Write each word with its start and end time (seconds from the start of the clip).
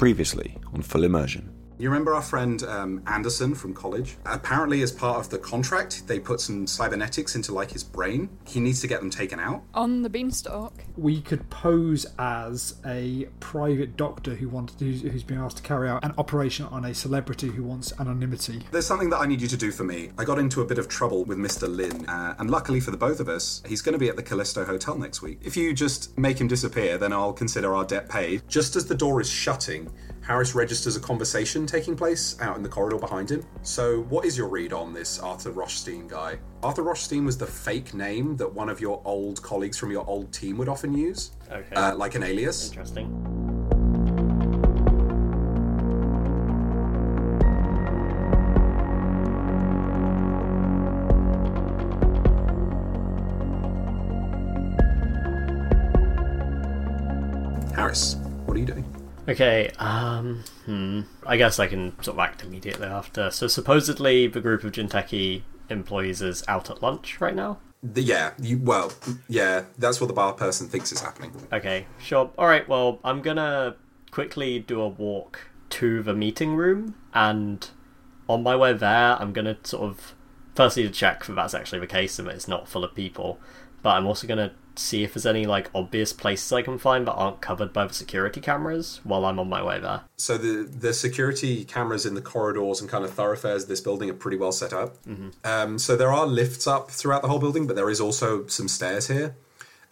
Previously 0.00 0.56
on 0.72 0.80
Full 0.80 1.04
Immersion. 1.04 1.59
You 1.80 1.88
remember 1.88 2.14
our 2.14 2.20
friend 2.20 2.62
um, 2.64 3.02
Anderson 3.06 3.54
from 3.54 3.72
college? 3.72 4.18
Apparently, 4.26 4.82
as 4.82 4.92
part 4.92 5.18
of 5.18 5.30
the 5.30 5.38
contract, 5.38 6.06
they 6.06 6.20
put 6.20 6.38
some 6.38 6.66
cybernetics 6.66 7.36
into 7.36 7.54
like 7.54 7.70
his 7.70 7.82
brain. 7.82 8.28
He 8.46 8.60
needs 8.60 8.82
to 8.82 8.86
get 8.86 9.00
them 9.00 9.08
taken 9.08 9.40
out. 9.40 9.62
On 9.72 10.02
the 10.02 10.10
beanstalk. 10.10 10.74
We 10.98 11.22
could 11.22 11.48
pose 11.48 12.04
as 12.18 12.74
a 12.84 13.28
private 13.40 13.96
doctor 13.96 14.34
who 14.34 14.50
wanted 14.50 14.78
who's, 14.78 15.00
who's 15.00 15.22
been 15.22 15.38
asked 15.38 15.56
to 15.56 15.62
carry 15.62 15.88
out 15.88 16.04
an 16.04 16.12
operation 16.18 16.66
on 16.66 16.84
a 16.84 16.92
celebrity 16.92 17.48
who 17.48 17.62
wants 17.62 17.98
anonymity. 17.98 18.60
There's 18.70 18.86
something 18.86 19.08
that 19.08 19.20
I 19.20 19.24
need 19.24 19.40
you 19.40 19.48
to 19.48 19.56
do 19.56 19.72
for 19.72 19.84
me. 19.84 20.10
I 20.18 20.26
got 20.26 20.38
into 20.38 20.60
a 20.60 20.66
bit 20.66 20.76
of 20.76 20.86
trouble 20.86 21.24
with 21.24 21.38
Mr. 21.38 21.66
Lin, 21.66 22.06
uh, 22.10 22.34
and 22.38 22.50
luckily 22.50 22.80
for 22.80 22.90
the 22.90 22.98
both 22.98 23.20
of 23.20 23.30
us, 23.30 23.62
he's 23.66 23.80
going 23.80 23.94
to 23.94 23.98
be 23.98 24.10
at 24.10 24.16
the 24.16 24.22
Callisto 24.22 24.66
Hotel 24.66 24.98
next 24.98 25.22
week. 25.22 25.40
If 25.42 25.56
you 25.56 25.72
just 25.72 26.18
make 26.18 26.38
him 26.38 26.46
disappear, 26.46 26.98
then 26.98 27.14
I'll 27.14 27.32
consider 27.32 27.74
our 27.74 27.86
debt 27.86 28.10
paid. 28.10 28.42
Just 28.48 28.76
as 28.76 28.84
the 28.84 28.94
door 28.94 29.22
is 29.22 29.30
shutting, 29.30 29.90
Harris 30.30 30.54
registers 30.54 30.94
a 30.94 31.00
conversation 31.00 31.66
taking 31.66 31.96
place 31.96 32.36
out 32.40 32.56
in 32.56 32.62
the 32.62 32.68
corridor 32.68 32.98
behind 32.98 33.28
him. 33.28 33.44
So, 33.62 34.02
what 34.02 34.24
is 34.24 34.38
your 34.38 34.46
read 34.46 34.72
on 34.72 34.92
this 34.92 35.18
Arthur 35.18 35.50
Rothstein 35.50 36.06
guy? 36.06 36.38
Arthur 36.62 36.84
Rothstein 36.84 37.24
was 37.24 37.36
the 37.36 37.48
fake 37.48 37.94
name 37.94 38.36
that 38.36 38.54
one 38.54 38.68
of 38.68 38.80
your 38.80 39.02
old 39.04 39.42
colleagues 39.42 39.76
from 39.76 39.90
your 39.90 40.06
old 40.06 40.32
team 40.32 40.56
would 40.58 40.68
often 40.68 40.96
use, 40.96 41.32
Okay. 41.50 41.74
uh, 41.74 41.96
like 41.96 42.14
an 42.14 42.22
alias. 42.22 42.68
Interesting. 42.70 43.08
Harris, 57.74 58.16
Okay, 59.30 59.70
um, 59.78 60.42
hmm. 60.66 61.02
I 61.24 61.36
guess 61.36 61.60
I 61.60 61.68
can 61.68 61.92
sort 62.02 62.16
of 62.16 62.18
act 62.18 62.42
immediately 62.42 62.88
after. 62.88 63.30
So 63.30 63.46
supposedly 63.46 64.26
the 64.26 64.40
group 64.40 64.64
of 64.64 64.72
Jinteki 64.72 65.42
employees 65.68 66.20
is 66.20 66.42
out 66.48 66.68
at 66.68 66.82
lunch 66.82 67.20
right 67.20 67.34
now. 67.34 67.60
The, 67.80 68.02
yeah, 68.02 68.32
you, 68.42 68.58
well, 68.58 68.92
yeah, 69.28 69.64
that's 69.78 70.00
what 70.00 70.08
the 70.08 70.12
bar 70.12 70.32
person 70.32 70.68
thinks 70.68 70.90
is 70.90 71.00
happening. 71.00 71.32
Okay, 71.52 71.86
sure. 71.98 72.30
Alright, 72.36 72.68
well, 72.68 72.98
I'm 73.04 73.22
gonna 73.22 73.76
quickly 74.10 74.58
do 74.58 74.80
a 74.80 74.88
walk 74.88 75.46
to 75.70 76.02
the 76.02 76.12
meeting 76.12 76.56
room, 76.56 76.96
and 77.14 77.70
on 78.28 78.42
my 78.42 78.56
way 78.56 78.72
there, 78.72 79.16
I'm 79.20 79.32
gonna 79.32 79.56
sort 79.62 79.84
of 79.84 80.14
firstly 80.56 80.82
to 80.82 80.90
check 80.90 81.24
that 81.26 81.34
that's 81.34 81.54
actually 81.54 81.78
the 81.78 81.86
case 81.86 82.18
and 82.18 82.26
that 82.26 82.34
it's 82.34 82.48
not 82.48 82.68
full 82.68 82.84
of 82.84 82.94
people, 82.96 83.38
but 83.80 83.90
I'm 83.90 84.06
also 84.06 84.26
gonna 84.26 84.52
see 84.80 85.04
if 85.04 85.14
there's 85.14 85.26
any 85.26 85.44
like 85.46 85.70
obvious 85.74 86.12
places 86.12 86.52
I 86.52 86.62
can 86.62 86.78
find 86.78 87.06
that 87.06 87.12
aren't 87.12 87.40
covered 87.40 87.72
by 87.72 87.86
the 87.86 87.94
security 87.94 88.40
cameras 88.40 89.00
while 89.04 89.24
I'm 89.24 89.38
on 89.38 89.48
my 89.48 89.62
way 89.62 89.78
there. 89.80 90.02
So 90.16 90.36
the 90.38 90.62
the 90.70 90.92
security 90.92 91.64
cameras 91.64 92.06
in 92.06 92.14
the 92.14 92.22
corridors 92.22 92.80
and 92.80 92.88
kind 92.90 93.04
of 93.04 93.10
thoroughfares 93.12 93.64
of 93.64 93.68
this 93.68 93.80
building 93.80 94.10
are 94.10 94.14
pretty 94.14 94.36
well 94.36 94.52
set 94.52 94.72
up. 94.72 94.96
Um, 95.44 95.78
so 95.78 95.96
there 95.96 96.12
are 96.12 96.26
lifts 96.26 96.66
up 96.66 96.90
throughout 96.90 97.22
the 97.22 97.28
whole 97.28 97.38
building, 97.38 97.66
but 97.66 97.76
there 97.76 97.90
is 97.90 98.00
also 98.00 98.46
some 98.46 98.68
stairs 98.68 99.08
here, 99.08 99.34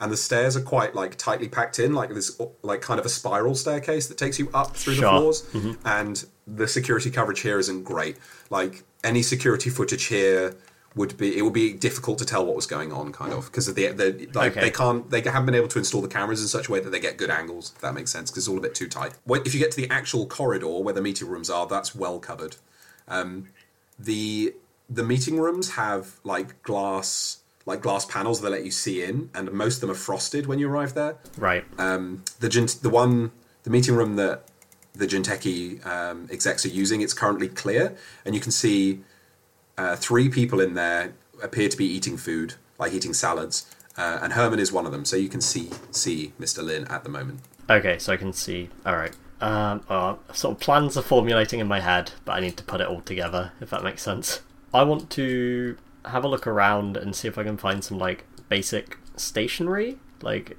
and 0.00 0.11
the 0.12 0.16
stairs 0.16 0.56
are 0.56 0.62
quite 0.62 0.94
like 0.94 1.16
tightly 1.16 1.48
packed 1.48 1.78
in, 1.78 1.92
like 1.94 2.11
this 2.11 2.41
like 2.62 2.81
kind 2.81 2.98
of 3.00 3.06
a 3.06 3.09
spiral 3.11 3.55
staircase 3.55 4.06
that 4.09 4.16
takes 4.19 4.39
you 4.39 4.48
up 4.55 4.77
through 4.77 4.94
Sure. 4.94 5.05
the 5.12 5.19
floors. 5.19 5.78
And 5.84 6.25
the 6.47 6.66
security 6.69 7.11
coverage 7.11 7.41
here 7.41 7.59
isn't 7.59 7.83
great. 7.84 8.16
Like 8.50 8.84
any 9.05 9.22
security 9.22 9.70
footage 9.70 10.05
here 10.05 10.55
would 10.99 11.17
be 11.17 11.29
it 11.39 11.43
would 11.43 11.53
be 11.65 11.73
difficult 11.73 12.19
to 12.19 12.25
tell 12.33 12.45
what 12.45 12.55
was 12.57 12.67
going 12.67 12.93
on 12.93 13.13
kind 13.13 13.33
of 13.33 13.47
because 13.47 13.67
of 13.69 13.75
the, 13.77 13.87
the 14.01 14.29
like 14.35 14.53
Okay. 14.53 14.61
they 14.61 14.71
can't 14.71 15.11
they 15.11 15.21
haven't 15.23 15.47
been 15.47 15.55
able 15.55 15.69
to 15.69 15.79
install 15.79 16.03
the 16.03 16.09
cameras 16.19 16.41
in 16.43 16.49
such 16.49 16.69
a 16.69 16.73
way 16.73 16.81
that 16.81 16.91
they 16.91 17.01
get 17.01 17.17
good 17.17 17.31
angles 17.31 17.73
if 17.75 17.81
that 17.81 17.95
makes 17.95 18.11
sense 18.11 18.31
because 18.31 18.43
it's 18.45 18.49
all 18.49 18.59
a 18.59 18.61
bit 18.69 18.75
too 18.75 18.89
tight 18.89 19.13
if 19.47 19.55
you 19.55 19.61
get 19.61 19.71
to 19.71 19.81
the 19.83 19.89
actual 19.91 20.27
corridor 20.27 20.79
where 20.85 20.95
the 20.95 21.01
meeting 21.09 21.29
rooms 21.29 21.49
are 21.49 21.67
that's 21.67 21.95
well 21.95 22.19
covered 22.19 22.57
um, 23.09 23.49
the 23.99 24.55
the 24.91 25.03
meeting 25.03 25.39
rooms 25.39 25.67
have 25.72 26.17
like 26.25 26.62
glass 26.62 27.39
like 27.67 27.81
glass 27.83 28.05
panels 28.06 28.41
that 28.41 28.51
let 28.51 28.65
you 28.65 28.71
see 28.71 29.03
in 29.03 29.28
and 29.34 29.51
most 29.53 29.77
of 29.77 29.81
them 29.83 29.91
are 29.91 29.95
frosted 29.95 30.47
when 30.47 30.59
you 30.59 30.69
arrive 30.69 30.95
there 30.95 31.17
Right. 31.37 31.65
um, 31.78 32.25
the 32.41 32.49
the 32.83 32.91
one 32.91 33.31
the 33.65 33.71
meeting 33.71 33.95
room 33.95 34.17
that 34.17 34.45
the 34.95 35.06
Jinteki 35.06 35.84
um, 35.87 36.28
execs 36.31 36.65
are 36.65 36.71
using 36.71 37.03
it's 37.03 37.15
currently 37.15 37.49
clear 37.49 37.97
and 38.25 38.34
you 38.34 38.41
can 38.41 38.51
see 38.51 39.01
uh, 39.78 39.97
three 39.97 40.28
people 40.28 40.61
in 40.61 40.75
there 40.75 41.15
appear 41.43 41.69
to 41.69 41.77
be 41.77 41.87
eating 41.87 42.16
food 42.19 42.55
like 42.78 42.93
eating 42.93 43.15
salads 43.15 43.75
uh, 43.97 44.19
and 44.22 44.34
Herman 44.34 44.59
is 44.59 44.71
one 44.72 44.84
of 44.84 44.93
them 44.93 45.05
so 45.06 45.16
you 45.16 45.28
can 45.28 45.41
see 45.41 45.71
see 45.91 46.33
Mr. 46.39 46.62
Lin 46.62 46.87
at 46.89 47.05
the 47.05 47.11
moment 47.11 47.41
Okay, 47.71 47.99
so 47.99 48.12
I 48.12 48.16
can 48.16 48.33
see. 48.33 48.71
All 48.87 48.97
right. 48.97 49.15
Um, 49.41 49.83
well, 49.89 50.21
sort 50.33 50.56
of 50.56 50.61
plans 50.61 50.97
are 50.97 51.03
formulating 51.03 51.61
in 51.61 51.69
my 51.69 51.81
head, 51.81 52.12
but 52.25 52.33
I 52.33 52.41
need 52.41 52.56
to 52.56 52.65
put 52.65 52.81
it 52.81 52.87
all 52.87 53.03
together. 53.03 53.53
If 53.61 53.71
that 53.71 53.84
makes 53.84 54.03
sense. 54.03 54.41
I 54.72 54.83
want 54.83 55.11
to 55.11 55.77
have 56.06 56.25
a 56.25 56.28
look 56.28 56.47
around 56.47 56.97
and 56.97 57.15
see 57.15 57.28
if 57.28 57.37
I 57.37 57.45
can 57.45 57.56
find 57.59 57.84
some 57.84 57.99
like 57.99 58.25
basic 58.49 58.97
stationery. 59.16 59.99
Like, 60.22 60.56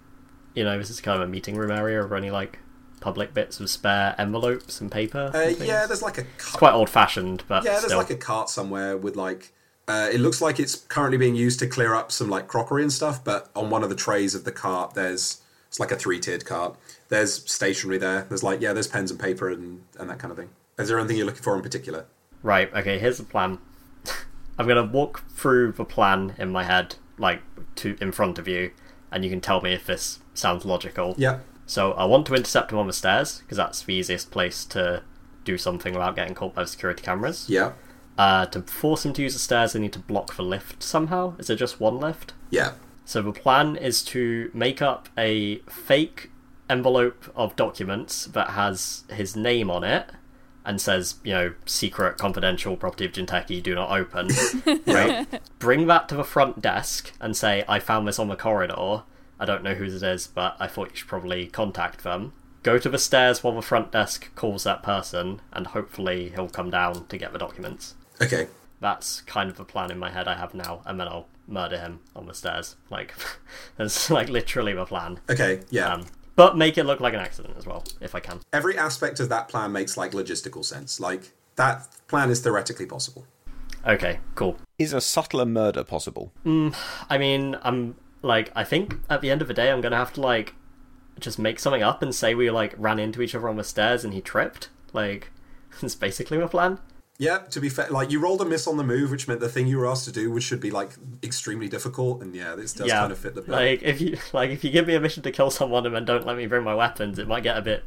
you 0.54 0.64
know, 0.64 0.78
this 0.78 0.90
is 0.90 1.02
kind 1.02 1.22
of 1.22 1.28
a 1.28 1.32
meeting 1.32 1.56
room 1.56 1.72
area 1.72 2.02
or 2.02 2.16
any 2.16 2.30
like 2.30 2.60
public 3.00 3.34
bits 3.34 3.60
of 3.60 3.70
spare 3.70 4.16
envelopes 4.18 4.82
and 4.82 4.92
paper. 4.92 5.32
uh, 5.34 5.38
and 5.40 5.58
yeah 5.60 5.86
there's 5.86 6.02
like 6.02 6.18
a 6.18 6.26
it's 6.36 6.52
quite 6.52 6.74
old 6.74 6.90
fashioned, 6.90 7.44
but 7.48 7.64
Yeah, 7.64 7.72
there's 7.74 7.86
still. 7.86 7.98
like 7.98 8.10
a 8.10 8.16
cart 8.16 8.50
somewhere 8.50 8.98
with 8.98 9.16
like. 9.16 9.54
Uh, 9.88 10.08
it 10.14 10.20
looks 10.20 10.40
like 10.40 10.60
it's 10.60 10.76
currently 10.76 11.18
being 11.18 11.34
used 11.36 11.58
to 11.58 11.66
clear 11.66 11.96
up 11.96 12.12
some 12.12 12.30
like 12.30 12.48
crockery 12.48 12.84
and 12.84 12.94
stuff, 12.94 13.24
but 13.24 13.50
on 13.56 13.72
one 13.72 13.82
of 13.82 13.90
the 13.90 13.96
trays 13.96 14.36
of 14.36 14.44
the 14.44 14.52
cart, 14.52 14.94
there's 14.94 15.42
it's 15.68 15.80
like 15.80 15.92
a 15.92 15.96
three-tiered 15.96 16.46
cart. 16.46 16.76
There's 17.10 17.50
stationery 17.52 17.98
there. 17.98 18.24
There's 18.30 18.44
like 18.44 18.62
yeah, 18.62 18.72
there's 18.74 18.88
pens 18.88 19.10
and 19.10 19.20
paper 19.20 19.50
and 19.50 19.82
and 20.00 20.08
that 20.10 20.20
kind 20.20 20.32
of 20.32 20.38
thing. 20.38 20.50
Is 20.78 20.90
there 20.90 21.00
anything 21.00 21.18
you're 21.18 21.26
looking 21.26 21.42
for 21.42 21.56
in 21.56 21.62
particular? 21.64 22.06
Right, 22.44 22.72
okay, 22.74 23.00
here's 23.00 23.18
the 23.18 23.24
plan. 23.24 23.58
I'm 24.60 24.68
gonna 24.68 24.86
walk 24.86 25.24
through 25.32 25.72
the 25.74 25.86
plan 25.86 26.36
in 26.38 26.52
my 26.52 26.64
head, 26.64 26.96
like 27.18 27.42
to 27.78 27.98
in 28.00 28.12
front 28.12 28.38
of 28.38 28.48
you, 28.48 28.72
and 29.12 29.24
you 29.24 29.30
can 29.32 29.42
tell 29.42 29.60
me 29.60 29.74
if 29.74 29.86
this 29.88 30.20
sounds 30.36 30.66
logical. 30.66 31.16
Yeah, 31.18 31.40
So 31.70 31.92
I 31.94 32.06
want 32.06 32.26
to 32.26 32.34
intercept 32.34 32.72
him 32.72 32.80
on 32.80 32.88
the 32.88 32.94
stairs, 32.94 33.40
because 33.40 33.58
that's 33.58 33.84
the 33.84 33.94
easiest 33.94 34.32
place 34.32 34.66
to 34.66 35.04
do 35.46 35.56
something 35.56 35.94
without 35.94 36.16
getting 36.16 36.34
caught 36.34 36.56
by 36.56 36.64
the 36.64 36.68
security 36.68 37.04
cameras. 37.04 37.46
yeah, 37.48 37.74
Uh, 38.18 38.48
to 38.48 38.64
force 38.64 39.06
him 39.06 39.14
to 39.14 39.22
use 39.22 39.34
the 39.34 39.40
stairs, 39.40 39.76
I 39.76 39.80
need 39.80 39.94
to 39.94 40.00
block 40.00 40.36
the 40.36 40.42
lift 40.42 40.82
somehow. 40.82 41.36
Is 41.38 41.46
there 41.48 41.56
just 41.56 41.80
one 41.80 42.00
lift? 42.00 42.34
yeah. 42.50 42.72
So 43.06 43.22
the 43.24 43.32
plan 43.32 43.76
is 43.76 44.04
to 44.06 44.52
make 44.54 44.82
up 44.84 45.10
a 45.18 45.60
fake 45.70 46.30
envelope 46.70 47.32
of 47.36 47.56
documents 47.56 48.26
that 48.26 48.52
has 48.52 49.04
his 49.12 49.36
name 49.36 49.72
on 49.72 49.84
it 49.84 50.12
and 50.64 50.80
says, 50.80 51.16
you 51.24 51.34
know, 51.34 51.54
secret, 51.66 52.18
confidential 52.20 52.78
property 52.78 53.06
of 53.06 53.12
Jinteki, 53.14 53.64
do 53.64 53.74
not 53.74 53.90
open. 53.92 54.30
right? 54.86 55.42
Bring 55.58 55.88
that 55.88 56.08
to 56.10 56.16
the 56.16 56.24
front 56.24 56.62
desk 56.62 57.12
and 57.20 57.36
say, 57.36 57.64
I 57.68 57.80
found 57.80 58.08
this 58.08 58.20
on 58.20 58.28
the 58.28 58.36
corridor. 58.36 59.02
I 59.40 59.46
don't 59.46 59.64
know 59.64 59.74
whose 59.76 60.02
it 60.02 60.06
is, 60.06 60.28
but 60.28 60.56
I 60.60 60.68
thought 60.68 60.92
you 60.92 60.96
should 60.98 61.08
probably 61.08 61.48
contact 61.48 62.04
them. 62.04 62.34
Go 62.62 62.78
to 62.78 62.90
the 62.90 62.98
stairs 62.98 63.44
while 63.44 63.56
the 63.56 63.62
front 63.62 63.92
desk 63.92 64.34
calls 64.36 64.64
that 64.66 64.84
person, 64.84 65.42
and 65.54 65.68
hopefully 65.68 66.30
he'll 66.36 66.50
come 66.50 66.70
down 66.70 67.06
to 67.08 67.18
get 67.18 67.32
the 67.32 67.40
documents. 67.40 67.96
Okay, 68.22 68.48
That's 68.82 69.22
kind 69.22 69.50
of 69.50 69.56
the 69.58 69.64
plan 69.64 69.92
in 69.92 69.98
my 70.00 70.10
head 70.12 70.28
I 70.28 70.36
have 70.36 70.54
now, 70.54 70.82
and 70.86 71.00
then 71.00 71.08
I'll 71.08 71.28
murder 71.48 71.78
him 71.78 72.02
on 72.16 72.26
the 72.28 72.34
stairs. 72.34 72.76
Like, 72.90 73.14
that's 73.78 74.10
like 74.10 74.28
literally 74.30 74.74
the 74.74 74.86
plan. 74.86 75.20
okay, 75.30 75.62
yeah. 75.70 75.94
Um, 75.94 76.06
but 76.36 76.58
make 76.58 76.78
it 76.78 76.86
look 76.86 77.00
like 77.00 77.14
an 77.14 77.20
accident 77.20 77.56
as 77.58 77.66
well, 77.66 77.84
if 78.02 78.16
I 78.16 78.20
can. 78.20 78.40
Every 78.54 78.78
aspect 78.78 79.20
of 79.20 79.30
that 79.30 79.48
plan 79.48 79.72
makes 79.72 79.96
like 79.98 80.12
logistical 80.12 80.64
sense. 80.66 81.00
Like 81.00 81.32
that 81.56 81.88
plan 82.08 82.30
is 82.30 82.40
theoretically 82.42 82.86
possible. 82.86 83.26
Okay, 83.88 84.20
cool. 84.36 84.58
Is 84.78 84.92
a 84.94 85.02
subtler 85.02 85.46
murder 85.46 85.84
possible? 85.84 86.32
I 86.46 87.18
mean, 87.18 87.58
I'm 87.62 87.96
like, 88.22 88.52
I 88.56 88.64
think 88.64 88.96
at 89.10 89.22
the 89.22 89.30
end 89.30 89.42
of 89.42 89.48
the 89.48 89.54
day, 89.54 89.72
I'm 89.72 89.82
gonna 89.82 89.96
have 89.96 90.14
to 90.14 90.22
like 90.22 90.56
just 91.20 91.40
make 91.40 91.60
something 91.60 91.84
up 91.84 92.02
and 92.02 92.14
say 92.14 92.34
we 92.34 92.50
like 92.50 92.74
ran 92.78 93.00
into 93.00 93.22
each 93.22 93.36
other 93.36 93.50
on 93.50 93.58
the 93.58 93.64
stairs 93.64 94.04
and 94.04 94.14
he 94.14 94.22
tripped. 94.22 94.70
Like, 94.94 95.32
it's 95.82 95.96
basically 95.96 96.38
my 96.38 96.48
plan. 96.48 96.80
Yeah, 97.18 97.40
to 97.40 97.60
be 97.60 97.68
fair, 97.68 97.90
like 97.90 98.12
you 98.12 98.20
rolled 98.22 98.42
a 98.42 98.46
miss 98.46 98.66
on 98.66 98.78
the 98.78 98.84
move, 98.84 99.12
which 99.12 99.28
meant 99.28 99.42
the 99.42 99.50
thing 99.50 99.68
you 99.68 99.78
were 99.78 99.88
asked 99.88 100.06
to 100.06 100.12
do, 100.12 100.32
which 100.32 100.44
should 100.44 100.62
be 100.62 100.72
like 100.72 100.92
extremely 101.22 101.68
difficult, 101.68 102.22
and 102.22 102.34
yeah, 102.34 102.56
this 102.56 102.72
does 102.72 102.88
yeah, 102.88 103.02
kind 103.02 103.12
of 103.12 103.18
fit 103.18 103.36
the 103.36 103.42
bill. 103.42 103.56
like 103.56 103.84
if 103.84 104.00
you 104.00 104.18
like 104.34 104.52
if 104.52 104.64
you 104.64 104.72
give 104.72 104.88
me 104.88 104.96
a 104.96 105.02
mission 105.02 105.22
to 105.24 105.32
kill 105.32 105.52
someone 105.52 105.86
and 105.86 105.94
then 105.94 106.06
don't 106.06 106.26
let 106.26 106.38
me 106.38 106.48
bring 106.48 106.64
my 106.64 106.74
weapons, 106.74 107.20
it 107.20 107.28
might 107.28 107.44
get 107.44 107.58
a 107.58 107.62
bit 107.62 107.84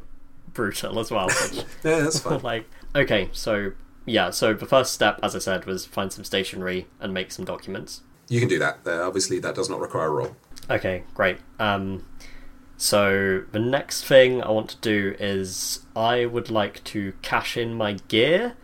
brutal 0.53 0.99
as 0.99 1.09
well. 1.09 1.27
Which, 1.27 1.55
yeah, 1.83 2.01
that's 2.01 2.19
fine. 2.19 2.41
like 2.41 2.69
okay 2.95 3.29
so 3.31 3.71
yeah 4.05 4.29
so 4.29 4.53
the 4.53 4.65
first 4.65 4.93
step 4.93 5.19
as 5.23 5.35
i 5.35 5.39
said 5.39 5.65
was 5.65 5.85
find 5.85 6.11
some 6.11 6.23
stationery 6.23 6.87
and 6.99 7.13
make 7.13 7.31
some 7.31 7.45
documents 7.45 8.01
You 8.29 8.39
can 8.39 8.49
do 8.49 8.59
that. 8.59 8.79
Uh, 8.85 9.05
obviously, 9.07 9.39
that 9.39 9.55
does 9.55 9.69
not 9.69 9.79
require 9.79 10.07
a 10.07 10.11
roll. 10.11 10.35
okay 10.69 11.03
great 11.13 11.37
um 11.59 12.05
so 12.77 13.43
the 13.51 13.59
next 13.59 14.05
thing 14.05 14.41
i 14.41 14.49
want 14.49 14.69
to 14.69 14.77
do 14.77 15.13
is 15.19 15.81
i 15.95 16.25
would 16.25 16.49
like 16.49 16.81
to 16.85 17.11
cash 17.21 17.57
in 17.57 17.73
my 17.73 17.93
gear 18.07 18.55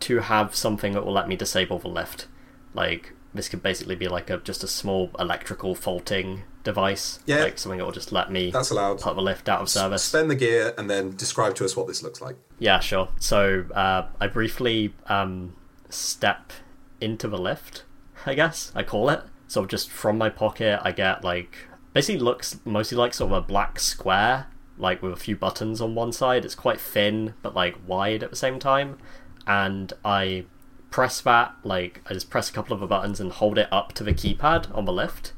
to 0.00 0.20
have 0.20 0.54
something 0.54 0.92
that 0.94 1.04
will 1.04 1.12
let 1.12 1.28
me 1.28 1.36
disable 1.36 1.78
the 1.78 1.88
lift 1.88 2.26
like 2.74 3.12
this 3.34 3.48
could 3.50 3.62
basically 3.62 3.94
be 3.94 4.08
like 4.08 4.30
a 4.30 4.38
just 4.38 4.64
a 4.64 4.66
small 4.66 5.10
electrical 5.18 5.74
faulting 5.74 6.42
device. 6.64 7.18
Yeah. 7.24 7.44
Like 7.44 7.58
something 7.58 7.78
that 7.78 7.84
will 7.86 7.90
just 7.92 8.12
let 8.12 8.30
me 8.30 8.50
That's 8.50 8.70
allowed. 8.70 9.00
put 9.00 9.16
the 9.16 9.22
lift 9.22 9.48
out 9.48 9.62
of 9.62 9.70
service. 9.70 10.02
Spend 10.04 10.30
the 10.30 10.34
gear 10.34 10.74
and 10.76 10.90
then 10.90 11.16
describe 11.16 11.54
to 11.54 11.64
us 11.64 11.74
what 11.74 11.86
this 11.86 12.02
looks 12.02 12.20
like. 12.20 12.36
Yeah, 12.58 12.78
sure. 12.80 13.08
So 13.18 13.64
uh, 13.74 14.06
I 14.20 14.26
briefly 14.26 14.94
um, 15.06 15.56
step 15.88 16.52
into 17.00 17.26
the 17.26 17.38
lift, 17.38 17.84
I 18.26 18.34
guess 18.34 18.72
I 18.74 18.82
call 18.82 19.08
it. 19.10 19.22
So 19.48 19.66
just 19.66 19.90
from 19.90 20.18
my 20.18 20.28
pocket, 20.28 20.80
I 20.82 20.92
get 20.92 21.24
like 21.24 21.56
basically 21.92 22.20
looks 22.20 22.58
mostly 22.64 22.96
like 22.96 23.14
sort 23.14 23.32
of 23.32 23.38
a 23.38 23.46
black 23.46 23.78
square, 23.78 24.46
like 24.78 25.02
with 25.02 25.12
a 25.12 25.16
few 25.16 25.36
buttons 25.36 25.80
on 25.80 25.94
one 25.94 26.12
side. 26.12 26.44
It's 26.44 26.54
quite 26.54 26.80
thin 26.80 27.34
but 27.42 27.54
like 27.54 27.76
wide 27.86 28.22
at 28.22 28.30
the 28.30 28.36
same 28.36 28.58
time, 28.58 28.98
and 29.46 29.92
I 30.04 30.46
press 30.90 31.20
that 31.22 31.54
like 31.64 32.02
I 32.06 32.14
just 32.14 32.30
press 32.30 32.50
a 32.50 32.52
couple 32.52 32.74
of 32.74 32.80
the 32.80 32.86
buttons 32.86 33.20
and 33.20 33.32
hold 33.32 33.58
it 33.58 33.68
up 33.72 33.92
to 33.94 34.04
the 34.04 34.14
keypad 34.14 34.74
on 34.76 34.84
the 34.84 34.92
lift, 34.92 35.32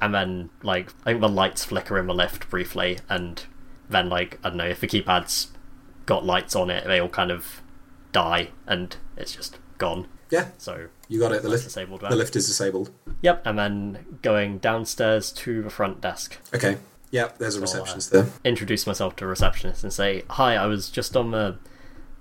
and 0.00 0.14
then 0.14 0.50
like 0.62 0.92
I 1.04 1.10
think 1.10 1.20
the 1.20 1.28
lights 1.28 1.64
flicker 1.64 1.98
in 1.98 2.06
the 2.06 2.14
lift 2.14 2.48
briefly, 2.50 2.98
and 3.08 3.44
then 3.88 4.08
like 4.08 4.38
I 4.42 4.48
don't 4.48 4.58
know 4.58 4.64
if 4.66 4.80
the 4.80 4.88
keypad's 4.88 5.48
got 6.06 6.24
lights 6.24 6.56
on 6.56 6.70
it, 6.70 6.84
they 6.86 6.98
all 6.98 7.08
kind 7.08 7.30
of 7.30 7.62
die 8.12 8.48
and 8.66 8.96
it's 9.16 9.34
just 9.34 9.58
gone. 9.78 10.08
Yeah, 10.30 10.48
So 10.58 10.88
you 11.10 11.18
got 11.18 11.32
it. 11.32 11.42
The 11.42 11.48
lift, 11.48 11.64
disabled 11.64 12.00
the 12.00 12.16
lift 12.16 12.36
is 12.36 12.46
disabled. 12.46 12.90
Yep, 13.20 13.42
and 13.44 13.58
then 13.58 14.18
going 14.22 14.58
downstairs 14.58 15.32
to 15.32 15.60
the 15.60 15.68
front 15.68 16.00
desk. 16.00 16.38
Okay. 16.54 16.78
Yep, 17.10 17.38
there's 17.38 17.56
a 17.56 17.58
So, 17.58 17.62
receptionist 17.62 18.12
there. 18.12 18.26
Introduce 18.44 18.86
myself 18.86 19.16
to 19.16 19.24
a 19.24 19.28
receptionist 19.28 19.82
and 19.82 19.92
say, 19.92 20.22
"Hi, 20.30 20.54
I 20.54 20.66
was 20.66 20.88
just 20.88 21.16
on 21.16 21.32
the 21.32 21.58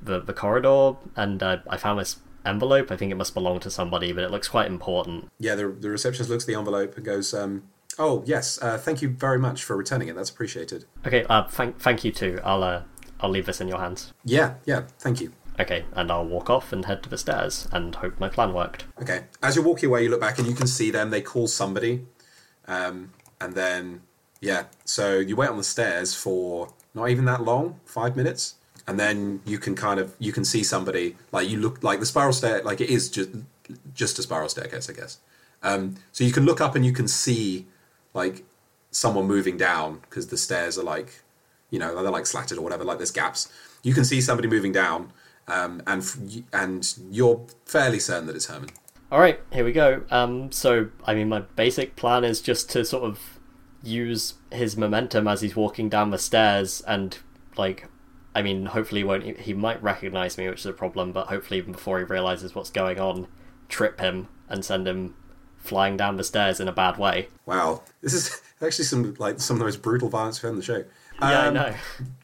the, 0.01 0.19
the 0.19 0.33
corridor 0.33 0.97
and 1.15 1.43
uh, 1.43 1.57
I 1.69 1.77
found 1.77 1.99
this 1.99 2.17
envelope. 2.45 2.89
I 2.89 2.95
think 2.97 3.11
it 3.11 3.15
must 3.15 3.33
belong 3.33 3.59
to 3.59 3.69
somebody, 3.69 4.11
but 4.11 4.23
it 4.23 4.31
looks 4.31 4.47
quite 4.47 4.65
important." 4.67 5.29
Yeah, 5.39 5.53
the, 5.55 5.67
the 5.69 5.89
receptionist 5.91 6.29
looks 6.31 6.45
at 6.45 6.47
the 6.47 6.55
envelope 6.55 6.97
and 6.97 7.05
goes, 7.05 7.33
um, 7.35 7.63
"Oh 7.99 8.23
yes, 8.25 8.59
uh, 8.63 8.79
thank 8.79 9.03
you 9.03 9.09
very 9.09 9.37
much 9.37 9.63
for 9.63 9.77
returning 9.77 10.07
it. 10.07 10.15
That's 10.15 10.31
appreciated." 10.31 10.85
Okay, 11.05 11.23
uh, 11.29 11.43
thank 11.47 11.79
thank 11.79 12.03
you 12.03 12.11
too. 12.11 12.39
I'll 12.43 12.63
uh, 12.63 12.81
I'll 13.21 13.29
leave 13.29 13.45
this 13.45 13.61
in 13.61 13.67
your 13.67 13.79
hands. 13.79 14.11
Yeah, 14.25 14.55
yeah, 14.65 14.83
thank 14.97 15.21
you. 15.21 15.31
Okay, 15.59 15.83
and 15.93 16.09
I'll 16.09 16.25
walk 16.25 16.49
off 16.49 16.71
and 16.71 16.85
head 16.85 17.03
to 17.03 17.09
the 17.09 17.17
stairs 17.17 17.67
and 17.71 17.93
hope 17.95 18.19
my 18.19 18.29
plan 18.29 18.53
worked. 18.53 18.85
Okay. 19.01 19.25
As 19.43 19.55
you're 19.55 19.65
walking 19.65 19.89
away, 19.89 20.03
you 20.03 20.09
look 20.09 20.21
back 20.21 20.39
and 20.39 20.47
you 20.47 20.55
can 20.55 20.67
see 20.67 20.89
them. 20.89 21.09
They 21.09 21.21
call 21.21 21.47
somebody, 21.47 22.05
um, 22.67 23.11
and 23.41 23.53
then 23.53 24.01
yeah. 24.39 24.65
So 24.85 25.19
you 25.19 25.35
wait 25.35 25.49
on 25.49 25.57
the 25.57 25.63
stairs 25.63 26.15
for 26.15 26.73
not 26.93 27.09
even 27.09 27.25
that 27.25 27.43
long, 27.43 27.79
five 27.85 28.15
minutes, 28.15 28.55
and 28.87 28.99
then 28.99 29.41
you 29.45 29.59
can 29.59 29.75
kind 29.75 29.99
of 29.99 30.15
you 30.17 30.31
can 30.31 30.45
see 30.45 30.63
somebody. 30.63 31.17
Like 31.33 31.49
you 31.49 31.59
look 31.59 31.83
like 31.83 31.99
the 31.99 32.05
spiral 32.05 32.33
stair, 32.33 32.63
like 32.63 32.79
it 32.79 32.89
is 32.89 33.09
just 33.09 33.29
just 33.93 34.17
a 34.17 34.21
spiral 34.21 34.47
staircase, 34.47 34.89
I 34.89 34.93
guess. 34.93 35.17
Um, 35.61 35.95
so 36.13 36.23
you 36.23 36.31
can 36.31 36.45
look 36.45 36.61
up 36.61 36.75
and 36.75 36.85
you 36.85 36.93
can 36.93 37.07
see 37.07 37.67
like 38.13 38.45
someone 38.91 39.27
moving 39.27 39.57
down 39.57 39.99
because 40.01 40.27
the 40.27 40.37
stairs 40.37 40.77
are 40.77 40.83
like 40.83 41.21
you 41.69 41.77
know 41.77 42.01
they're 42.01 42.11
like 42.11 42.25
slatted 42.25 42.57
or 42.57 42.61
whatever. 42.61 42.85
Like 42.85 42.97
there's 42.97 43.11
gaps. 43.11 43.51
You 43.83 43.93
can 43.93 44.05
see 44.05 44.21
somebody 44.21 44.47
moving 44.47 44.71
down, 44.71 45.11
um, 45.49 45.81
and 45.87 46.43
and 46.53 46.95
you're 47.09 47.45
fairly 47.65 47.99
certain 47.99 48.27
that 48.27 48.35
it's 48.35 48.47
Herman. 48.47 48.69
All 49.11 49.19
right, 49.19 49.39
here 49.51 49.65
we 49.65 49.71
go. 49.71 50.03
Um, 50.11 50.51
so 50.51 50.89
I 51.05 51.15
mean, 51.15 51.29
my 51.29 51.39
basic 51.39 51.95
plan 51.95 52.23
is 52.23 52.41
just 52.41 52.69
to 52.71 52.85
sort 52.85 53.03
of 53.03 53.39
use 53.81 54.35
his 54.51 54.75
momentum 54.77 55.27
as 55.27 55.41
he's 55.41 55.55
walking 55.55 55.89
down 55.89 56.11
the 56.11 56.17
stairs, 56.17 56.81
and 56.87 57.17
like, 57.57 57.87
I 58.35 58.41
mean, 58.41 58.67
hopefully, 58.67 59.01
he 59.01 59.05
won't 59.05 59.23
he, 59.23 59.33
he 59.33 59.53
might 59.53 59.81
recognize 59.81 60.37
me, 60.37 60.47
which 60.47 60.59
is 60.59 60.65
a 60.65 60.73
problem. 60.73 61.11
But 61.11 61.27
hopefully, 61.27 61.57
even 61.57 61.71
before 61.71 61.99
he 61.99 62.05
realizes 62.05 62.53
what's 62.53 62.69
going 62.69 62.99
on, 62.99 63.27
trip 63.67 63.99
him 63.99 64.27
and 64.47 64.63
send 64.63 64.87
him 64.87 65.15
flying 65.57 65.97
down 65.97 66.17
the 66.17 66.23
stairs 66.23 66.59
in 66.59 66.67
a 66.67 66.71
bad 66.71 66.97
way. 66.97 67.27
Wow, 67.45 67.83
this 68.01 68.13
is 68.13 68.41
actually 68.61 68.85
some 68.85 69.15
like 69.19 69.39
some 69.39 69.55
of 69.55 69.59
the 69.59 69.65
most 69.65 69.81
brutal 69.81 70.09
violence 70.09 70.41
we've 70.41 70.49
had 70.49 70.53
in 70.53 70.57
the 70.57 70.63
show. 70.63 70.83
Yeah, 71.21 71.27
I 71.41 71.47
Um, 71.47 71.53
know. 71.53 71.73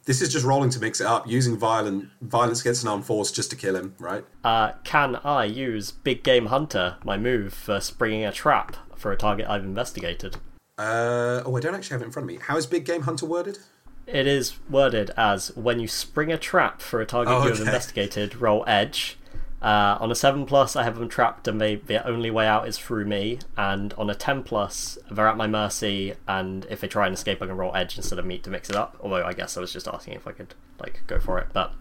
This 0.06 0.22
is 0.22 0.32
just 0.32 0.46
rolling 0.46 0.70
to 0.70 0.80
mix 0.80 1.02
it 1.02 1.08
up, 1.08 1.28
using 1.28 1.58
violent 1.58 2.10
violence 2.22 2.62
against 2.62 2.84
an 2.84 2.90
armed 2.90 3.06
force 3.06 3.32
just 3.32 3.50
to 3.50 3.56
kill 3.56 3.76
him, 3.76 3.96
right? 4.00 4.24
Uh, 4.44 4.74
can 4.84 5.16
I 5.24 5.46
use 5.46 5.92
Big 5.92 6.22
Game 6.24 6.48
Hunter, 6.48 6.98
my 7.04 7.18
move 7.18 7.54
for 7.54 7.80
springing 7.80 8.24
a 8.24 8.32
trap 8.32 8.78
for 8.96 9.12
a 9.12 9.18
target 9.18 9.48
I've 9.50 9.64
investigated? 9.64 10.36
Uh, 10.78 11.42
oh, 11.46 11.56
I 11.56 11.60
don't 11.60 11.74
actually 11.74 11.96
have 11.96 12.02
it 12.02 12.06
in 12.06 12.12
front 12.12 12.30
of 12.30 12.36
me. 12.36 12.40
How 12.46 12.56
is 12.58 12.66
Big 12.68 12.86
Game 12.86 13.02
Hunter 13.04 13.26
worded? 13.26 13.58
It 14.06 14.28
is 14.28 14.54
worded 14.70 15.10
as 15.18 15.56
when 15.56 15.80
you 15.80 15.88
spring 15.88 16.32
a 16.32 16.38
trap 16.38 16.82
for 16.82 17.02
a 17.02 17.06
target 17.08 17.34
Oh, 17.34 17.44
you 17.44 17.50
have 17.50 17.60
investigated, 17.62 18.36
roll 18.40 18.64
edge. 18.68 19.18
Uh, 19.66 19.98
on 20.00 20.12
a 20.12 20.16
7 20.16 20.46
plus, 20.46 20.76
I 20.76 20.84
have 20.84 21.00
them 21.00 21.10
trapped 21.10 21.48
and 21.48 21.60
they, 21.60 21.76
the 21.78 22.06
only 22.08 22.30
way 22.30 22.46
out 22.46 22.68
is 22.68 22.78
through 22.78 23.06
me. 23.06 23.40
And 23.58 23.94
on 23.96 24.10
a 24.12 24.16
10 24.16 24.44
plus, 24.44 25.00
they're 25.10 25.28
at 25.28 25.38
my 25.38 25.48
mercy. 25.48 26.14
And 26.28 26.66
if 26.70 26.82
they 26.82 26.88
try 26.88 27.08
and 27.08 27.16
escape, 27.16 27.42
I 27.42 27.48
can 27.48 27.58
roll 27.58 27.76
edge 27.76 27.98
instead 27.98 28.20
of 28.20 28.26
meat 28.26 28.44
to 28.44 28.52
mix 28.52 28.70
it 28.70 28.76
up. 28.76 28.96
Although 29.02 29.26
I 29.26 29.34
guess 29.34 29.58
I 29.58 29.62
was 29.62 29.74
just 29.74 29.88
asking 29.88 30.14
if 30.14 30.28
I 30.28 30.34
could 30.34 30.54
like 30.80 31.02
go 31.08 31.20
for 31.20 31.40
it. 31.40 31.48
But 31.52 31.74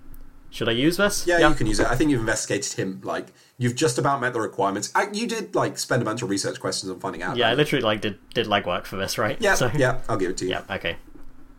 should 0.49 0.69
I 0.69 0.73
use 0.73 0.97
this? 0.97 1.27
Yeah, 1.27 1.47
you 1.47 1.55
can 1.55 1.67
use 1.67 1.79
it. 1.79 1.87
I 1.87 1.95
think 1.95 2.11
you've 2.11 2.21
investigated 2.21 2.73
him. 2.73 3.03
Like 3.05 3.27
you've 3.59 3.75
just 3.77 3.99
about 3.99 4.19
met 4.21 4.33
the 4.33 4.41
requirements. 4.41 4.91
Uh, 4.95 5.07
You 5.13 5.27
did 5.27 5.55
like 5.55 5.77
spend 5.77 6.01
a 6.01 6.07
bunch 6.07 6.23
of 6.23 6.31
research 6.31 6.59
questions 6.61 6.91
on 6.91 7.01
finding 7.01 7.23
out. 7.23 7.37
Yeah, 7.37 7.51
I 7.51 7.55
literally 7.55 7.83
like 7.85 8.01
did 8.01 8.19
did 8.33 8.47
legwork 8.47 8.87
for 8.87 8.97
this, 8.97 9.19
right? 9.19 9.37
yeah, 9.41 9.55
So- 9.57 9.71
yeah. 9.77 9.99
I'll 10.09 10.17
give 10.17 10.31
it 10.31 10.39
to 10.39 10.47
you. 10.47 10.53
Yeah, 10.53 10.63
okay. 10.71 10.97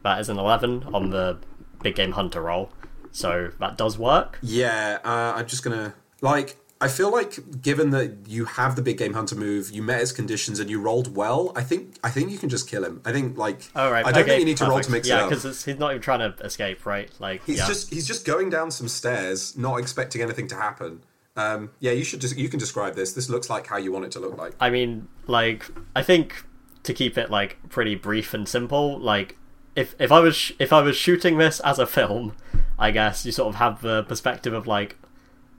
That 0.03 0.19
is 0.21 0.29
an 0.29 0.39
11 0.39 0.85
on 0.91 1.11
the 1.11 1.37
big 1.83 1.93
game 1.95 2.13
hunter 2.13 2.41
roll. 2.41 2.71
So 3.11 3.51
that 3.59 3.77
does 3.77 3.97
work. 3.99 4.39
Yeah, 4.41 4.97
uh, 5.03 5.33
I'm 5.35 5.45
just 5.47 5.63
gonna 5.63 5.93
like. 6.21 6.57
I 6.81 6.89
feel 6.89 7.09
like, 7.09 7.61
given 7.61 7.91
that 7.91 8.27
you 8.27 8.43
have 8.43 8.75
the 8.75 8.81
big 8.81 8.97
game 8.97 9.13
hunter 9.13 9.33
move, 9.33 9.71
you 9.71 9.81
met 9.81 10.01
his 10.01 10.11
conditions, 10.11 10.59
and 10.59 10.69
you 10.69 10.79
rolled 10.81 11.15
well. 11.15 11.53
I 11.55 11.63
think 11.63 11.95
I 12.03 12.09
think 12.09 12.31
you 12.31 12.37
can 12.37 12.49
just 12.49 12.69
kill 12.69 12.83
him. 12.83 13.01
I 13.05 13.13
think 13.13 13.37
like 13.37 13.61
All 13.73 13.89
right. 13.89 14.05
I 14.05 14.11
don't 14.11 14.23
okay, 14.23 14.31
think 14.31 14.39
you 14.41 14.45
need 14.45 14.57
to 14.57 14.65
roll 14.65 14.81
to 14.81 14.91
mix 14.91 15.07
yeah, 15.07 15.19
it 15.19 15.23
up. 15.23 15.29
because 15.29 15.63
he's 15.63 15.79
not 15.79 15.91
even 15.91 16.01
trying 16.01 16.19
to 16.19 16.35
escape, 16.43 16.85
right? 16.85 17.09
Like, 17.17 17.45
He's 17.45 17.59
yeah. 17.59 17.67
just 17.67 17.93
he's 17.93 18.05
just 18.05 18.25
going 18.25 18.49
down 18.49 18.71
some 18.71 18.89
stairs, 18.89 19.57
not 19.57 19.79
expecting 19.79 20.21
anything 20.21 20.47
to 20.49 20.55
happen. 20.55 21.01
Um, 21.37 21.71
yeah, 21.79 21.93
you 21.93 22.03
should 22.03 22.19
just 22.19 22.37
you 22.37 22.49
can 22.49 22.59
describe 22.59 22.93
this. 22.95 23.13
This 23.13 23.29
looks 23.29 23.49
like 23.49 23.67
how 23.67 23.77
you 23.77 23.93
want 23.93 24.03
it 24.05 24.11
to 24.11 24.19
look 24.19 24.37
like. 24.37 24.53
I 24.59 24.69
mean, 24.69 25.07
like, 25.27 25.65
I 25.95 26.03
think 26.03 26.45
to 26.83 26.93
keep 26.93 27.17
it 27.17 27.31
like 27.31 27.57
pretty 27.69 27.95
brief 27.95 28.33
and 28.33 28.47
simple, 28.49 28.99
like, 28.99 29.37
if 29.77 29.95
if 29.97 30.11
I 30.11 30.19
was 30.19 30.35
sh- 30.35 30.51
if 30.59 30.73
I 30.73 30.81
was 30.81 30.97
shooting 30.97 31.37
this 31.37 31.61
as 31.61 31.79
a 31.79 31.87
film, 31.87 32.35
I 32.77 32.91
guess 32.91 33.25
you 33.25 33.31
sort 33.31 33.47
of 33.47 33.55
have 33.55 33.81
the 33.81 34.03
perspective 34.03 34.53
of 34.53 34.67
like 34.67 34.97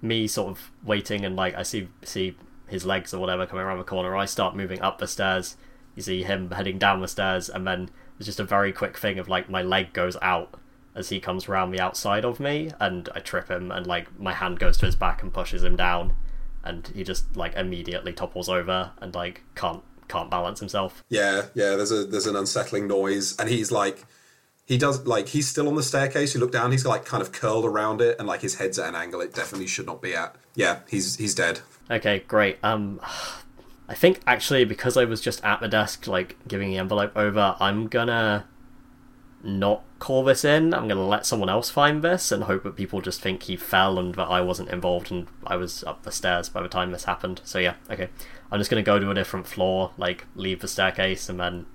me 0.07 0.27
sort 0.27 0.49
of 0.49 0.71
waiting 0.85 1.25
and 1.25 1.37
like 1.37 1.55
I 1.55 1.63
see 1.63 1.89
see 2.03 2.37
his 2.69 2.85
legs 2.85 3.15
or 3.15 3.19
whatever 3.19 3.47
coming 3.47 3.65
around 3.65 3.79
the 3.79 3.85
corner. 3.85 4.17
I 4.17 4.25
start 4.25 4.57
moving 4.57 4.81
up 4.83 4.99
the 4.99 5.07
stairs. 5.07 5.57
You 5.95 6.03
see 6.03 6.23
him 6.23 6.51
heading 6.51 6.79
down 6.79 7.01
the 7.01 7.09
stairs, 7.09 7.49
and 7.49 7.67
then 7.67 7.91
it's 8.19 8.27
just 8.27 8.41
a 8.41 8.45
very 8.45 8.73
quick 8.73 8.99
thing 8.99 9.19
of 9.19 9.29
like 9.29 9.49
my 9.49 9.63
leg 9.63 9.93
goes 9.93 10.17
out 10.21 10.55
as 10.95 11.11
he 11.11 11.21
comes 11.21 11.49
around 11.49 11.71
the 11.71 11.81
outside 11.81 12.25
of 12.25 12.41
me, 12.41 12.71
and 12.81 13.09
I 13.15 13.21
trip 13.21 13.51
him, 13.51 13.71
and 13.71 13.87
like 13.87 14.19
my 14.19 14.33
hand 14.33 14.59
goes 14.59 14.77
to 14.79 14.87
his 14.87 14.97
back 14.97 15.23
and 15.23 15.33
pushes 15.33 15.63
him 15.63 15.77
down, 15.77 16.17
and 16.65 16.91
he 16.95 17.05
just 17.05 17.37
like 17.37 17.55
immediately 17.55 18.13
topples 18.13 18.49
over 18.49 18.93
and 19.01 19.15
like 19.15 19.43
can't 19.55 19.83
can't 20.09 20.31
balance 20.31 20.61
himself. 20.61 21.05
Yeah, 21.09 21.47
yeah. 21.55 21.77
There's 21.77 21.93
a 21.93 22.05
there's 22.05 22.27
an 22.27 22.37
unsettling 22.37 22.87
noise, 22.87 23.37
and 23.39 23.49
he's 23.49 23.71
like, 23.71 24.05
he 24.67 24.77
does 24.77 25.07
like 25.07 25.29
he's 25.29 25.49
still 25.49 25.69
on 25.69 25.77
the 25.77 25.83
staircase. 25.83 26.35
You 26.35 26.41
look 26.41 26.53
down, 26.53 26.73
he's 26.73 26.85
like 26.85 27.05
kind 27.05 27.23
of 27.23 27.33
curled 27.33 27.65
around 27.65 28.01
it, 28.01 28.17
and 28.19 28.27
like 28.27 28.43
his 28.43 28.57
head's 28.57 28.79
at 28.79 28.89
an 28.89 28.97
angle 28.97 29.21
it 29.21 29.33
definitely 29.33 29.69
should 29.69 29.87
not 29.87 30.03
be 30.03 30.15
at. 30.15 30.35
Yeah, 30.55 30.81
he's 30.89 31.17
he's 31.17 31.35
dead. 31.35 31.61
Okay, 31.91 32.25
great. 32.27 32.59
Um, 32.63 33.01
I 33.89 33.95
think 33.95 34.21
actually 34.27 34.65
because 34.65 34.97
I 34.97 35.05
was 35.05 35.21
just 35.21 35.43
at 35.45 35.61
my 35.61 35.69
desk, 35.69 36.09
like 36.09 36.37
giving 36.49 36.71
the 36.71 36.79
envelope 36.79 37.13
over, 37.17 37.57
I'm 37.61 37.87
gonna 37.87 38.47
not 39.45 39.85
call 40.01 40.25
this 40.25 40.45
in. 40.45 40.75
I'm 40.75 40.89
gonna 40.89 41.07
let 41.07 41.27
someone 41.27 41.49
else 41.49 41.71
find 41.71 42.03
this 42.03 42.33
and 42.33 42.45
hope 42.45 42.65
that 42.65 42.75
people 42.75 43.01
just 43.01 43.21
think 43.21 43.45
he 43.45 43.57
fell 43.57 44.01
and 44.01 44.17
that 44.17 44.25
I 44.29 44.41
wasn't 44.41 44.71
involved 44.71 45.13
and 45.13 45.29
I 45.47 45.55
was 45.55 45.85
up 45.85 46.03
the 46.03 46.11
stairs 46.11 46.49
by 46.49 46.61
the 46.63 46.69
time 46.69 46.91
this 46.91 47.05
happened. 47.05 47.41
So 47.45 47.61
yeah, 47.61 47.75
okay. 47.89 48.09
I'm 48.51 48.59
just 48.59 48.69
gonna 48.69 48.83
go 48.83 48.99
to 48.99 49.11
a 49.13 49.15
different 49.15 49.47
floor, 49.47 49.93
like 49.97 50.27
leave 50.35 50.59
the 50.59 50.69
staircase 50.69 51.29
and 51.29 51.39
then 51.39 51.67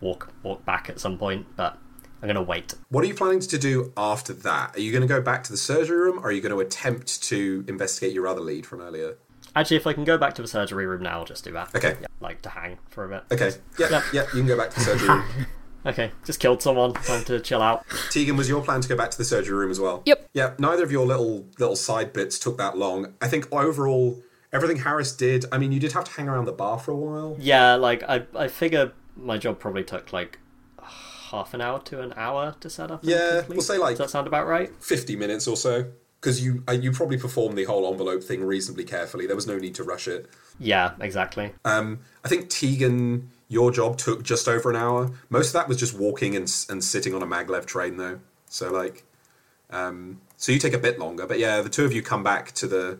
walk 0.00 0.32
walk 0.42 0.64
back 0.64 0.88
at 0.88 0.98
some 0.98 1.18
point. 1.18 1.46
But 1.54 1.78
I'm 2.22 2.28
gonna 2.28 2.42
wait. 2.42 2.74
What 2.88 3.04
are 3.04 3.06
you 3.06 3.14
planning 3.14 3.40
to 3.40 3.58
do 3.58 3.92
after 3.96 4.32
that? 4.32 4.76
Are 4.76 4.80
you 4.80 4.92
going 4.92 5.02
to 5.02 5.08
go 5.08 5.20
back 5.20 5.44
to 5.44 5.52
the 5.52 5.58
surgery 5.58 5.98
room, 5.98 6.18
or 6.20 6.28
are 6.28 6.32
you 6.32 6.40
going 6.40 6.52
to 6.54 6.60
attempt 6.60 7.22
to 7.24 7.64
investigate 7.68 8.12
your 8.14 8.26
other 8.26 8.40
lead 8.40 8.64
from 8.64 8.80
earlier? 8.80 9.16
Actually, 9.56 9.76
if 9.76 9.86
I 9.86 9.92
can 9.92 10.04
go 10.04 10.16
back 10.16 10.34
to 10.34 10.42
the 10.42 10.48
surgery 10.48 10.86
room 10.86 11.02
now, 11.02 11.18
I'll 11.18 11.24
just 11.26 11.44
do 11.44 11.52
that. 11.52 11.74
Okay. 11.76 11.96
Yeah, 12.00 12.06
like 12.20 12.40
to 12.42 12.48
hang 12.48 12.78
for 12.88 13.04
a 13.04 13.08
bit. 13.08 13.24
Okay. 13.30 13.56
Yeah, 13.78 13.88
Yeah. 13.90 14.02
yeah. 14.12 14.22
You 14.22 14.40
can 14.40 14.46
go 14.46 14.56
back 14.56 14.70
to 14.70 14.76
the 14.76 14.84
surgery 14.84 15.08
room. 15.16 15.24
Okay, 15.86 16.12
just 16.24 16.40
killed 16.40 16.62
someone. 16.62 16.94
Time 16.94 17.24
to 17.24 17.38
chill 17.40 17.60
out. 17.60 17.84
Tegan, 18.10 18.36
was 18.38 18.48
your 18.48 18.62
plan 18.64 18.80
to 18.80 18.88
go 18.88 18.96
back 18.96 19.10
to 19.10 19.18
the 19.18 19.24
surgery 19.24 19.54
room 19.56 19.70
as 19.70 19.78
well? 19.78 20.02
Yep. 20.06 20.30
Yeah, 20.32 20.54
neither 20.58 20.82
of 20.82 20.90
your 20.90 21.04
little 21.06 21.46
little 21.58 21.76
side 21.76 22.14
bits 22.14 22.38
took 22.38 22.56
that 22.56 22.78
long. 22.78 23.12
I 23.20 23.28
think 23.28 23.52
overall, 23.52 24.22
everything 24.50 24.78
Harris 24.78 25.14
did. 25.14 25.44
I 25.52 25.58
mean, 25.58 25.72
you 25.72 25.78
did 25.80 25.92
have 25.92 26.04
to 26.04 26.10
hang 26.12 26.26
around 26.28 26.46
the 26.46 26.52
bar 26.52 26.78
for 26.78 26.92
a 26.92 26.96
while. 26.96 27.36
Yeah, 27.38 27.74
like 27.74 28.02
I, 28.04 28.22
I 28.34 28.48
figure 28.48 28.92
my 29.14 29.36
job 29.36 29.58
probably 29.60 29.84
took 29.84 30.10
like 30.12 30.38
half 31.34 31.54
an 31.54 31.60
hour 31.60 31.80
to 31.80 32.00
an 32.00 32.12
hour 32.16 32.54
to 32.60 32.70
set 32.70 32.90
up. 32.90 33.00
Yeah, 33.02 33.42
we'll 33.48 33.60
say, 33.60 33.78
like- 33.78 33.92
Does 33.96 33.98
that 33.98 34.10
sound 34.10 34.26
about 34.26 34.46
right? 34.46 34.70
Fifty 34.80 35.16
minutes 35.16 35.46
or 35.46 35.56
so. 35.56 35.86
because 36.20 36.42
you 36.44 36.62
uh, 36.68 36.72
you 36.72 36.90
probably 36.92 37.18
performed 37.18 37.56
the 37.58 37.64
whole 37.64 37.90
envelope 37.90 38.22
thing 38.22 38.42
reasonably 38.44 38.84
carefully. 38.84 39.26
There 39.26 39.36
was 39.36 39.46
no 39.46 39.58
need 39.58 39.74
to 39.74 39.82
rush 39.84 40.08
it. 40.08 40.28
Yeah, 40.58 40.92
exactly. 41.00 41.52
Um, 41.64 41.98
I 42.24 42.28
think 42.28 42.48
Tegan, 42.48 43.28
your 43.48 43.70
job 43.70 43.98
took 43.98 44.22
just 44.22 44.48
over 44.48 44.70
an 44.70 44.76
hour. 44.76 45.10
Most 45.28 45.48
of 45.48 45.52
that 45.54 45.68
was 45.68 45.76
just 45.78 45.98
walking 45.98 46.34
and 46.36 46.50
and 46.70 46.82
sitting 46.82 47.14
on 47.14 47.22
a 47.22 47.26
maglev 47.26 47.66
train, 47.66 47.96
though. 47.98 48.20
So 48.48 48.70
like, 48.70 49.04
um, 49.70 50.20
so 50.36 50.52
you 50.52 50.58
take 50.58 50.72
a 50.74 50.78
bit 50.78 50.98
longer. 50.98 51.26
But 51.26 51.38
yeah, 51.38 51.60
the 51.60 51.68
two 51.68 51.84
of 51.84 51.92
you 51.92 52.02
come 52.02 52.22
back 52.22 52.52
to 52.52 52.66
the 52.66 52.98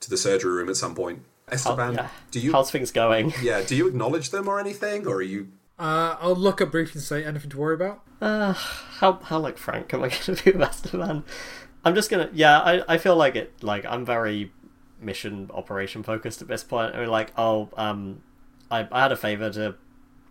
to 0.00 0.10
the 0.10 0.16
surgery 0.16 0.52
room 0.52 0.68
at 0.68 0.76
some 0.76 0.94
point. 0.94 1.22
Esteban, 1.50 1.94
yeah. 1.94 2.08
do 2.30 2.38
you 2.40 2.52
How's 2.52 2.70
things 2.70 2.90
going? 2.92 3.32
yeah 3.42 3.62
do 3.62 3.74
you 3.76 3.86
acknowledge 3.88 4.30
them 4.30 4.48
or 4.48 4.58
anything, 4.60 5.06
or 5.06 5.16
are 5.16 5.22
you? 5.22 5.48
Uh, 5.82 6.16
I'll 6.20 6.36
look 6.36 6.60
up 6.60 6.70
briefly 6.70 7.00
and 7.00 7.02
say 7.02 7.24
anything 7.24 7.50
to 7.50 7.58
worry 7.58 7.74
about. 7.74 8.02
Uh, 8.20 8.52
how 8.52 9.14
how 9.14 9.40
like 9.40 9.58
frank 9.58 9.92
am 9.92 10.04
I 10.04 10.10
going 10.10 10.36
to 10.36 10.44
be 10.44 10.52
with 10.52 10.62
Esteban? 10.62 11.24
I'm 11.84 11.96
just 11.96 12.08
gonna 12.08 12.30
yeah. 12.32 12.60
I 12.60 12.84
I 12.86 12.98
feel 12.98 13.16
like 13.16 13.34
it 13.34 13.64
like 13.64 13.84
I'm 13.84 14.06
very 14.06 14.52
mission 15.00 15.50
operation 15.52 16.04
focused 16.04 16.40
at 16.40 16.46
this 16.46 16.62
point. 16.62 16.94
I 16.94 17.00
mean 17.00 17.08
like 17.08 17.32
oh 17.36 17.68
um 17.76 18.22
I 18.70 18.86
I 18.92 19.02
had 19.02 19.10
a 19.10 19.16
favor 19.16 19.50
to 19.50 19.74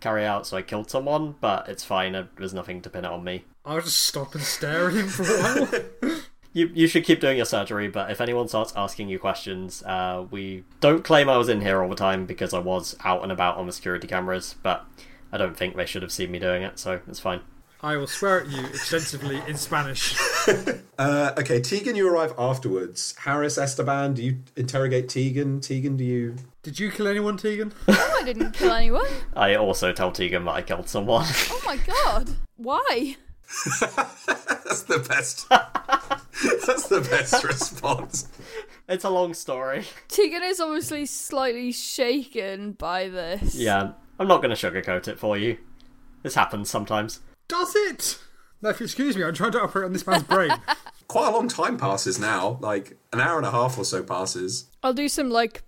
carry 0.00 0.24
out 0.24 0.46
so 0.46 0.56
I 0.56 0.62
killed 0.62 0.88
someone, 0.88 1.34
but 1.42 1.68
it's 1.68 1.84
fine. 1.84 2.28
There's 2.38 2.54
nothing 2.54 2.80
to 2.80 2.88
pin 2.88 3.04
it 3.04 3.10
on 3.10 3.22
me. 3.22 3.44
I'll 3.66 3.82
just 3.82 4.04
stop 4.04 4.34
and 4.34 4.42
stare 4.42 4.88
at 4.88 4.94
him 4.94 5.08
for 5.08 5.22
a 5.22 5.66
while. 6.06 6.20
You 6.54 6.70
you 6.74 6.86
should 6.86 7.04
keep 7.04 7.20
doing 7.20 7.38
your 7.38 7.46
surgery, 7.46 7.88
but 7.88 8.10
if 8.10 8.20
anyone 8.20 8.46
starts 8.46 8.74
asking 8.76 9.08
you 9.08 9.18
questions, 9.18 9.82
uh, 9.84 10.26
we 10.30 10.64
don't 10.80 11.02
claim 11.02 11.30
I 11.30 11.38
was 11.38 11.48
in 11.48 11.62
here 11.62 11.82
all 11.82 11.88
the 11.88 11.96
time 11.96 12.26
because 12.26 12.52
I 12.52 12.58
was 12.58 12.94
out 13.04 13.22
and 13.22 13.32
about 13.32 13.56
on 13.56 13.66
the 13.66 13.72
security 13.72 14.06
cameras, 14.06 14.54
but 14.62 14.84
I 15.32 15.38
don't 15.38 15.56
think 15.56 15.76
they 15.76 15.86
should 15.86 16.02
have 16.02 16.12
seen 16.12 16.30
me 16.30 16.38
doing 16.38 16.62
it, 16.62 16.78
so 16.78 17.00
it's 17.08 17.20
fine. 17.20 17.40
I 17.84 17.96
will 17.96 18.06
swear 18.06 18.42
at 18.42 18.48
you 18.48 18.64
extensively 18.66 19.40
in 19.48 19.56
Spanish. 19.56 20.16
Uh, 20.98 21.32
okay, 21.36 21.60
Tegan, 21.60 21.96
you 21.96 22.08
arrive 22.08 22.32
afterwards. 22.38 23.14
Harris, 23.18 23.58
Esteban, 23.58 24.14
do 24.14 24.22
you 24.22 24.38
interrogate 24.56 25.08
Tegan? 25.08 25.60
Tegan, 25.60 25.96
do 25.96 26.04
you? 26.04 26.36
Did 26.62 26.78
you 26.78 26.90
kill 26.92 27.08
anyone, 27.08 27.36
Tegan? 27.36 27.72
No, 27.88 27.94
I 27.94 28.22
didn't 28.24 28.52
kill 28.52 28.70
anyone. 28.70 29.06
I 29.34 29.56
also 29.56 29.92
tell 29.92 30.12
Tegan 30.12 30.44
that 30.44 30.52
I 30.52 30.62
killed 30.62 30.88
someone. 30.88 31.24
Oh 31.50 31.62
my 31.64 31.76
god. 31.76 32.30
Why? 32.56 33.16
That's 33.80 34.82
the 34.84 35.04
best. 35.08 35.48
That's 35.48 36.88
the 36.88 37.00
best 37.00 37.42
response. 37.44 38.28
it's 38.88 39.04
a 39.04 39.10
long 39.10 39.34
story. 39.34 39.84
Tegan 40.08 40.42
is 40.44 40.60
obviously 40.60 41.06
slightly 41.06 41.72
shaken 41.72 42.72
by 42.72 43.08
this. 43.08 43.54
Yeah, 43.56 43.92
I'm 44.22 44.28
not 44.28 44.40
going 44.40 44.54
to 44.54 44.70
sugarcoat 44.70 45.08
it 45.08 45.18
for 45.18 45.36
you. 45.36 45.58
This 46.22 46.36
happens 46.36 46.70
sometimes. 46.70 47.18
Does 47.48 47.74
it? 47.74 48.20
Now, 48.62 48.68
if 48.68 48.78
you 48.78 48.84
excuse 48.84 49.16
me, 49.16 49.24
I'm 49.24 49.34
trying 49.34 49.50
to 49.50 49.60
operate 49.60 49.86
on 49.86 49.92
this 49.92 50.06
man's 50.06 50.22
brain. 50.22 50.52
Quite 51.08 51.26
a 51.26 51.32
long 51.32 51.48
time 51.48 51.76
passes 51.76 52.20
now. 52.20 52.56
Like 52.60 52.96
an 53.12 53.20
hour 53.20 53.36
and 53.36 53.44
a 53.44 53.50
half 53.50 53.76
or 53.76 53.84
so 53.84 54.04
passes. 54.04 54.66
I'll 54.80 54.94
do 54.94 55.08
some 55.08 55.28
like 55.28 55.64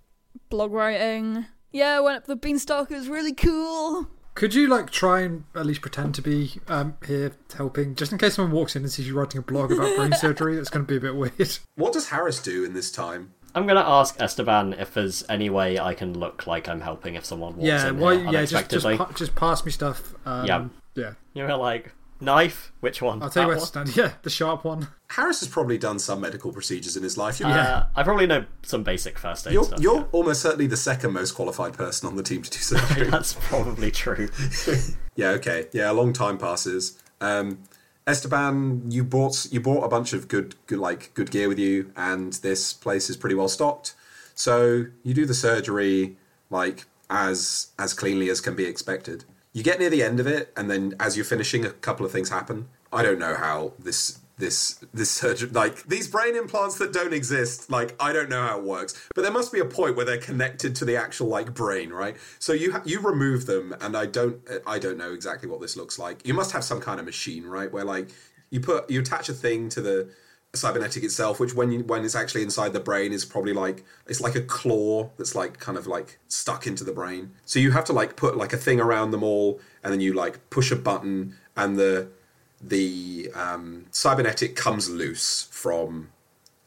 blog 0.49 0.71
writing. 0.71 1.47
Yeah, 1.73 1.97
I 1.97 1.99
went 1.99 2.15
up 2.15 2.27
the 2.27 2.37
beanstalk. 2.37 2.91
It 2.91 2.95
was 2.95 3.09
really 3.09 3.33
cool. 3.33 4.07
Could 4.35 4.53
you 4.53 4.69
like 4.69 4.89
try 4.89 5.21
and 5.21 5.43
at 5.53 5.65
least 5.65 5.81
pretend 5.81 6.15
to 6.15 6.21
be 6.21 6.53
um, 6.69 6.95
here 7.05 7.33
helping, 7.57 7.95
just 7.95 8.13
in 8.13 8.17
case 8.17 8.35
someone 8.35 8.53
walks 8.53 8.77
in 8.77 8.83
and 8.83 8.91
sees 8.91 9.07
you 9.07 9.17
writing 9.17 9.39
a 9.39 9.41
blog 9.41 9.73
about 9.73 9.97
brain 9.97 10.13
surgery? 10.17 10.55
That's 10.55 10.69
going 10.69 10.85
to 10.85 10.89
be 10.89 10.95
a 10.95 11.01
bit 11.01 11.15
weird. 11.17 11.57
What 11.75 11.91
does 11.91 12.07
Harris 12.07 12.41
do 12.41 12.63
in 12.63 12.73
this 12.73 12.89
time? 12.89 13.33
I'm 13.55 13.65
going 13.65 13.77
to 13.81 13.87
ask 13.87 14.19
Esteban 14.21 14.73
if 14.73 14.93
there's 14.93 15.23
any 15.29 15.49
way 15.49 15.79
I 15.79 15.93
can 15.93 16.19
look 16.19 16.45
like 16.45 16.67
I'm 16.67 16.81
helping 16.81 17.15
if 17.15 17.25
someone 17.25 17.55
walks 17.55 17.65
yeah, 17.67 17.87
in 17.87 17.97
why? 17.99 18.17
here 18.17 18.31
Yeah, 18.31 18.45
just 18.45 18.69
just 18.69 18.85
pa- 18.85 19.11
just 19.15 19.33
pass 19.35 19.65
me 19.65 19.71
stuff. 19.71 20.13
Um, 20.25 20.45
Yeah. 20.45 20.65
yeah. 20.95 21.11
You're 21.33 21.55
like, 21.55 21.91
knife? 22.19 22.71
Which 22.81 23.01
one? 23.01 23.23
I'll 23.23 23.29
tell 23.29 23.43
you 23.43 23.47
That 23.49 23.55
where 23.55 23.59
to 23.59 23.65
stand. 23.65 23.95
Yeah, 23.97 24.11
the 24.23 24.29
sharp 24.29 24.65
one. 24.65 24.89
Harris 25.09 25.39
has 25.39 25.47
probably 25.49 25.77
done 25.77 25.99
some 25.99 26.19
medical 26.21 26.51
procedures 26.51 26.97
in 26.97 27.03
his 27.03 27.17
life. 27.17 27.39
You're, 27.39 27.49
Uh, 27.49 27.85
I 27.95 28.03
probably 28.03 28.27
know 28.27 28.45
some 28.63 28.83
basic 28.83 29.17
first 29.17 29.47
aid 29.47 29.53
you're, 29.53 29.63
stuff. 29.63 29.79
you're 29.79 29.99
yeah. 29.99 30.05
almost 30.11 30.41
certainly 30.41 30.67
the 30.67 30.77
second 30.77 31.13
most 31.13 31.31
qualified 31.33 31.73
person 31.73 32.07
on 32.09 32.15
the 32.17 32.23
team 32.23 32.41
to 32.41 32.49
do 32.49 32.57
surgery. 32.59 33.09
That's 33.09 33.33
probably 33.39 33.91
true. 33.91 34.29
yeah, 35.15 35.29
okay. 35.29 35.67
Yeah, 35.71 35.91
a 35.91 35.93
long 35.93 36.11
time 36.11 36.37
passes. 36.37 36.99
Um, 37.21 37.59
Esteban, 38.07 38.83
you 38.91 39.03
bought 39.03 39.47
you 39.51 39.59
bought 39.59 39.83
a 39.83 39.87
bunch 39.87 40.13
of 40.13 40.27
good, 40.27 40.55
good 40.67 40.79
like 40.79 41.13
good 41.13 41.31
gear 41.31 41.47
with 41.47 41.59
you, 41.59 41.91
and 41.95 42.33
this 42.33 42.71
place 42.73 43.09
is 43.09 43.17
pretty 43.17 43.35
well 43.35 43.47
stocked. 43.47 43.95
So 44.35 44.85
you 45.03 45.13
do 45.13 45.25
the 45.25 45.33
surgery 45.33 46.17
like 46.49 46.85
as 47.09 47.67
as 47.79 47.93
cleanly 47.93 48.29
as 48.29 48.41
can 48.41 48.55
be 48.55 48.65
expected. 48.65 49.25
You 49.53 49.63
get 49.63 49.79
near 49.79 49.89
the 49.89 50.03
end 50.03 50.19
of 50.19 50.27
it, 50.27 50.51
and 50.55 50.69
then 50.69 50.93
as 50.99 51.15
you're 51.15 51.25
finishing, 51.25 51.65
a 51.65 51.71
couple 51.71 52.05
of 52.05 52.11
things 52.11 52.29
happen. 52.29 52.67
I 52.91 53.01
don't 53.01 53.19
know 53.19 53.35
how 53.35 53.73
this 53.79 54.19
this 54.37 54.83
this 54.93 55.09
surgery 55.09 55.49
like 55.49 55.83
these 55.87 56.07
brain 56.07 56.35
implants 56.35 56.77
that 56.77 56.91
don't 56.91 57.13
exist 57.13 57.69
like 57.71 57.95
i 58.01 58.11
don't 58.11 58.29
know 58.29 58.45
how 58.45 58.57
it 58.57 58.63
works. 58.63 59.07
But 59.15 59.21
there 59.21 59.31
must 59.31 59.53
be 59.53 59.59
a 59.59 59.65
point 59.65 59.95
where 59.95 60.05
they're 60.05 60.17
connected 60.17 60.75
to 60.77 60.85
the 60.85 60.97
actual 60.97 61.27
like 61.27 61.53
brain 61.53 61.91
right? 61.91 62.17
So 62.39 62.53
you 62.53 62.73
ha- 62.73 62.83
you 62.85 62.99
remove 62.99 63.45
them 63.45 63.75
and 63.81 63.95
i 63.95 64.05
don't 64.05 64.37
i 64.67 64.77
don't 64.79 64.97
know 64.97 65.13
exactly 65.13 65.49
what 65.49 65.61
this 65.61 65.77
looks 65.77 65.97
like. 65.97 66.25
You 66.27 66.33
must 66.33 66.51
have 66.51 66.63
some 66.63 66.81
kind 66.81 66.99
of 66.99 67.05
machine 67.05 67.45
right? 67.45 67.71
Where 67.71 67.85
like 67.85 68.09
you 68.49 68.59
put 68.59 68.89
you 68.89 68.99
attach 68.99 69.29
a 69.29 69.33
thing 69.33 69.69
to 69.69 69.81
the 69.81 70.09
cybernetic 70.53 71.03
itself 71.03 71.37
which 71.39 71.53
when 71.53 71.69
you 71.69 71.79
when 71.83 72.05
it's 72.05 72.15
actually 72.15 72.41
inside 72.41 72.71
the 72.71 72.79
brain 72.79 73.11
is 73.11 73.25
probably 73.25 73.51
like 73.51 73.83
it's 74.07 74.21
like 74.21 74.35
a 74.35 74.41
claw 74.41 75.09
that's 75.17 75.35
like 75.35 75.59
kind 75.59 75.77
of 75.77 75.85
like 75.87 76.19
stuck 76.27 76.67
into 76.67 76.83
the 76.83 76.93
brain. 76.93 77.31
So 77.45 77.59
you 77.59 77.71
have 77.71 77.85
to 77.85 77.93
like 77.93 78.15
put 78.15 78.37
like 78.37 78.53
a 78.53 78.57
thing 78.57 78.79
around 78.79 79.11
them 79.11 79.23
all 79.23 79.59
and 79.83 79.93
then 79.93 80.01
you 80.01 80.13
like 80.13 80.49
push 80.49 80.71
a 80.71 80.75
button 80.75 81.35
and 81.55 81.77
the 81.77 82.09
the 82.67 83.29
um, 83.35 83.85
cybernetic 83.91 84.55
comes 84.55 84.89
loose 84.89 85.47
from 85.51 86.09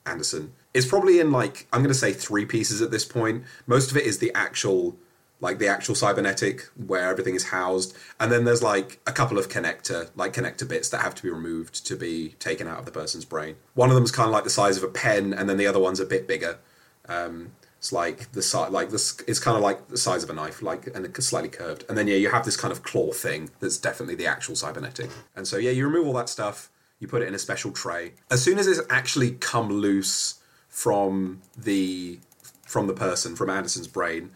Anderson. 0.06 0.52
It's 0.72 0.86
probably 0.86 1.18
in 1.20 1.32
like 1.32 1.66
I'm 1.72 1.80
going 1.80 1.92
to 1.92 1.98
say 1.98 2.12
three 2.12 2.46
pieces 2.46 2.80
at 2.80 2.90
this 2.90 3.04
point. 3.04 3.44
Most 3.66 3.90
of 3.90 3.96
it 3.96 4.04
is 4.04 4.18
the 4.18 4.32
actual 4.34 4.96
like 5.40 5.58
the 5.58 5.68
actual 5.68 5.94
cybernetic 5.94 6.62
where 6.74 7.08
everything 7.08 7.34
is 7.34 7.44
housed, 7.44 7.96
and 8.18 8.30
then 8.30 8.44
there's 8.44 8.62
like 8.62 9.00
a 9.06 9.12
couple 9.12 9.38
of 9.38 9.48
connector 9.48 10.10
like 10.14 10.32
connector 10.32 10.68
bits 10.68 10.88
that 10.90 11.02
have 11.02 11.14
to 11.16 11.22
be 11.22 11.30
removed 11.30 11.86
to 11.86 11.96
be 11.96 12.30
taken 12.38 12.68
out 12.68 12.78
of 12.78 12.84
the 12.84 12.92
person's 12.92 13.24
brain. 13.24 13.56
One 13.74 13.88
of 13.88 13.94
them 13.94 14.04
is 14.04 14.10
kind 14.10 14.28
of 14.28 14.32
like 14.32 14.44
the 14.44 14.50
size 14.50 14.76
of 14.76 14.82
a 14.82 14.88
pen, 14.88 15.34
and 15.34 15.48
then 15.48 15.56
the 15.56 15.66
other 15.66 15.80
one's 15.80 16.00
a 16.00 16.06
bit 16.06 16.28
bigger. 16.28 16.58
Um, 17.08 17.52
it's 17.78 17.92
like 17.92 18.32
the 18.32 18.42
size, 18.42 18.70
like 18.70 18.90
this. 18.90 19.16
It's 19.28 19.38
kind 19.38 19.56
of 19.56 19.62
like 19.62 19.88
the 19.88 19.96
size 19.96 20.24
of 20.24 20.30
a 20.30 20.32
knife, 20.32 20.62
like 20.62 20.88
and 20.88 21.06
it's 21.06 21.26
slightly 21.26 21.48
curved. 21.48 21.84
And 21.88 21.96
then 21.96 22.08
yeah, 22.08 22.16
you 22.16 22.28
have 22.30 22.44
this 22.44 22.56
kind 22.56 22.72
of 22.72 22.82
claw 22.82 23.12
thing 23.12 23.50
that's 23.60 23.78
definitely 23.78 24.16
the 24.16 24.26
actual 24.26 24.56
cybernetic. 24.56 25.10
And 25.36 25.46
so 25.46 25.56
yeah, 25.56 25.70
you 25.70 25.86
remove 25.86 26.08
all 26.08 26.14
that 26.14 26.28
stuff. 26.28 26.70
You 26.98 27.06
put 27.06 27.22
it 27.22 27.28
in 27.28 27.34
a 27.34 27.38
special 27.38 27.70
tray. 27.70 28.14
As 28.30 28.42
soon 28.42 28.58
as 28.58 28.66
it's 28.66 28.80
actually 28.90 29.32
come 29.32 29.68
loose 29.68 30.40
from 30.68 31.40
the 31.56 32.18
from 32.66 32.88
the 32.88 32.94
person, 32.94 33.36
from 33.36 33.48
Anderson's 33.48 33.88
brain, 33.88 34.30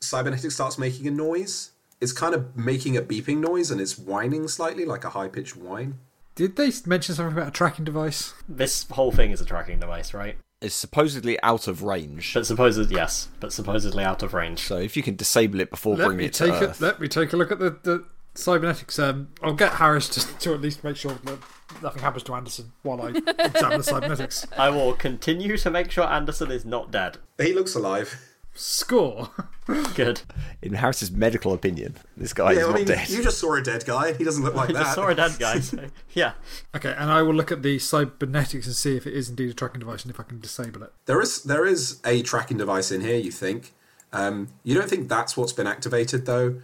cybernetic 0.00 0.50
starts 0.50 0.76
making 0.76 1.06
a 1.06 1.12
noise. 1.12 1.70
It's 2.00 2.12
kind 2.12 2.34
of 2.34 2.56
making 2.56 2.96
a 2.96 3.02
beeping 3.02 3.38
noise, 3.38 3.70
and 3.70 3.80
it's 3.80 3.96
whining 3.96 4.46
slightly, 4.48 4.84
like 4.84 5.04
a 5.04 5.10
high 5.10 5.28
pitched 5.28 5.56
whine. 5.56 5.98
Did 6.34 6.56
they 6.56 6.72
mention 6.86 7.14
something 7.14 7.36
about 7.36 7.48
a 7.48 7.52
tracking 7.52 7.84
device? 7.84 8.34
This 8.48 8.88
whole 8.90 9.10
thing 9.10 9.32
is 9.32 9.40
a 9.40 9.44
tracking 9.44 9.80
device, 9.80 10.14
right? 10.14 10.36
It's 10.60 10.74
supposedly 10.74 11.40
out 11.42 11.68
of 11.68 11.82
range. 11.82 12.34
But 12.34 12.44
supposedly, 12.46 12.96
yes, 12.96 13.28
but 13.38 13.52
supposedly 13.52 14.02
out 14.02 14.22
of 14.24 14.34
range. 14.34 14.60
So 14.60 14.76
if 14.76 14.96
you 14.96 15.02
can 15.04 15.14
disable 15.14 15.60
it 15.60 15.70
before 15.70 15.94
Let 15.94 16.06
bringing 16.06 16.18
me 16.18 16.24
it 16.26 16.34
to 16.34 16.52
Earth, 16.52 16.80
a, 16.80 16.84
let 16.84 17.00
me 17.00 17.06
take 17.06 17.32
a 17.32 17.36
look 17.36 17.52
at 17.52 17.60
the, 17.60 17.78
the 17.82 18.04
cybernetics. 18.34 18.98
Um, 18.98 19.28
I'll 19.40 19.52
get 19.52 19.74
Harris 19.74 20.08
to, 20.10 20.38
to 20.38 20.54
at 20.54 20.60
least 20.60 20.82
make 20.82 20.96
sure 20.96 21.12
that 21.24 21.38
nothing 21.80 22.02
happens 22.02 22.24
to 22.24 22.34
Anderson 22.34 22.72
while 22.82 23.00
I 23.02 23.08
examine 23.38 23.78
the 23.78 23.84
cybernetics. 23.84 24.46
I 24.58 24.70
will 24.70 24.94
continue 24.94 25.56
to 25.58 25.70
make 25.70 25.92
sure 25.92 26.04
Anderson 26.04 26.50
is 26.50 26.64
not 26.64 26.90
dead. 26.90 27.18
He 27.38 27.52
looks 27.52 27.76
alive. 27.76 28.20
Score. 28.58 29.30
Good. 29.94 30.22
in 30.62 30.74
Harris's 30.74 31.12
medical 31.12 31.52
opinion, 31.52 31.96
this 32.16 32.32
guy 32.32 32.52
is 32.52 32.58
I 32.58 32.62
not 32.62 32.74
mean, 32.74 32.86
dead. 32.86 33.08
you 33.08 33.22
just 33.22 33.38
saw 33.38 33.54
a 33.54 33.62
dead 33.62 33.84
guy. 33.84 34.14
He 34.14 34.24
doesn't 34.24 34.42
look 34.42 34.54
like 34.54 34.70
I 34.70 34.72
that. 34.72 34.78
just 34.80 34.94
saw 34.96 35.08
a 35.08 35.14
dead 35.14 35.36
guy. 35.38 35.60
So, 35.60 35.84
yeah. 36.12 36.32
Okay, 36.74 36.92
and 36.98 37.10
I 37.10 37.22
will 37.22 37.34
look 37.34 37.52
at 37.52 37.62
the 37.62 37.78
cybernetics 37.78 38.66
and 38.66 38.74
see 38.74 38.96
if 38.96 39.06
it 39.06 39.14
is 39.14 39.28
indeed 39.28 39.50
a 39.50 39.54
tracking 39.54 39.78
device 39.78 40.02
and 40.02 40.10
if 40.12 40.18
I 40.18 40.24
can 40.24 40.40
disable 40.40 40.82
it. 40.82 40.92
There 41.06 41.20
is 41.20 41.44
there 41.44 41.64
is 41.64 42.00
a 42.04 42.22
tracking 42.22 42.56
device 42.58 42.90
in 42.90 43.00
here. 43.02 43.16
You 43.16 43.30
think? 43.30 43.74
Um, 44.12 44.48
you 44.64 44.74
don't 44.74 44.88
think 44.90 45.08
that's 45.08 45.36
what's 45.36 45.52
been 45.52 45.66
activated 45.66 46.26
though. 46.26 46.60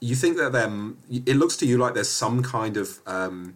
You 0.00 0.16
think 0.16 0.36
that 0.38 0.52
them. 0.52 0.98
It 1.10 1.36
looks 1.36 1.56
to 1.58 1.66
you 1.66 1.78
like 1.78 1.94
there's 1.94 2.08
some 2.10 2.42
kind 2.42 2.76
of 2.76 2.98
um, 3.06 3.54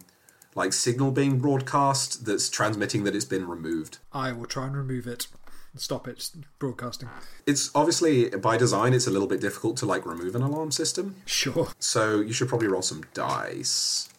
like 0.55 0.71
signal 0.71 1.11
being 1.11 1.39
broadcast 1.39 2.25
that's 2.25 2.49
transmitting 2.49 3.03
that 3.03 3.15
it's 3.15 3.25
been 3.25 3.47
removed. 3.47 3.97
I 4.13 4.31
will 4.31 4.45
try 4.45 4.67
and 4.67 4.77
remove 4.77 5.05
it 5.07 5.27
and 5.31 5.39
stop 5.75 6.07
it 6.07 6.29
broadcasting. 6.59 7.09
It's 7.45 7.71
obviously 7.75 8.29
by 8.29 8.57
design. 8.57 8.93
It's 8.93 9.07
a 9.07 9.11
little 9.11 9.27
bit 9.27 9.41
difficult 9.41 9.77
to 9.77 9.85
like 9.85 10.05
remove 10.05 10.35
an 10.35 10.41
alarm 10.41 10.71
system. 10.71 11.15
Sure. 11.25 11.69
So 11.79 12.19
you 12.19 12.33
should 12.33 12.49
probably 12.49 12.67
roll 12.67 12.81
some 12.81 13.03
dice. 13.13 14.09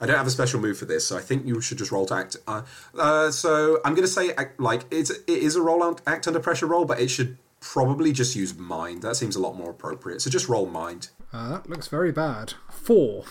I 0.00 0.06
don't 0.06 0.16
have 0.16 0.26
a 0.26 0.30
special 0.30 0.60
move 0.60 0.78
for 0.78 0.86
this, 0.86 1.06
so 1.06 1.18
I 1.18 1.20
think 1.20 1.46
you 1.46 1.60
should 1.60 1.76
just 1.76 1.92
roll 1.92 2.06
to 2.06 2.14
act. 2.14 2.36
Uh, 2.46 2.62
uh, 2.98 3.30
so 3.30 3.80
I'm 3.84 3.92
going 3.94 4.06
to 4.06 4.12
say 4.12 4.30
act, 4.32 4.58
like 4.58 4.84
it's 4.90 5.10
it 5.10 5.22
is 5.28 5.56
a 5.56 5.62
roll 5.62 5.82
out, 5.82 6.00
act 6.06 6.26
under 6.26 6.40
pressure 6.40 6.66
roll, 6.66 6.86
but 6.86 6.98
it 7.00 7.08
should 7.08 7.36
probably 7.60 8.10
just 8.12 8.34
use 8.34 8.56
mind. 8.56 9.02
That 9.02 9.16
seems 9.16 9.36
a 9.36 9.40
lot 9.40 9.56
more 9.56 9.70
appropriate. 9.70 10.22
So 10.22 10.30
just 10.30 10.48
roll 10.48 10.64
mind. 10.64 11.10
Uh, 11.32 11.50
that 11.50 11.68
looks 11.68 11.88
very 11.88 12.12
bad. 12.12 12.54
Four. 12.70 13.24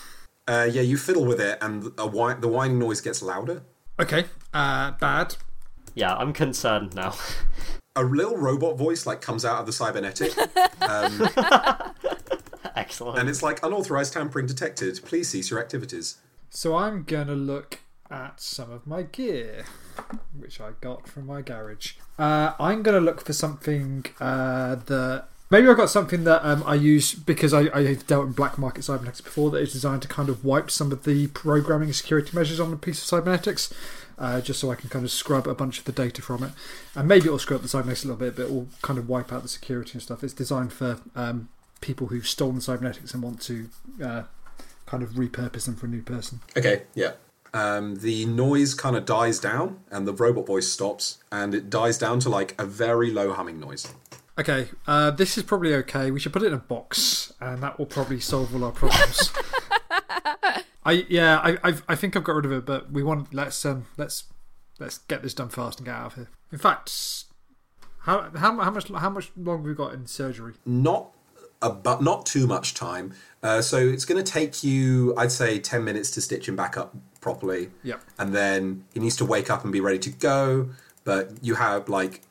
Uh, 0.46 0.68
yeah, 0.70 0.82
you 0.82 0.96
fiddle 0.96 1.24
with 1.24 1.40
it, 1.40 1.58
and 1.60 1.92
a 1.98 2.06
whi- 2.06 2.34
the 2.34 2.48
whining 2.48 2.78
noise 2.78 3.00
gets 3.00 3.20
louder. 3.20 3.62
Okay. 3.98 4.26
Uh, 4.54 4.92
bad. 4.92 5.36
Yeah, 5.94 6.14
I'm 6.14 6.32
concerned 6.32 6.94
now. 6.94 7.14
A 7.96 8.04
little 8.04 8.36
robot 8.36 8.78
voice 8.78 9.04
like 9.04 9.20
comes 9.20 9.44
out 9.44 9.58
of 9.58 9.66
the 9.66 9.72
cybernetic, 9.72 10.32
um, 10.80 11.28
Excellent. 12.76 13.18
and 13.18 13.28
it's 13.28 13.42
like 13.42 13.64
unauthorized 13.64 14.12
tampering 14.12 14.46
detected. 14.46 15.00
Please 15.04 15.28
cease 15.28 15.50
your 15.50 15.58
activities. 15.58 16.18
So 16.50 16.76
I'm 16.76 17.02
gonna 17.02 17.34
look 17.34 17.80
at 18.08 18.40
some 18.40 18.70
of 18.70 18.86
my 18.86 19.02
gear, 19.02 19.64
which 20.38 20.60
I 20.60 20.70
got 20.80 21.08
from 21.08 21.26
my 21.26 21.42
garage. 21.42 21.94
Uh, 22.16 22.52
I'm 22.60 22.82
gonna 22.82 23.00
look 23.00 23.24
for 23.24 23.32
something 23.32 24.06
uh, 24.20 24.76
that 24.76 25.26
maybe 25.50 25.68
I've 25.68 25.76
got 25.76 25.90
something 25.90 26.24
that 26.24 26.44
um, 26.44 26.62
I 26.66 26.74
use 26.74 27.14
because 27.14 27.52
I, 27.52 27.62
I 27.74 27.94
dealt 27.94 28.26
in 28.26 28.32
black 28.32 28.58
market 28.58 28.84
cybernetics 28.84 29.20
before 29.20 29.50
that 29.50 29.58
is 29.58 29.72
designed 29.72 30.02
to 30.02 30.08
kind 30.08 30.28
of 30.28 30.44
wipe 30.44 30.70
some 30.70 30.92
of 30.92 31.04
the 31.04 31.26
programming 31.28 31.92
security 31.92 32.30
measures 32.34 32.60
on 32.60 32.72
a 32.72 32.76
piece 32.76 33.00
of 33.00 33.06
cybernetics. 33.06 33.72
Uh, 34.18 34.38
just 34.38 34.60
so 34.60 34.70
I 34.70 34.74
can 34.74 34.90
kind 34.90 35.02
of 35.02 35.10
scrub 35.10 35.48
a 35.48 35.54
bunch 35.54 35.78
of 35.78 35.86
the 35.86 35.92
data 35.92 36.20
from 36.20 36.42
it, 36.42 36.50
and 36.94 37.08
maybe 37.08 37.24
it'll 37.24 37.38
scrub 37.38 37.62
the 37.62 37.68
cybernetics 37.68 38.04
a 38.04 38.08
little 38.08 38.18
bit, 38.18 38.36
but 38.36 38.42
it 38.42 38.50
will 38.50 38.68
kind 38.82 38.98
of 38.98 39.08
wipe 39.08 39.32
out 39.32 39.42
the 39.42 39.48
security 39.48 39.92
and 39.94 40.02
stuff. 40.02 40.22
It's 40.22 40.34
designed 40.34 40.74
for 40.74 41.00
um, 41.16 41.48
people 41.80 42.08
who've 42.08 42.26
stolen 42.26 42.60
cybernetics 42.60 43.14
and 43.14 43.22
want 43.22 43.40
to 43.40 43.70
uh, 44.04 44.22
kind 44.84 45.02
of 45.02 45.12
repurpose 45.12 45.64
them 45.64 45.74
for 45.74 45.86
a 45.86 45.88
new 45.88 46.02
person. 46.02 46.40
Okay, 46.54 46.82
yeah. 46.94 47.12
Um, 47.54 47.96
the 47.96 48.26
noise 48.26 48.74
kind 48.74 48.94
of 48.94 49.06
dies 49.06 49.40
down, 49.40 49.80
and 49.90 50.06
the 50.06 50.12
robot 50.12 50.46
voice 50.46 50.68
stops, 50.68 51.16
and 51.32 51.54
it 51.54 51.70
dies 51.70 51.96
down 51.96 52.20
to 52.20 52.28
like 52.28 52.54
a 52.60 52.66
very 52.66 53.10
low 53.10 53.32
humming 53.32 53.58
noise. 53.58 53.90
Okay, 54.40 54.70
uh, 54.86 55.10
this 55.10 55.36
is 55.36 55.42
probably 55.42 55.74
okay. 55.74 56.10
We 56.10 56.18
should 56.18 56.32
put 56.32 56.42
it 56.42 56.46
in 56.46 56.54
a 56.54 56.58
box, 56.58 57.30
and 57.42 57.62
that 57.62 57.78
will 57.78 57.84
probably 57.84 58.20
solve 58.20 58.54
all 58.54 58.64
our 58.64 58.72
problems. 58.72 59.34
I 60.84 61.04
yeah, 61.10 61.38
I 61.40 61.58
I've, 61.62 61.82
I 61.86 61.94
think 61.94 62.16
I've 62.16 62.24
got 62.24 62.36
rid 62.36 62.46
of 62.46 62.52
it, 62.52 62.64
but 62.64 62.90
we 62.90 63.02
want 63.02 63.34
let's 63.34 63.62
um 63.66 63.84
let's 63.98 64.24
let's 64.78 64.96
get 64.96 65.22
this 65.22 65.34
done 65.34 65.50
fast 65.50 65.78
and 65.78 65.86
get 65.86 65.94
out 65.94 66.06
of 66.06 66.14
here. 66.14 66.28
In 66.52 66.56
fact, 66.56 66.90
how 67.98 68.30
how 68.34 68.58
how 68.58 68.70
much 68.70 68.88
how 68.88 69.10
much 69.10 69.30
longer 69.36 69.58
have 69.58 69.66
we 69.66 69.74
got 69.74 69.92
in 69.92 70.06
surgery? 70.06 70.54
Not 70.64 71.10
a, 71.60 71.68
but 71.68 72.00
not 72.00 72.24
too 72.24 72.46
much 72.46 72.72
time. 72.72 73.12
Uh, 73.42 73.60
so 73.60 73.76
it's 73.76 74.06
going 74.06 74.24
to 74.24 74.32
take 74.32 74.64
you, 74.64 75.14
I'd 75.18 75.32
say, 75.32 75.58
ten 75.58 75.84
minutes 75.84 76.10
to 76.12 76.22
stitch 76.22 76.48
him 76.48 76.56
back 76.56 76.78
up 76.78 76.96
properly. 77.20 77.68
Yep. 77.82 78.00
And 78.18 78.34
then 78.34 78.86
he 78.94 79.00
needs 79.00 79.16
to 79.16 79.26
wake 79.26 79.50
up 79.50 79.64
and 79.64 79.72
be 79.72 79.82
ready 79.82 79.98
to 79.98 80.10
go. 80.10 80.70
But 81.04 81.44
you 81.44 81.56
have 81.56 81.90
like 81.90 82.22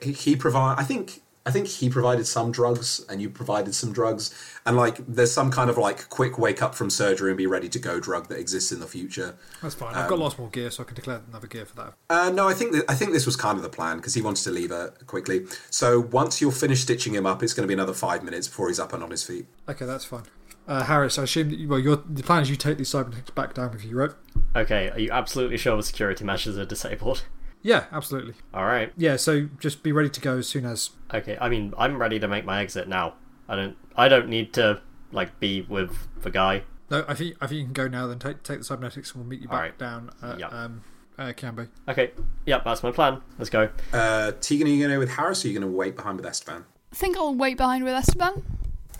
he, 0.00 0.12
he 0.12 0.36
provide. 0.36 0.78
I 0.78 0.84
think 0.84 1.20
I 1.46 1.50
think 1.50 1.66
he 1.68 1.88
provided 1.88 2.26
some 2.26 2.52
drugs, 2.52 3.04
and 3.08 3.22
you 3.22 3.30
provided 3.30 3.74
some 3.74 3.92
drugs, 3.92 4.34
and 4.66 4.76
like 4.76 4.98
there's 5.06 5.32
some 5.32 5.50
kind 5.50 5.70
of 5.70 5.78
like 5.78 6.08
quick 6.10 6.38
wake 6.38 6.62
up 6.62 6.74
from 6.74 6.90
surgery 6.90 7.30
and 7.30 7.38
be 7.38 7.46
ready 7.46 7.68
to 7.70 7.78
go 7.78 7.98
drug 7.98 8.28
that 8.28 8.38
exists 8.38 8.70
in 8.72 8.80
the 8.80 8.86
future. 8.86 9.36
That's 9.62 9.74
fine. 9.74 9.94
I've 9.94 10.08
got 10.08 10.18
lots 10.18 10.36
more 10.38 10.48
gear, 10.50 10.70
so 10.70 10.82
I 10.82 10.86
can 10.86 10.94
declare 10.94 11.22
another 11.28 11.46
gear 11.46 11.64
for 11.64 11.76
that. 11.76 11.94
Uh, 12.10 12.30
no, 12.30 12.46
I 12.46 12.52
think 12.52 12.72
th- 12.72 12.84
I 12.88 12.94
think 12.94 13.12
this 13.12 13.24
was 13.24 13.36
kind 13.36 13.56
of 13.56 13.62
the 13.62 13.70
plan 13.70 13.96
because 13.96 14.14
he 14.14 14.20
wanted 14.20 14.44
to 14.44 14.50
leave 14.50 14.70
her 14.70 14.92
quickly. 15.06 15.46
So 15.70 15.98
once 16.00 16.40
you're 16.42 16.52
finished 16.52 16.82
stitching 16.82 17.14
him 17.14 17.24
up, 17.24 17.42
it's 17.42 17.54
going 17.54 17.64
to 17.64 17.68
be 17.68 17.74
another 17.74 17.94
five 17.94 18.22
minutes 18.22 18.46
before 18.46 18.68
he's 18.68 18.78
up 18.78 18.92
and 18.92 19.02
on 19.02 19.10
his 19.10 19.24
feet. 19.24 19.46
Okay, 19.66 19.86
that's 19.86 20.04
fine. 20.04 20.24
Uh, 20.68 20.84
Harris, 20.84 21.18
I 21.18 21.22
assume 21.24 21.50
that 21.50 21.58
you, 21.58 21.68
well, 21.68 21.78
your 21.80 21.96
the 21.96 22.22
plan 22.22 22.42
is 22.42 22.50
you 22.50 22.56
take 22.56 22.78
these 22.78 22.90
cybernetics 22.90 23.30
back 23.30 23.54
down 23.54 23.72
with 23.72 23.84
you, 23.84 23.96
right? 23.96 24.10
Okay, 24.54 24.90
are 24.90 24.98
you 24.98 25.10
absolutely 25.10 25.56
sure 25.56 25.76
the 25.76 25.82
security 25.82 26.22
measures 26.24 26.58
are 26.58 26.66
disabled? 26.66 27.24
Yeah, 27.62 27.84
absolutely. 27.92 28.34
Alright. 28.54 28.92
Yeah, 28.96 29.16
so 29.16 29.48
just 29.58 29.82
be 29.82 29.92
ready 29.92 30.08
to 30.10 30.20
go 30.20 30.38
as 30.38 30.48
soon 30.48 30.64
as. 30.64 30.90
Okay, 31.12 31.36
I 31.40 31.48
mean, 31.48 31.74
I'm 31.76 31.98
ready 32.00 32.18
to 32.18 32.26
make 32.28 32.44
my 32.44 32.60
exit 32.62 32.88
now. 32.88 33.14
I 33.48 33.56
don't 33.56 33.76
I 33.96 34.08
don't 34.08 34.28
need 34.28 34.52
to 34.54 34.80
like 35.12 35.38
be 35.40 35.62
with 35.62 36.08
the 36.22 36.30
guy. 36.30 36.62
No, 36.90 37.04
I 37.06 37.14
think 37.14 37.36
I 37.40 37.46
think 37.46 37.58
you 37.58 37.64
can 37.64 37.72
go 37.72 37.88
now. 37.88 38.06
Then 38.06 38.18
take 38.18 38.42
take 38.42 38.58
the 38.58 38.64
cybernetics, 38.64 39.12
and 39.12 39.22
we'll 39.22 39.28
meet 39.28 39.40
you 39.40 39.48
back 39.48 39.54
Alright. 39.56 39.78
down 39.78 40.10
at 40.22 40.38
Yep. 40.40 40.52
um, 40.52 40.82
uh, 41.18 41.32
Cambo. 41.32 41.68
Okay, 41.88 42.12
yep, 42.46 42.64
that's 42.64 42.82
my 42.82 42.90
plan. 42.90 43.20
Let's 43.38 43.50
go. 43.50 43.68
Uh, 43.92 44.32
Tegan, 44.40 44.66
are 44.66 44.70
you 44.70 44.78
going 44.78 44.88
to 44.90 44.96
go 44.96 44.98
with 45.00 45.10
Harris 45.10 45.44
or 45.44 45.48
are 45.48 45.50
you 45.50 45.58
going 45.58 45.70
to 45.70 45.76
wait 45.76 45.94
behind 45.96 46.16
with 46.16 46.24
Esteban? 46.26 46.64
I 46.92 46.96
think 46.96 47.16
I'll 47.18 47.34
wait 47.34 47.58
behind 47.58 47.84
with 47.84 47.92
Esteban. 47.92 48.42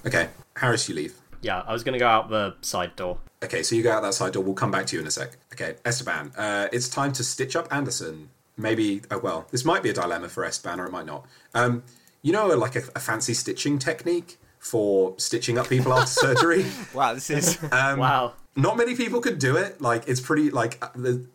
Okay, 0.07 0.29
Harris, 0.57 0.89
you 0.89 0.95
leave. 0.95 1.15
Yeah, 1.43 1.63
I 1.67 1.73
was 1.73 1.83
gonna 1.83 1.99
go 1.99 2.07
out 2.07 2.29
the 2.29 2.55
side 2.61 2.95
door. 2.97 3.19
Okay, 3.43 3.63
so 3.63 3.75
you 3.75 3.83
go 3.83 3.93
out 3.93 4.03
that 4.03 4.13
side 4.15 4.33
door. 4.35 4.43
We'll 4.45 4.53
come 4.55 4.71
back 4.71 4.85
to 4.87 4.97
you 4.97 5.01
in 5.01 5.07
a 5.07 5.11
sec. 5.11 5.37
Okay, 5.55 5.77
Esteban, 5.87 6.33
uh, 6.37 6.69
it's 6.73 6.89
time 6.89 7.13
to 7.15 7.25
stitch 7.25 7.57
up 7.57 7.67
Anderson. 7.73 8.29
Maybe, 8.57 9.03
oh, 9.11 9.19
well, 9.19 9.47
this 9.51 9.65
might 9.65 9.83
be 9.83 9.91
a 9.91 9.93
dilemma 9.95 10.29
for 10.29 10.45
Esteban 10.45 10.81
or 10.81 10.87
it 10.87 10.93
might 10.93 11.07
not. 11.07 11.27
Um, 11.55 11.83
you 12.23 12.33
know, 12.33 12.47
like 12.49 12.77
a, 12.77 12.83
a 12.95 13.01
fancy 13.01 13.33
stitching 13.35 13.79
technique 13.79 14.39
for 14.59 15.15
stitching 15.19 15.57
up 15.59 15.69
people 15.69 15.93
after 15.93 16.07
surgery? 16.11 16.67
Wow, 16.95 17.15
this 17.15 17.31
is. 17.31 17.59
Um, 17.73 17.99
Wow. 17.99 18.35
not 18.57 18.77
many 18.77 18.95
people 18.95 19.21
could 19.23 19.39
do 19.39 19.57
it. 19.57 19.81
Like 19.81 20.07
it's 20.07 20.21
pretty 20.21 20.51
like 20.51 20.77
uh, 20.85 20.89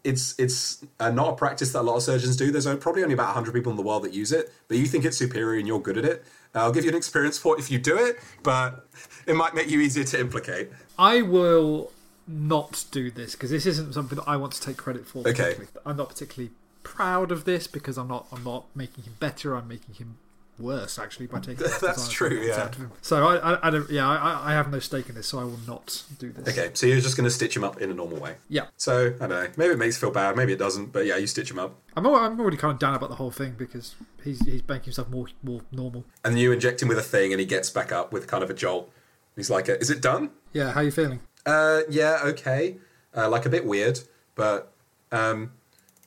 it's 0.04 0.36
it's 0.38 0.86
uh, 1.00 1.10
not 1.10 1.30
a 1.30 1.36
practice 1.36 1.72
that 1.74 1.80
a 1.80 1.82
lot 1.82 1.96
of 1.96 2.04
surgeons 2.04 2.36
do. 2.38 2.52
There's 2.52 2.68
uh, 2.68 2.76
probably 2.76 3.02
only 3.02 3.14
about 3.16 3.28
100 3.28 3.52
people 3.54 3.72
in 3.72 3.78
the 3.78 3.84
world 3.84 4.04
that 4.04 4.14
use 4.14 4.32
it, 4.32 4.54
but 4.68 4.78
you 4.78 4.86
think 4.86 5.06
it's 5.06 5.18
superior 5.18 5.58
and 5.58 5.68
you're 5.68 5.80
good 5.80 5.98
at 5.98 6.06
it. 6.06 6.24
Uh, 6.54 6.60
I'll 6.60 6.72
give 6.72 6.84
you 6.84 6.92
an 6.92 6.98
experience 6.98 7.38
for 7.40 7.56
it 7.56 7.60
if 7.60 7.72
you 7.72 7.80
do 7.80 7.98
it, 7.98 8.20
but 8.44 8.88
it 9.26 9.36
might 9.36 9.56
make 9.56 9.70
you 9.72 9.80
easier 9.82 10.04
to 10.04 10.20
implicate. 10.20 10.70
I 11.00 11.24
will 11.24 11.92
not 12.28 12.86
do 12.92 13.10
this 13.10 13.32
because 13.34 13.50
this 13.50 13.66
isn't 13.66 13.94
something 13.94 14.18
that 14.18 14.28
I 14.28 14.36
want 14.38 14.54
to 14.54 14.62
take 14.62 14.78
credit 14.78 15.08
for. 15.08 15.28
Okay. 15.28 15.56
I'm 15.86 15.98
not 15.98 16.10
particularly 16.10 16.52
proud 16.86 17.32
of 17.32 17.44
this 17.44 17.68
because 17.68 17.98
I'm 17.98 18.08
not. 18.08 18.28
I'm 18.32 18.44
not 18.44 18.66
making 18.76 19.04
him 19.04 19.16
better. 19.20 19.56
I'm 19.56 19.68
making 19.68 19.96
him 19.96 20.18
worse 20.58 20.98
actually 20.98 21.28
by 21.28 21.40
taking. 21.42 21.66
That's 21.82 22.08
true, 22.10 22.42
yeah. 22.48 22.72
him. 22.72 22.92
So 23.02 23.28
I, 23.28 23.54
I, 23.56 23.68
I 23.68 23.70
don't. 23.70 23.90
Yeah, 23.90 24.08
I, 24.08 24.52
I 24.52 24.54
have 24.54 24.72
no 24.72 24.80
stake 24.80 25.10
in 25.10 25.16
this, 25.16 25.28
so 25.28 25.40
I 25.40 25.44
will 25.44 25.60
not 25.68 26.04
do 26.20 26.32
this. 26.32 26.58
Okay, 26.58 26.72
so 26.74 26.88
you're 26.88 27.02
just 27.02 27.18
going 27.18 27.26
to 27.26 27.32
stitch 27.32 27.56
him 27.58 27.64
up 27.66 27.82
in 27.82 27.92
a 27.92 27.94
normal 27.94 28.18
way. 28.20 28.36
Yeah, 28.48 28.68
So 28.78 29.08
I 29.20 29.28
don't 29.28 29.30
know. 29.30 29.48
Maybe 29.58 29.74
it 29.74 29.78
makes 29.78 29.98
you 29.98 30.08
feel 30.08 30.12
bad. 30.12 30.38
Maybe 30.38 30.54
it 30.54 30.60
doesn't. 30.60 30.94
But 30.94 31.06
yeah, 31.06 31.18
you 31.18 31.28
stitch 31.28 31.52
him 31.52 31.60
up, 31.60 31.76
I'm. 31.98 32.06
I'm 32.08 32.40
already 32.40 32.58
kind 32.58 32.72
of 32.74 32.80
down 32.80 32.96
about 32.96 33.10
the 33.10 33.16
whole 33.16 33.32
thing 33.32 33.56
because 33.58 33.96
he's 34.24 34.40
he's 34.46 34.66
making 34.68 34.86
himself 34.86 35.10
more 35.10 35.28
more 35.44 35.62
normal. 35.72 36.06
and 36.24 36.34
then 36.36 36.42
you 36.42 36.52
inject 36.54 36.82
him 36.82 36.88
with 36.88 36.98
a 37.00 37.04
thing, 37.04 37.34
and 37.34 37.40
he 37.40 37.46
gets 37.46 37.70
back 37.70 37.92
up 37.92 38.14
with 38.14 38.28
kind 38.28 38.44
of 38.44 38.50
a 38.50 38.54
jolt. 38.54 38.90
He's 39.36 39.50
like, 39.50 39.68
"Is 39.68 39.90
it 39.90 40.02
done?" 40.02 40.30
Yeah, 40.54 40.72
how 40.72 40.80
you 40.82 40.92
feeling? 40.92 41.20
Uh, 41.46 41.82
yeah, 41.90 42.20
okay. 42.24 42.78
Uh, 43.16 43.30
like 43.30 43.46
a 43.46 43.50
bit 43.50 43.66
weird, 43.66 44.00
but 44.36 44.72
um, 45.12 45.52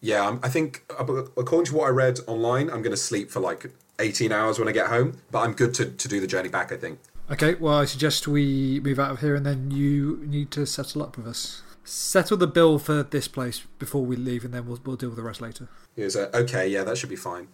yeah, 0.01 0.27
I'm, 0.27 0.41
think 0.41 0.85
uh, 0.99 1.05
according 1.37 1.67
to 1.67 1.77
what 1.77 1.87
I 1.87 1.91
read 1.91 2.21
online, 2.27 2.71
I'm 2.71 2.83
going 2.83 2.91
to 2.93 2.97
sleep 2.97 3.31
for 3.31 3.41
like 3.41 3.71
18 3.99 4.31
hours 4.33 4.59
when 4.59 4.69
I 4.69 4.73
get 4.73 4.87
home. 4.89 5.21
But 5.31 5.41
I'm 5.41 5.53
good 5.53 5.75
to, 5.75 5.87
to 5.87 6.09
do 6.09 6.21
the 6.21 6.27
journey 6.27 6.49
back. 6.49 6.73
I 6.73 6.77
think. 6.77 7.01
Okay, 7.31 7.55
well, 7.57 7.75
I 7.75 7.85
suggest 7.85 8.27
we 8.27 8.81
move 8.81 8.99
out 8.99 9.11
of 9.11 9.21
here 9.21 9.35
and 9.35 9.45
then 9.45 9.71
you 9.71 10.25
need 10.27 10.51
to 10.53 10.65
settle 10.65 11.03
up 11.03 11.17
with 11.19 11.27
us. 11.27 11.63
Settle 11.85 12.37
the 12.37 12.47
bill 12.47 12.79
for 12.79 13.03
this 13.03 13.29
place 13.29 13.63
before 13.79 14.05
we 14.05 14.17
leave 14.17 14.45
and 14.45 14.55
then 14.55 14.67
we'll, 14.67 14.81
we'll 14.85 14.97
deal 14.97 15.11
with 15.11 15.17
the 15.17 15.23
rest 15.23 15.41
later. 15.41 15.69
Was 15.97 16.17
uh, 16.17 16.31
okay. 16.33 16.69
Yeah, 16.69 16.85
that 16.85 16.97
should 16.97 17.11
be 17.11 17.17
fine. 17.17 17.49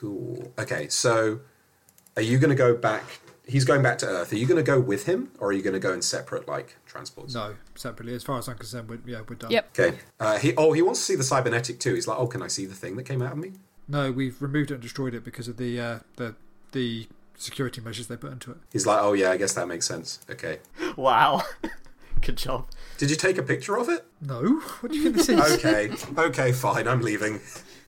Cool. 0.00 0.52
Okay, 0.58 0.88
so 0.88 1.40
are 2.16 2.22
you 2.22 2.38
going 2.38 2.50
to 2.50 2.56
go 2.56 2.74
back? 2.74 3.04
He's 3.46 3.64
going 3.64 3.82
back 3.82 3.98
to 3.98 4.06
Earth. 4.06 4.32
Are 4.32 4.36
you 4.36 4.46
going 4.46 4.62
to 4.62 4.62
go 4.62 4.80
with 4.80 5.06
him, 5.06 5.30
or 5.38 5.48
are 5.48 5.52
you 5.52 5.62
going 5.62 5.74
to 5.74 5.80
go 5.80 5.92
in 5.92 6.02
separate 6.02 6.48
like 6.48 6.76
transports? 6.98 7.34
No, 7.34 7.54
separately. 7.74 8.14
As 8.14 8.22
far 8.22 8.38
as 8.38 8.48
I'm 8.48 8.56
concerned, 8.56 8.88
we're, 8.88 8.98
yeah, 9.06 9.20
we're 9.28 9.36
done. 9.36 9.50
Yep. 9.50 9.78
Okay. 9.78 9.98
Uh, 10.18 10.38
he 10.38 10.54
oh 10.56 10.72
he 10.72 10.82
wants 10.82 11.00
to 11.00 11.04
see 11.04 11.14
the 11.16 11.24
cybernetic 11.24 11.78
too. 11.78 11.94
He's 11.94 12.08
like, 12.08 12.18
oh, 12.18 12.26
can 12.26 12.42
I 12.42 12.48
see 12.48 12.66
the 12.66 12.74
thing 12.74 12.96
that 12.96 13.04
came 13.04 13.22
out 13.22 13.32
of 13.32 13.38
me? 13.38 13.52
No, 13.86 14.10
we've 14.10 14.40
removed 14.42 14.70
it 14.70 14.74
and 14.74 14.82
destroyed 14.82 15.14
it 15.14 15.24
because 15.24 15.48
of 15.48 15.56
the 15.56 15.80
uh, 15.80 15.98
the 16.16 16.34
the 16.72 17.06
security 17.36 17.80
measures 17.80 18.08
they 18.08 18.16
put 18.16 18.32
into 18.32 18.50
it. 18.50 18.58
He's 18.72 18.86
like, 18.86 19.00
oh 19.00 19.12
yeah, 19.12 19.30
I 19.30 19.36
guess 19.36 19.54
that 19.54 19.68
makes 19.68 19.86
sense. 19.86 20.20
Okay. 20.30 20.58
Wow. 20.96 21.42
Good 22.20 22.36
job. 22.36 22.66
Did 22.96 23.10
you 23.10 23.16
take 23.16 23.38
a 23.38 23.42
picture 23.44 23.78
of 23.78 23.88
it? 23.88 24.04
No, 24.20 24.42
what 24.80 24.90
do 24.90 24.98
you 24.98 25.04
think 25.04 25.16
this 25.16 25.28
is? 25.28 25.64
Okay. 25.64 25.90
okay, 26.18 26.50
fine. 26.50 26.88
I'm 26.88 27.00
leaving. 27.00 27.38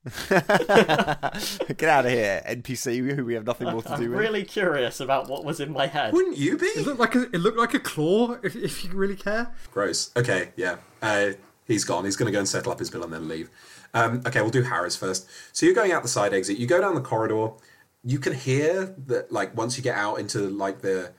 Get 0.28 1.82
out 1.82 2.06
of 2.06 2.10
here, 2.10 2.42
NPC, 2.48 3.14
who 3.14 3.24
we 3.24 3.34
have 3.34 3.44
nothing 3.44 3.70
more 3.70 3.82
to 3.82 3.92
I'm 3.92 4.00
do 4.00 4.10
with. 4.10 4.18
really 4.18 4.44
curious 4.44 4.98
about 5.00 5.28
what 5.28 5.44
was 5.44 5.60
in 5.60 5.72
my 5.72 5.86
head. 5.86 6.14
Wouldn't 6.14 6.38
you 6.38 6.56
be? 6.56 6.66
It 6.66 6.76
be? 6.76 6.84
looked 6.84 7.00
like 7.00 7.14
a, 7.14 7.22
it 7.24 7.38
looked 7.38 7.58
like 7.58 7.74
a 7.74 7.80
claw. 7.80 8.36
If, 8.42 8.56
if 8.56 8.84
you 8.84 8.92
really 8.92 9.16
care. 9.16 9.52
Gross. 9.72 10.10
Okay, 10.16 10.50
yeah. 10.56 10.76
Uh, 11.02 11.32
he's 11.66 11.84
gone. 11.84 12.04
He's 12.06 12.16
going 12.16 12.26
to 12.26 12.32
go 12.32 12.38
and 12.38 12.48
settle 12.48 12.72
up 12.72 12.78
his 12.78 12.88
bill 12.88 13.04
and 13.04 13.12
then 13.12 13.28
leave. 13.28 13.50
Um, 13.92 14.22
okay, 14.26 14.40
we'll 14.40 14.50
do 14.50 14.62
Harris 14.62 14.96
first. 14.96 15.28
So 15.52 15.66
you're 15.66 15.74
going 15.74 15.92
out 15.92 16.02
the 16.02 16.08
side 16.08 16.32
exit. 16.32 16.56
You 16.58 16.66
go 16.66 16.80
down 16.80 16.94
the 16.94 17.00
corridor. 17.02 17.50
You 18.02 18.18
can 18.18 18.32
hear 18.32 18.94
that, 19.06 19.30
like, 19.30 19.54
once 19.54 19.76
you 19.76 19.82
get 19.82 19.96
out 19.96 20.18
into 20.18 20.48
like 20.48 20.80
the, 20.80 21.12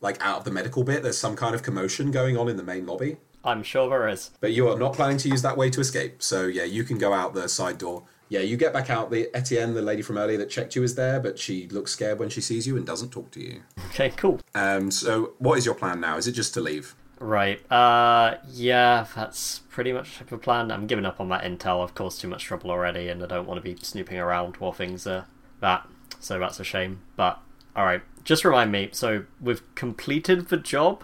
like, 0.00 0.22
out 0.24 0.38
of 0.38 0.44
the 0.44 0.52
medical 0.52 0.84
bit, 0.84 1.02
there's 1.02 1.18
some 1.18 1.34
kind 1.34 1.56
of 1.56 1.64
commotion 1.64 2.12
going 2.12 2.36
on 2.36 2.48
in 2.48 2.56
the 2.56 2.62
main 2.62 2.86
lobby. 2.86 3.16
I'm 3.44 3.62
sure 3.62 3.88
there 3.88 4.08
is. 4.08 4.30
But 4.40 4.52
you 4.52 4.68
are 4.68 4.78
not 4.78 4.92
planning 4.94 5.16
to 5.18 5.28
use 5.28 5.42
that 5.42 5.56
way 5.56 5.70
to 5.70 5.80
escape. 5.80 6.22
So 6.22 6.46
yeah, 6.46 6.64
you 6.64 6.84
can 6.84 6.98
go 6.98 7.12
out 7.12 7.34
the 7.34 7.48
side 7.48 7.78
door. 7.78 8.04
Yeah, 8.28 8.40
you 8.40 8.56
get 8.56 8.72
back 8.72 8.90
out. 8.90 9.10
The 9.10 9.30
Etienne, 9.34 9.74
the 9.74 9.82
lady 9.82 10.02
from 10.02 10.18
earlier 10.18 10.38
that 10.38 10.50
checked 10.50 10.76
you, 10.76 10.82
is 10.82 10.94
there, 10.94 11.18
but 11.20 11.38
she 11.38 11.66
looks 11.68 11.92
scared 11.92 12.18
when 12.18 12.28
she 12.28 12.40
sees 12.40 12.66
you 12.66 12.76
and 12.76 12.86
doesn't 12.86 13.10
talk 13.10 13.30
to 13.32 13.40
you. 13.40 13.62
Okay, 13.90 14.10
cool. 14.10 14.40
Um, 14.54 14.90
so 14.90 15.32
what 15.38 15.58
is 15.58 15.64
your 15.64 15.74
plan 15.74 16.00
now? 16.00 16.16
Is 16.16 16.26
it 16.26 16.32
just 16.32 16.54
to 16.54 16.60
leave? 16.60 16.94
Right. 17.20 17.60
Uh, 17.70 18.36
yeah, 18.48 19.06
that's 19.14 19.60
pretty 19.70 19.92
much 19.92 20.20
the 20.28 20.38
plan. 20.38 20.70
I'm 20.70 20.86
giving 20.86 21.06
up 21.06 21.20
on 21.20 21.28
that 21.30 21.42
intel. 21.42 21.82
I've 21.82 21.94
caused 21.94 22.20
too 22.20 22.28
much 22.28 22.44
trouble 22.44 22.70
already, 22.70 23.08
and 23.08 23.22
I 23.22 23.26
don't 23.26 23.46
want 23.46 23.62
to 23.62 23.74
be 23.74 23.80
snooping 23.82 24.18
around 24.18 24.56
while 24.58 24.72
things 24.72 25.06
are 25.06 25.26
that. 25.60 25.88
So 26.20 26.38
that's 26.38 26.60
a 26.60 26.64
shame. 26.64 27.00
But 27.16 27.40
all 27.74 27.84
right, 27.84 28.02
just 28.24 28.44
remind 28.44 28.70
me. 28.72 28.90
So 28.92 29.24
we've 29.40 29.62
completed 29.74 30.48
the 30.48 30.56
job, 30.56 31.02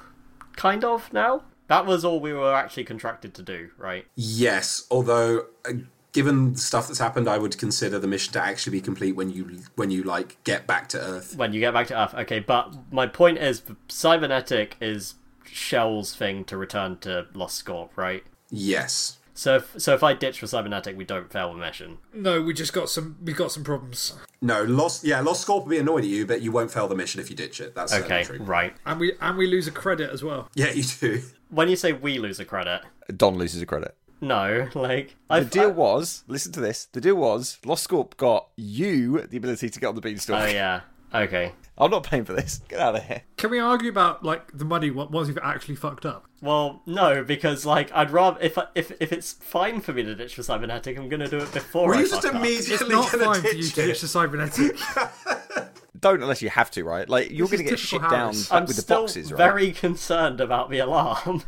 kind 0.56 0.84
of 0.84 1.12
now. 1.12 1.42
That 1.66 1.86
was 1.86 2.04
all 2.04 2.20
we 2.20 2.32
were 2.32 2.54
actually 2.54 2.84
contracted 2.84 3.32
to 3.34 3.42
do, 3.42 3.70
right? 3.78 4.06
Yes, 4.14 4.86
although 4.90 5.46
uh, 5.66 5.72
given 6.14 6.54
the 6.54 6.58
stuff 6.58 6.86
that's 6.88 6.98
happened, 6.98 7.28
I 7.28 7.36
would 7.36 7.58
consider 7.58 7.98
the 7.98 8.06
mission 8.06 8.32
to 8.32 8.40
actually 8.42 8.78
be 8.78 8.80
complete 8.80 9.12
when 9.12 9.28
you 9.28 9.58
when 9.74 9.90
you 9.90 10.02
like 10.04 10.42
get 10.44 10.66
back 10.66 10.88
to 10.90 10.98
Earth. 10.98 11.36
When 11.36 11.52
you 11.52 11.60
get 11.60 11.74
back 11.74 11.88
to 11.88 12.00
Earth, 12.02 12.14
okay. 12.14 12.38
But 12.40 12.74
my 12.90 13.06
point 13.06 13.36
is, 13.36 13.62
cybernetic 13.88 14.76
is 14.80 15.14
Shell's 15.44 16.14
thing 16.14 16.44
to 16.46 16.56
return 16.56 16.98
to 17.00 17.26
Lost 17.34 17.62
Scorp, 17.64 17.90
right? 17.96 18.24
Yes. 18.50 19.18
So, 19.36 19.56
if, 19.56 19.74
so 19.78 19.94
if 19.94 20.04
I 20.04 20.14
ditch 20.14 20.38
for 20.38 20.46
cybernetic, 20.46 20.96
we 20.96 21.04
don't 21.04 21.32
fail 21.32 21.52
the 21.52 21.58
mission. 21.58 21.98
No, 22.12 22.40
we 22.40 22.54
just 22.54 22.72
got 22.72 22.88
some. 22.88 23.16
We 23.20 23.32
got 23.32 23.50
some 23.50 23.64
problems, 23.64 24.14
No, 24.40 24.62
lost. 24.62 25.02
Yeah, 25.02 25.20
lost 25.22 25.44
scorp 25.44 25.64
will 25.64 25.70
be 25.70 25.78
annoyed 25.78 26.04
at 26.04 26.10
you, 26.10 26.24
but 26.24 26.40
you 26.40 26.52
won't 26.52 26.70
fail 26.70 26.86
the 26.86 26.94
mission 26.94 27.20
if 27.20 27.30
you 27.30 27.34
ditch 27.36 27.60
it. 27.60 27.74
That's 27.74 27.90
certainly 27.90 28.14
Okay, 28.14 28.24
true. 28.24 28.38
right. 28.44 28.76
and 28.86 29.00
we 29.00 29.12
and 29.20 29.36
we 29.36 29.48
lose 29.48 29.66
a 29.66 29.72
credit 29.72 30.10
as 30.10 30.22
well. 30.22 30.48
Yeah, 30.54 30.70
you 30.70 30.84
do. 30.84 31.22
When 31.50 31.68
you 31.68 31.76
say 31.76 31.92
we 31.92 32.18
lose 32.18 32.40
a 32.40 32.44
credit, 32.44 32.82
Don 33.16 33.36
loses 33.36 33.62
a 33.62 33.66
credit. 33.66 33.96
No, 34.24 34.68
like 34.74 35.14
I 35.30 35.40
The 35.40 35.46
deal 35.46 35.70
was, 35.72 36.24
listen 36.28 36.52
to 36.52 36.60
this. 36.60 36.86
The 36.86 37.00
deal 37.00 37.16
was, 37.16 37.58
Lost 37.64 37.88
Scorp 37.88 38.16
got 38.16 38.48
you 38.56 39.20
the 39.22 39.36
ability 39.36 39.70
to 39.70 39.80
get 39.80 39.86
on 39.88 39.94
the 39.94 40.00
beanstalk. 40.00 40.42
Oh 40.42 40.46
yeah. 40.46 40.80
Okay. 41.14 41.52
I'm 41.78 41.90
not 41.90 42.04
paying 42.04 42.24
for 42.24 42.32
this. 42.34 42.60
Get 42.68 42.78
out 42.78 42.94
of 42.94 43.02
here. 43.04 43.22
Can 43.36 43.50
we 43.50 43.58
argue 43.58 43.88
about 43.90 44.24
like 44.24 44.56
the 44.56 44.64
money 44.64 44.90
on- 44.90 45.10
once 45.10 45.26
you've 45.28 45.38
actually 45.42 45.74
fucked 45.74 46.06
up? 46.06 46.24
Well, 46.40 46.82
no, 46.86 47.24
because 47.24 47.66
like 47.66 47.90
I'd 47.92 48.10
rather 48.12 48.38
if 48.40 48.56
I- 48.58 48.66
if 48.76 48.92
if 49.00 49.12
it's 49.12 49.32
fine 49.32 49.80
for 49.80 49.92
me 49.92 50.02
to 50.04 50.14
ditch 50.14 50.34
for 50.36 50.42
cybernetic, 50.44 50.96
I'm 50.98 51.08
gonna 51.08 51.28
do 51.28 51.38
it 51.38 51.52
before 51.52 51.88
Were 51.88 51.94
I 51.96 52.00
you 52.00 52.06
fuck 52.06 52.22
just 52.22 52.34
up. 52.34 52.42
It's 52.44 52.68
immediately 52.68 52.94
not 52.94 53.10
gonna 53.12 53.24
fine 53.24 53.40
for 53.42 53.48
you 53.48 53.62
ditch 53.62 53.74
to 53.74 53.82
it? 53.82 53.86
ditch 53.86 54.00
the 54.02 54.08
cybernetic. 54.08 54.76
Don't 56.00 56.20
unless 56.22 56.42
you 56.42 56.50
have 56.50 56.70
to, 56.72 56.84
right? 56.84 57.08
Like 57.08 57.30
you're 57.30 57.46
This 57.48 57.60
going 57.60 57.64
to 57.64 57.70
get 57.70 57.78
typical 57.78 57.98
shit 58.00 58.10
down 58.10 58.32
Harris. 58.34 58.48
back 58.48 58.56
I'm 58.60 58.66
with 58.66 58.76
the 58.76 58.82
still 58.82 59.00
boxes, 59.02 59.32
right? 59.32 59.38
very 59.38 59.72
concerned 59.72 60.40
about 60.40 60.68
the 60.70 60.78
alarm. 60.80 61.42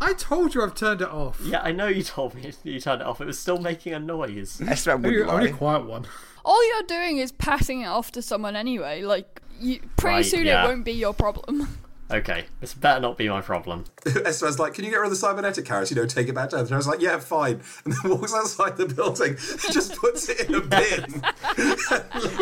I 0.00 0.12
told 0.14 0.54
you 0.54 0.62
I've 0.62 0.74
turned 0.74 1.00
it 1.02 1.08
off. 1.08 1.40
yeah, 1.44 1.60
I 1.62 1.72
know 1.72 1.86
you 1.88 2.02
told 2.02 2.34
me 2.34 2.52
you 2.64 2.80
turned 2.80 3.00
it 3.02 3.06
off. 3.06 3.20
It 3.20 3.26
was 3.26 3.38
still 3.38 3.58
making 3.58 3.94
a 3.94 3.98
noise. 3.98 4.60
Esteban 4.66 5.04
Only, 5.04 5.18
wouldn't 5.18 5.32
only 5.34 5.50
lie. 5.52 5.56
quiet 5.58 5.84
one. 5.86 6.06
All 6.44 6.66
you're 6.68 6.82
doing 6.84 7.18
is 7.18 7.32
passing 7.32 7.82
it 7.82 7.86
off 7.86 8.12
to 8.12 8.22
someone 8.22 8.56
anyway. 8.56 9.02
Like, 9.02 9.40
you, 9.60 9.80
pretty 9.96 10.16
Right, 10.16 10.24
soon 10.26 10.46
yeah. 10.46 10.64
it 10.64 10.68
won't 10.68 10.84
be 10.84 10.92
your 10.92 11.12
problem. 11.14 11.68
Okay, 12.10 12.46
this 12.62 12.72
better 12.72 13.00
not 13.00 13.18
be 13.18 13.28
my 13.28 13.42
problem. 13.42 13.84
Esteban's 14.06 14.58
like, 14.58 14.72
"Can 14.72 14.84
you 14.86 14.90
get 14.90 14.96
rid 14.96 15.04
of 15.08 15.10
the 15.10 15.16
cybernetic 15.16 15.68
Harris? 15.68 15.90
You 15.90 15.96
know, 15.98 16.06
take 16.06 16.26
it 16.26 16.34
back 16.34 16.48
to 16.48 16.56
Earth." 16.56 16.68
And 16.68 16.72
I 16.72 16.78
was 16.78 16.86
like, 16.88 17.02
"Yeah, 17.02 17.18
fine." 17.18 17.60
And 17.84 17.92
then 17.92 18.12
walks 18.18 18.32
outside 18.32 18.78
the 18.78 18.86
building, 18.86 19.36
just 19.70 19.94
puts 19.94 20.26
it 20.30 20.48
in 20.48 20.54
a 20.54 20.60
bin. 20.62 21.20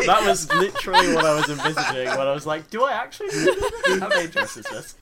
That 0.05 0.23
was 0.25 0.49
literally 0.53 1.13
what 1.13 1.25
I 1.25 1.35
was 1.35 1.49
envisaging 1.49 2.07
when 2.17 2.27
I 2.27 2.31
was 2.33 2.45
like, 2.45 2.69
"Do 2.69 2.83
I 2.85 2.93
actually? 2.93 3.27
do 3.27 3.43
this? 3.85 3.99
How 3.99 4.07
dangerous 4.07 4.55
is 4.55 4.65
this?" 4.67 4.95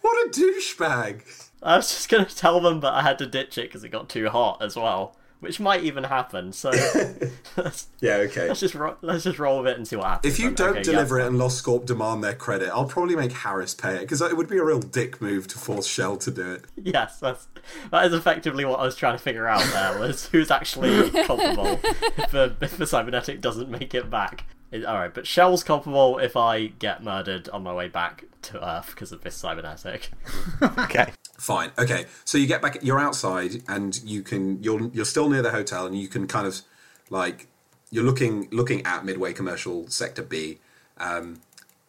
What 0.00 0.26
a 0.26 0.30
douchebag! 0.30 1.48
I 1.62 1.76
was 1.76 1.88
just 1.88 2.08
gonna 2.08 2.24
tell 2.26 2.60
them, 2.60 2.80
but 2.80 2.94
I 2.94 3.02
had 3.02 3.18
to 3.18 3.26
ditch 3.26 3.58
it 3.58 3.62
because 3.68 3.82
it 3.84 3.88
got 3.88 4.08
too 4.08 4.28
hot 4.28 4.62
as 4.62 4.76
well, 4.76 5.16
which 5.40 5.58
might 5.58 5.82
even 5.82 6.04
happen. 6.04 6.52
So 6.52 6.70
Yeah, 8.00 8.16
okay. 8.16 8.48
let's 8.48 8.60
just 8.60 8.74
ro- 8.74 8.96
let's 9.00 9.24
just 9.24 9.38
roll 9.38 9.58
with 9.62 9.68
it 9.72 9.76
and 9.78 9.88
see 9.88 9.96
what 9.96 10.06
happens. 10.06 10.32
If 10.32 10.38
you 10.38 10.46
then. 10.46 10.54
don't 10.54 10.68
Okay, 10.76 10.82
deliver 10.82 11.18
yeah. 11.18 11.24
it 11.24 11.28
and 11.28 11.38
Lost 11.38 11.64
Scorp 11.64 11.86
demand 11.86 12.22
their 12.22 12.34
credit, 12.34 12.68
I'll 12.68 12.84
probably 12.84 13.16
make 13.16 13.32
Harris 13.32 13.74
pay 13.74 13.96
it 13.96 14.00
because 14.00 14.20
it 14.20 14.36
would 14.36 14.48
be 14.48 14.58
a 14.58 14.64
real 14.64 14.78
dick 14.80 15.20
move 15.20 15.48
to 15.48 15.58
force 15.58 15.86
Shell 15.86 16.18
to 16.18 16.30
do 16.30 16.52
it. 16.52 16.64
Yes, 16.76 17.18
that's 17.18 17.48
that 17.90 18.06
is 18.06 18.12
effectively 18.12 18.64
what 18.64 18.78
I 18.78 18.84
was 18.84 18.94
trying 18.96 19.16
to 19.16 19.22
figure 19.22 19.48
out. 19.48 19.64
There 19.72 19.98
was 19.98 20.26
who's 20.28 20.50
actually 20.52 21.10
culpable 21.24 21.80
if 22.16 22.30
the 22.30 22.54
if 22.60 22.76
the 22.76 22.86
cybernetic 22.86 23.40
doesn't 23.40 23.68
make 23.68 23.92
it 23.94 24.08
back. 24.08 24.44
It- 24.70 24.84
all 24.84 24.94
right, 24.96 25.12
but 25.14 25.26
Shell's 25.26 25.62
culpable 25.62 26.18
if 26.18 26.36
I 26.36 26.66
get 26.66 27.02
murdered 27.02 27.48
on 27.50 27.62
my 27.62 27.72
way 27.72 27.88
back 27.88 28.24
to 28.42 28.64
Earth 28.64 28.90
because 28.90 29.12
of 29.12 29.22
this 29.22 29.34
cybernetic. 29.36 30.10
Okay. 30.78 31.12
Fine. 31.38 31.70
Okay. 31.78 32.06
So 32.24 32.38
you 32.38 32.46
get 32.46 32.62
back. 32.62 32.78
You're 32.82 32.98
outside, 32.98 33.62
and 33.68 34.00
you 34.02 34.22
can. 34.22 34.62
You're 34.62 34.88
you're 34.92 35.04
still 35.04 35.28
near 35.28 35.42
the 35.42 35.50
hotel, 35.50 35.84
and 35.86 35.98
you 35.98 36.08
can 36.08 36.26
kind 36.26 36.46
of 36.46 36.62
like 37.10 37.46
you're 37.90 38.04
looking 38.04 38.48
looking 38.50 38.84
at 38.86 39.04
Midway 39.04 39.32
Commercial 39.34 39.86
Sector 39.88 40.22
B. 40.22 40.58
Um, 40.96 41.40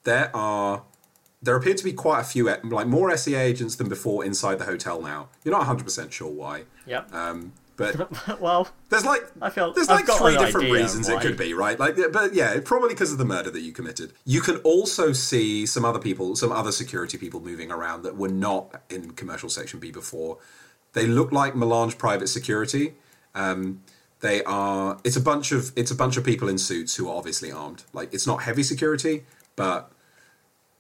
there 0.04 0.30
are 0.36 0.84
there 1.42 1.56
appear 1.56 1.76
to 1.76 1.84
be 1.84 1.94
quite 1.94 2.20
a 2.20 2.24
few 2.26 2.46
like 2.64 2.88
more 2.88 3.16
SEA 3.16 3.36
agents 3.36 3.76
than 3.76 3.88
before 3.88 4.26
inside 4.26 4.60
the 4.60 4.66
hotel 4.66 5.02
now. 5.02 5.30
You're 5.46 5.54
not 5.54 5.60
100 5.60 5.84
percent 5.86 6.12
sure 6.12 6.30
why, 6.32 6.64
Yep. 6.86 7.14
um, 7.14 7.54
but 7.78 8.40
well, 8.42 8.68
there's 8.90 9.06
like 9.06 9.22
I 9.42 9.50
feel- 9.50 9.72
there's 9.72 9.88
like 9.88 10.08
got 10.08 10.18
three 10.20 10.38
different 10.38 10.72
reasons 10.72 11.08
it 11.08 11.22
could 11.22 11.38
be, 11.38 11.54
right? 11.54 11.80
Like, 11.80 11.96
but 12.12 12.34
yeah, 12.34 12.60
probably 12.66 12.90
because 12.90 13.12
of 13.12 13.20
the 13.20 13.26
murder 13.26 13.52
that 13.52 13.62
you 13.62 13.72
committed. 13.72 14.14
You 14.26 14.42
can 14.42 14.58
also 14.58 15.14
see 15.14 15.66
some 15.66 15.86
other 15.86 16.00
people, 16.00 16.36
some 16.36 16.52
other 16.52 16.72
security 16.72 17.18
people 17.18 17.40
moving 17.40 17.72
around 17.72 18.02
that 18.04 18.18
were 18.18 18.30
not 18.30 18.82
in 18.90 19.12
commercial 19.12 19.50
section 19.50 19.80
B 19.80 19.92
before. 19.92 20.40
They 20.94 21.06
look 21.06 21.32
like 21.32 21.56
Melange 21.56 21.98
private 21.98 22.28
security. 22.28 22.96
Um, 23.36 23.84
they 24.20 24.44
are. 24.44 25.00
It's 25.04 25.16
a 25.16 25.22
bunch 25.22 25.52
of 25.52 25.72
it's 25.76 25.92
a 25.92 25.96
bunch 25.96 26.18
of 26.18 26.24
people 26.24 26.50
in 26.50 26.58
suits 26.58 26.96
who 26.96 27.08
are 27.08 27.16
obviously 27.16 27.52
armed. 27.52 27.84
Like 27.94 28.14
it's 28.14 28.26
not 28.26 28.42
heavy 28.42 28.64
security, 28.64 29.26
but 29.56 29.92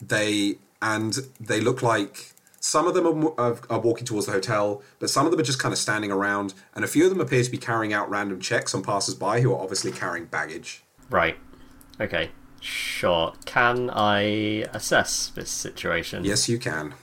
they 0.01 0.55
and 0.81 1.15
they 1.39 1.61
look 1.61 1.81
like 1.83 2.33
some 2.67 2.85
of 2.85 2.93
them 2.93 3.07
are, 3.07 3.33
are, 3.39 3.57
are 3.69 3.79
walking 3.79 4.05
towards 4.05 4.25
the 4.25 4.33
hotel, 4.33 4.81
but 4.99 5.09
some 5.09 5.25
of 5.25 5.31
them 5.31 5.39
are 5.39 5.43
just 5.43 5.57
kind 5.59 5.71
of 5.71 5.79
standing 5.79 6.11
around, 6.11 6.53
and 6.75 6.83
a 6.83 6.87
few 6.87 7.05
of 7.05 7.09
them 7.09 7.21
appear 7.21 7.41
to 7.41 7.49
be 7.49 7.57
carrying 7.57 7.93
out 7.93 8.09
random 8.09 8.41
checks 8.41 8.75
on 8.75 8.83
passers-by 8.83 9.39
who 9.39 9.53
are 9.53 9.61
obviously 9.61 9.91
carrying 9.91 10.25
baggage. 10.25 10.83
right. 11.09 11.37
Okay. 11.99 12.29
Sure. 12.59 13.33
Can 13.45 13.89
I 13.91 14.65
assess 14.73 15.29
this 15.29 15.49
situation? 15.49 16.23
Yes, 16.25 16.49
you 16.49 16.59
can. 16.59 16.93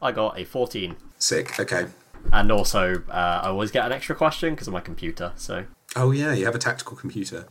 I 0.00 0.12
got 0.12 0.38
a 0.38 0.44
14. 0.44 0.96
Sick. 1.18 1.58
Okay. 1.58 1.86
And 2.32 2.52
also, 2.52 3.02
uh, 3.10 3.40
I 3.42 3.48
always 3.48 3.70
get 3.70 3.84
an 3.86 3.92
extra 3.92 4.14
question 4.14 4.54
because 4.54 4.68
of 4.68 4.72
my 4.72 4.80
computer. 4.80 5.32
So, 5.36 5.64
Oh 5.96 6.12
yeah, 6.12 6.32
you 6.32 6.44
have 6.44 6.54
a 6.54 6.58
tactical 6.58 6.96
computer. 6.96 7.46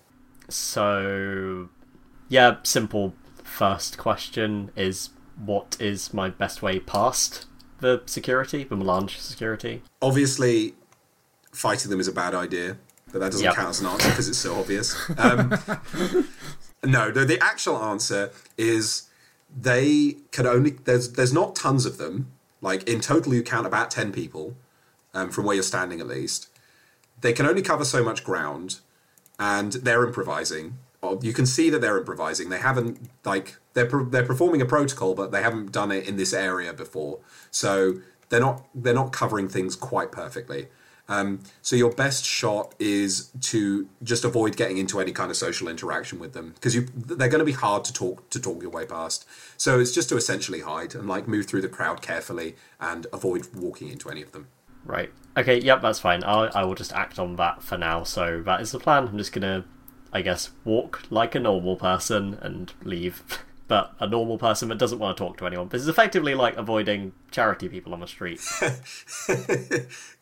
so 0.50 1.70
yeah. 2.30 2.58
Simple. 2.64 3.14
First 3.44 3.98
question 3.98 4.72
is, 4.76 5.10
what 5.36 5.78
is 5.80 6.14
my 6.14 6.30
best 6.30 6.62
way 6.62 6.80
past 6.80 7.47
the 7.80 8.02
security, 8.06 8.64
the 8.64 8.76
melange 8.76 9.20
security? 9.20 9.82
Obviously, 10.02 10.76
fighting 11.52 11.90
them 11.90 12.00
is 12.00 12.08
a 12.08 12.12
bad 12.12 12.34
idea, 12.36 12.78
but 13.12 13.20
that 13.20 13.32
doesn't 13.32 13.44
Yep. 13.46 13.56
count 13.56 13.70
as 13.70 13.80
an 13.82 13.88
answer 13.88 14.10
because 14.10 14.30
it's 14.30 14.38
so 14.38 14.60
obvious. 14.60 14.96
Um, 15.18 15.50
no, 16.84 17.12
the, 17.12 17.26
the 17.26 17.40
actual 17.42 17.78
answer 17.78 18.32
is 18.58 19.04
they 19.56 20.18
can 20.32 20.46
only 20.46 20.72
there's 20.72 21.14
there's 21.14 21.34
not 21.34 21.56
tons 21.56 21.86
of 21.86 21.98
them. 21.98 22.32
Like 22.62 22.88
in 22.90 23.00
total, 23.02 23.34
you 23.34 23.44
count 23.44 23.66
about 23.68 23.92
ten 23.92 24.12
people 24.12 24.56
um, 25.14 25.30
from 25.30 25.46
where 25.46 25.54
you're 25.56 25.64
standing, 25.64 26.00
at 26.00 26.08
least. 26.08 26.48
They 27.22 27.34
can 27.34 27.46
only 27.46 27.62
cover 27.62 27.86
so 27.86 28.04
much 28.04 28.24
ground, 28.24 28.80
and 29.40 29.74
they're 29.74 30.06
improvising. 30.06 30.78
You 31.22 31.34
can 31.34 31.46
see 31.46 31.70
that 31.70 31.80
they're 31.80 31.98
improvising. 31.98 32.50
They 32.50 32.60
haven't 32.60 33.10
like 33.24 33.58
they're 33.74 33.88
they're 33.88 34.26
performing 34.26 34.62
a 34.62 34.66
protocol, 34.66 35.14
but 35.14 35.32
they 35.32 35.42
haven't 35.42 35.72
done 35.72 35.92
it 35.92 36.08
in 36.08 36.18
this 36.18 36.34
area 36.34 36.74
before. 36.74 37.20
So 37.52 38.00
they're 38.30 38.40
not 38.40 38.66
they're 38.74 38.94
not 38.94 39.14
covering 39.14 39.48
things 39.48 39.76
quite 39.76 40.12
perfectly. 40.12 40.68
Um, 41.10 41.40
so 41.62 41.76
your 41.76 41.92
best 41.92 42.26
shot 42.26 42.76
is 42.80 43.30
to 43.42 43.88
just 44.04 44.26
avoid 44.26 44.58
getting 44.58 44.78
into 44.78 45.00
any 45.00 45.14
kind 45.14 45.32
of 45.32 45.38
social 45.38 45.70
interaction 45.70 46.20
with 46.20 46.34
them 46.34 46.52
because 46.56 46.74
they're 46.74 47.30
going 47.30 47.40
to 47.40 47.46
be 47.46 47.54
hard 47.54 47.86
to 47.86 47.94
talk 47.94 48.30
to 48.32 48.42
talk 48.42 48.62
your 48.62 48.72
way 48.72 48.86
past. 48.86 49.26
So 49.56 49.80
it's 49.80 49.94
just 49.94 50.10
to 50.10 50.18
essentially 50.18 50.62
hide 50.62 50.96
and 50.96 51.08
like 51.08 51.28
move 51.28 51.46
through 51.46 51.62
the 51.62 51.70
crowd 51.70 52.02
carefully 52.02 52.56
and 52.80 53.08
avoid 53.14 53.48
walking 53.56 53.88
into 53.88 54.10
any 54.10 54.22
of 54.22 54.34
them. 54.34 54.48
Right. 54.84 55.12
Okay. 55.38 55.60
Yep. 55.60 55.82
That's 55.82 56.00
fine. 56.00 56.24
I 56.24 56.48
I 56.48 56.66
will 56.66 56.76
just 56.76 56.94
act 56.94 57.20
on 57.20 57.36
that 57.38 57.64
for 57.64 57.78
now. 57.78 58.04
So 58.04 58.42
that 58.42 58.60
is 58.62 58.72
the 58.72 58.80
plan. 58.80 59.08
I'm 59.08 59.18
just 59.18 59.32
gonna, 59.32 59.64
I 60.14 60.22
guess, 60.22 60.52
walk 60.64 61.04
like 61.10 61.36
a 61.36 61.40
normal 61.40 61.76
person 61.76 62.38
and 62.42 62.74
leave. 62.84 63.24
But 63.68 63.96
a 64.00 64.08
normal 64.08 64.38
person 64.38 64.70
that 64.70 64.78
doesn't 64.78 64.98
want 64.98 65.18
to 65.18 65.22
talk 65.22 65.36
to 65.40 65.46
anyone. 65.46 65.68
This 65.68 65.82
is 65.82 65.90
effectively 65.90 66.36
like 66.36 66.56
avoiding 66.56 67.12
charity 67.32 67.68
people 67.68 67.94
on 67.94 68.00
the 68.00 68.08
street. 68.08 68.40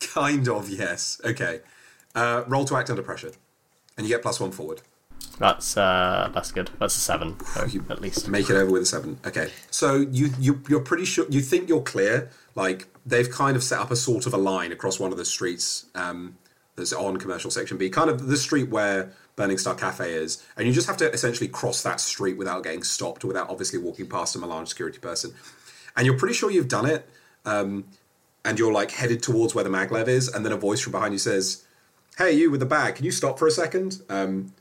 kind 0.00 0.48
of 0.48 0.68
yes. 0.68 1.20
Okay. 1.24 1.60
Uh, 2.16 2.42
roll 2.48 2.64
to 2.64 2.76
act 2.76 2.90
under 2.90 3.02
pressure, 3.04 3.30
and 3.96 4.04
you 4.04 4.12
get 4.12 4.22
plus 4.22 4.40
one 4.40 4.50
forward. 4.50 4.82
That's 5.38 5.76
uh, 5.76 6.30
that's 6.32 6.50
good. 6.50 6.70
That's 6.78 6.96
a 6.96 7.00
seven, 7.00 7.36
so, 7.44 7.66
You 7.66 7.84
at 7.90 8.00
least. 8.00 8.28
Make 8.28 8.48
it 8.48 8.56
over 8.56 8.70
with 8.70 8.82
a 8.82 8.86
seven. 8.86 9.18
Okay. 9.26 9.50
So 9.70 9.96
you 9.96 10.30
you 10.38 10.62
you're 10.68 10.80
pretty 10.80 11.04
sure 11.04 11.26
you 11.28 11.40
think 11.40 11.68
you're 11.68 11.82
clear. 11.82 12.30
Like 12.54 12.88
they've 13.04 13.30
kind 13.30 13.56
of 13.56 13.62
set 13.62 13.78
up 13.78 13.90
a 13.90 13.96
sort 13.96 14.26
of 14.26 14.32
a 14.32 14.38
line 14.38 14.72
across 14.72 14.98
one 14.98 15.12
of 15.12 15.18
the 15.18 15.24
streets 15.24 15.86
um, 15.94 16.38
that's 16.74 16.92
on 16.92 17.18
commercial 17.18 17.50
section 17.50 17.76
B, 17.76 17.90
kind 17.90 18.08
of 18.08 18.26
the 18.26 18.36
street 18.36 18.70
where 18.70 19.12
Burning 19.36 19.58
Star 19.58 19.74
Cafe 19.74 20.12
is, 20.12 20.42
and 20.56 20.66
you 20.66 20.72
just 20.72 20.86
have 20.86 20.96
to 20.96 21.12
essentially 21.12 21.48
cross 21.48 21.82
that 21.82 22.00
street 22.00 22.36
without 22.36 22.62
getting 22.64 22.82
stopped, 22.82 23.24
without 23.24 23.50
obviously 23.50 23.78
walking 23.78 24.08
past 24.08 24.34
a 24.34 24.38
Melange 24.38 24.68
security 24.68 24.98
person. 24.98 25.34
And 25.96 26.06
you're 26.06 26.18
pretty 26.18 26.34
sure 26.34 26.50
you've 26.50 26.68
done 26.68 26.86
it. 26.86 27.08
Um, 27.44 27.84
and 28.46 28.58
you're 28.58 28.72
like 28.72 28.92
headed 28.92 29.22
towards 29.22 29.54
where 29.54 29.64
the 29.64 29.70
maglev 29.70 30.08
is, 30.08 30.28
and 30.28 30.44
then 30.44 30.52
a 30.52 30.56
voice 30.56 30.80
from 30.80 30.92
behind 30.92 31.12
you 31.12 31.18
says, 31.18 31.64
"Hey, 32.16 32.32
you 32.32 32.50
with 32.50 32.60
the 32.60 32.66
bag, 32.66 32.94
can 32.94 33.04
you 33.04 33.10
stop 33.10 33.38
for 33.38 33.46
a 33.46 33.50
second? 33.50 34.02
Um, 34.08 34.54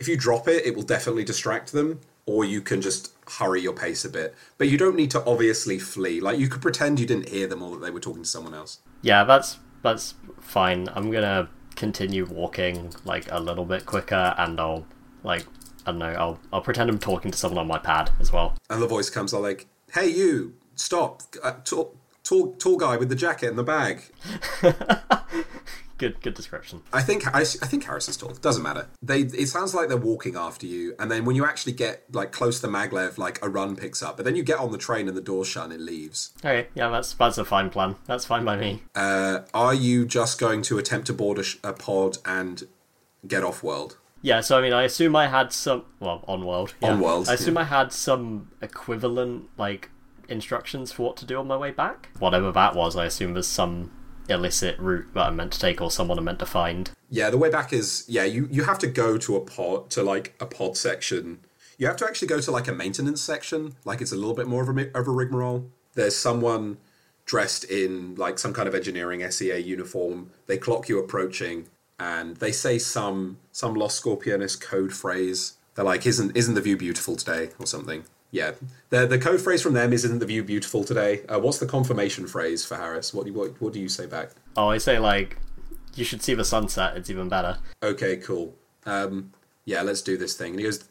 if 0.00 0.08
you 0.08 0.16
drop 0.16 0.48
it, 0.48 0.66
it 0.66 0.74
will 0.74 0.82
definitely 0.82 1.24
distract 1.24 1.72
them, 1.72 2.00
or 2.26 2.44
you 2.44 2.60
can 2.60 2.80
just 2.80 3.12
hurry 3.38 3.60
your 3.60 3.72
pace 3.72 4.04
a 4.04 4.08
bit. 4.08 4.34
But 4.58 4.68
you 4.68 4.76
don't 4.76 4.96
need 4.96 5.10
to 5.12 5.24
obviously 5.24 5.78
flee. 5.78 6.20
Like 6.20 6.38
you 6.38 6.48
could 6.48 6.60
pretend 6.60 6.98
you 6.98 7.06
didn't 7.06 7.28
hear 7.28 7.46
them 7.46 7.62
or 7.62 7.70
that 7.72 7.84
they 7.84 7.90
were 7.90 8.00
talking 8.00 8.22
to 8.22 8.28
someone 8.28 8.54
else. 8.54 8.80
Yeah, 9.02 9.24
that's 9.24 9.58
that's 9.82 10.14
fine. 10.40 10.88
I'm 10.94 11.10
gonna 11.10 11.48
continue 11.80 12.26
walking 12.26 12.92
like 13.06 13.26
a 13.32 13.40
little 13.40 13.64
bit 13.64 13.86
quicker, 13.86 14.34
and 14.36 14.60
I'll 14.60 14.86
like 15.24 15.46
I 15.86 15.90
don't 15.90 15.98
know. 15.98 16.12
I'll 16.12 16.38
I'll 16.52 16.60
pretend 16.60 16.90
I'm 16.90 16.98
talking 16.98 17.30
to 17.30 17.38
someone 17.38 17.58
on 17.58 17.66
my 17.66 17.78
pad 17.78 18.10
as 18.20 18.30
well. 18.30 18.54
And 18.68 18.82
the 18.82 18.86
voice 18.86 19.08
comes 19.08 19.32
out 19.32 19.40
like, 19.40 19.66
"Hey, 19.92 20.08
you, 20.08 20.54
stop! 20.74 21.22
Uh, 21.42 21.54
tall, 21.64 21.96
tall, 22.22 22.52
tall 22.56 22.76
guy 22.76 22.98
with 22.98 23.08
the 23.08 23.14
jacket 23.16 23.48
and 23.48 23.58
the 23.58 23.64
bag." 23.64 24.02
Good 26.00 26.22
good 26.22 26.32
description. 26.32 26.80
I 26.94 27.02
think 27.02 27.26
I, 27.26 27.40
I 27.40 27.44
think 27.44 27.84
Harris 27.84 28.08
is 28.08 28.16
tall. 28.16 28.30
Doesn't 28.30 28.62
matter. 28.62 28.88
They 29.02 29.20
it 29.20 29.48
sounds 29.50 29.74
like 29.74 29.88
they're 29.88 29.98
walking 29.98 30.34
after 30.34 30.64
you, 30.64 30.94
and 30.98 31.10
then 31.10 31.26
when 31.26 31.36
you 31.36 31.44
actually 31.44 31.74
get 31.74 32.04
like 32.10 32.32
close 32.32 32.58
to 32.60 32.68
Maglev, 32.68 33.18
like 33.18 33.38
a 33.44 33.50
run 33.50 33.76
picks 33.76 34.02
up. 34.02 34.16
But 34.16 34.24
then 34.24 34.34
you 34.34 34.42
get 34.42 34.58
on 34.58 34.72
the 34.72 34.78
train 34.78 35.08
and 35.08 35.16
the 35.16 35.20
door 35.20 35.44
shut 35.44 35.64
and 35.64 35.74
it 35.74 35.80
leaves. 35.80 36.32
Okay, 36.38 36.68
yeah, 36.74 36.88
that's 36.88 37.12
that's 37.12 37.36
a 37.36 37.44
fine 37.44 37.68
plan. 37.68 37.96
That's 38.06 38.24
fine 38.24 38.46
by 38.46 38.56
me. 38.56 38.82
Uh, 38.94 39.40
are 39.52 39.74
you 39.74 40.06
just 40.06 40.40
going 40.40 40.62
to 40.62 40.78
attempt 40.78 41.06
to 41.08 41.12
board 41.12 41.38
a, 41.38 41.42
sh- 41.42 41.58
a 41.62 41.74
pod 41.74 42.16
and 42.24 42.66
get 43.28 43.44
off 43.44 43.62
world? 43.62 43.98
Yeah, 44.22 44.40
so 44.40 44.56
I 44.56 44.62
mean, 44.62 44.72
I 44.72 44.84
assume 44.84 45.14
I 45.14 45.26
had 45.28 45.52
some. 45.52 45.84
Well, 45.98 46.24
on 46.26 46.46
world. 46.46 46.72
Yeah. 46.80 46.92
On 46.92 47.00
world, 47.00 47.28
I 47.28 47.34
assume 47.34 47.58
I 47.58 47.64
had 47.64 47.92
some 47.92 48.52
equivalent 48.62 49.50
like 49.58 49.90
instructions 50.30 50.92
for 50.92 51.02
what 51.02 51.18
to 51.18 51.26
do 51.26 51.38
on 51.38 51.46
my 51.46 51.58
way 51.58 51.72
back. 51.72 52.08
Whatever 52.18 52.50
that 52.52 52.74
was, 52.74 52.96
I 52.96 53.04
assume 53.04 53.34
was 53.34 53.46
some 53.46 53.90
illicit 54.30 54.78
route 54.78 55.12
that 55.14 55.26
I'm 55.26 55.36
meant 55.36 55.52
to 55.52 55.58
take 55.58 55.80
or 55.80 55.90
someone 55.90 56.18
I'm 56.18 56.24
meant 56.24 56.38
to 56.38 56.46
find. 56.46 56.90
Yeah, 57.08 57.30
the 57.30 57.38
way 57.38 57.50
back 57.50 57.72
is 57.72 58.04
yeah. 58.08 58.24
You 58.24 58.48
you 58.50 58.64
have 58.64 58.78
to 58.80 58.86
go 58.86 59.18
to 59.18 59.36
a 59.36 59.40
pod 59.40 59.90
to 59.90 60.02
like 60.02 60.34
a 60.40 60.46
pod 60.46 60.76
section. 60.76 61.40
You 61.78 61.86
have 61.86 61.96
to 61.96 62.06
actually 62.06 62.28
go 62.28 62.40
to 62.40 62.50
like 62.50 62.68
a 62.68 62.72
maintenance 62.72 63.20
section. 63.20 63.74
Like 63.84 64.00
it's 64.00 64.12
a 64.12 64.16
little 64.16 64.34
bit 64.34 64.46
more 64.46 64.62
of 64.62 64.76
a 64.76 64.98
of 64.98 65.08
a 65.08 65.10
rigmarole. 65.10 65.70
There's 65.94 66.16
someone 66.16 66.78
dressed 67.24 67.64
in 67.64 68.14
like 68.16 68.38
some 68.38 68.52
kind 68.52 68.68
of 68.68 68.74
engineering 68.74 69.28
SEA 69.30 69.58
uniform. 69.58 70.30
They 70.46 70.58
clock 70.58 70.88
you 70.88 70.98
approaching, 70.98 71.68
and 71.98 72.36
they 72.36 72.52
say 72.52 72.78
some 72.78 73.38
some 73.52 73.74
Lost 73.74 73.96
Scorpionist 73.98 74.60
code 74.60 74.92
phrase. 74.92 75.54
They're 75.74 75.84
like, 75.84 76.06
"Isn't 76.06 76.36
isn't 76.36 76.54
the 76.54 76.60
view 76.60 76.76
beautiful 76.76 77.16
today?" 77.16 77.50
or 77.58 77.66
something. 77.66 78.04
Yeah, 78.32 78.52
the 78.90 79.06
the 79.06 79.18
code 79.18 79.40
phrase 79.40 79.60
from 79.60 79.72
them 79.74 79.92
is 79.92 80.04
"Isn't 80.04 80.20
the 80.20 80.26
view 80.26 80.44
beautiful 80.44 80.84
today?" 80.84 81.22
Uh, 81.26 81.40
what's 81.40 81.58
the 81.58 81.66
confirmation 81.66 82.26
phrase 82.26 82.64
for 82.64 82.76
Harris? 82.76 83.12
What 83.12 83.26
do 83.26 83.32
you, 83.32 83.38
what 83.38 83.60
what 83.60 83.72
do 83.72 83.80
you 83.80 83.88
say 83.88 84.06
back? 84.06 84.30
Oh, 84.56 84.68
I 84.68 84.78
say 84.78 84.98
like, 84.98 85.36
you 85.94 86.04
should 86.04 86.22
see 86.22 86.34
the 86.34 86.44
sunset. 86.44 86.96
It's 86.96 87.10
even 87.10 87.28
better. 87.28 87.58
Okay, 87.82 88.16
cool. 88.16 88.54
Um, 88.86 89.32
yeah, 89.64 89.82
let's 89.82 90.02
do 90.02 90.16
this 90.16 90.34
thing. 90.34 90.52
And 90.52 90.60
he 90.60 90.64
goes, 90.64 90.84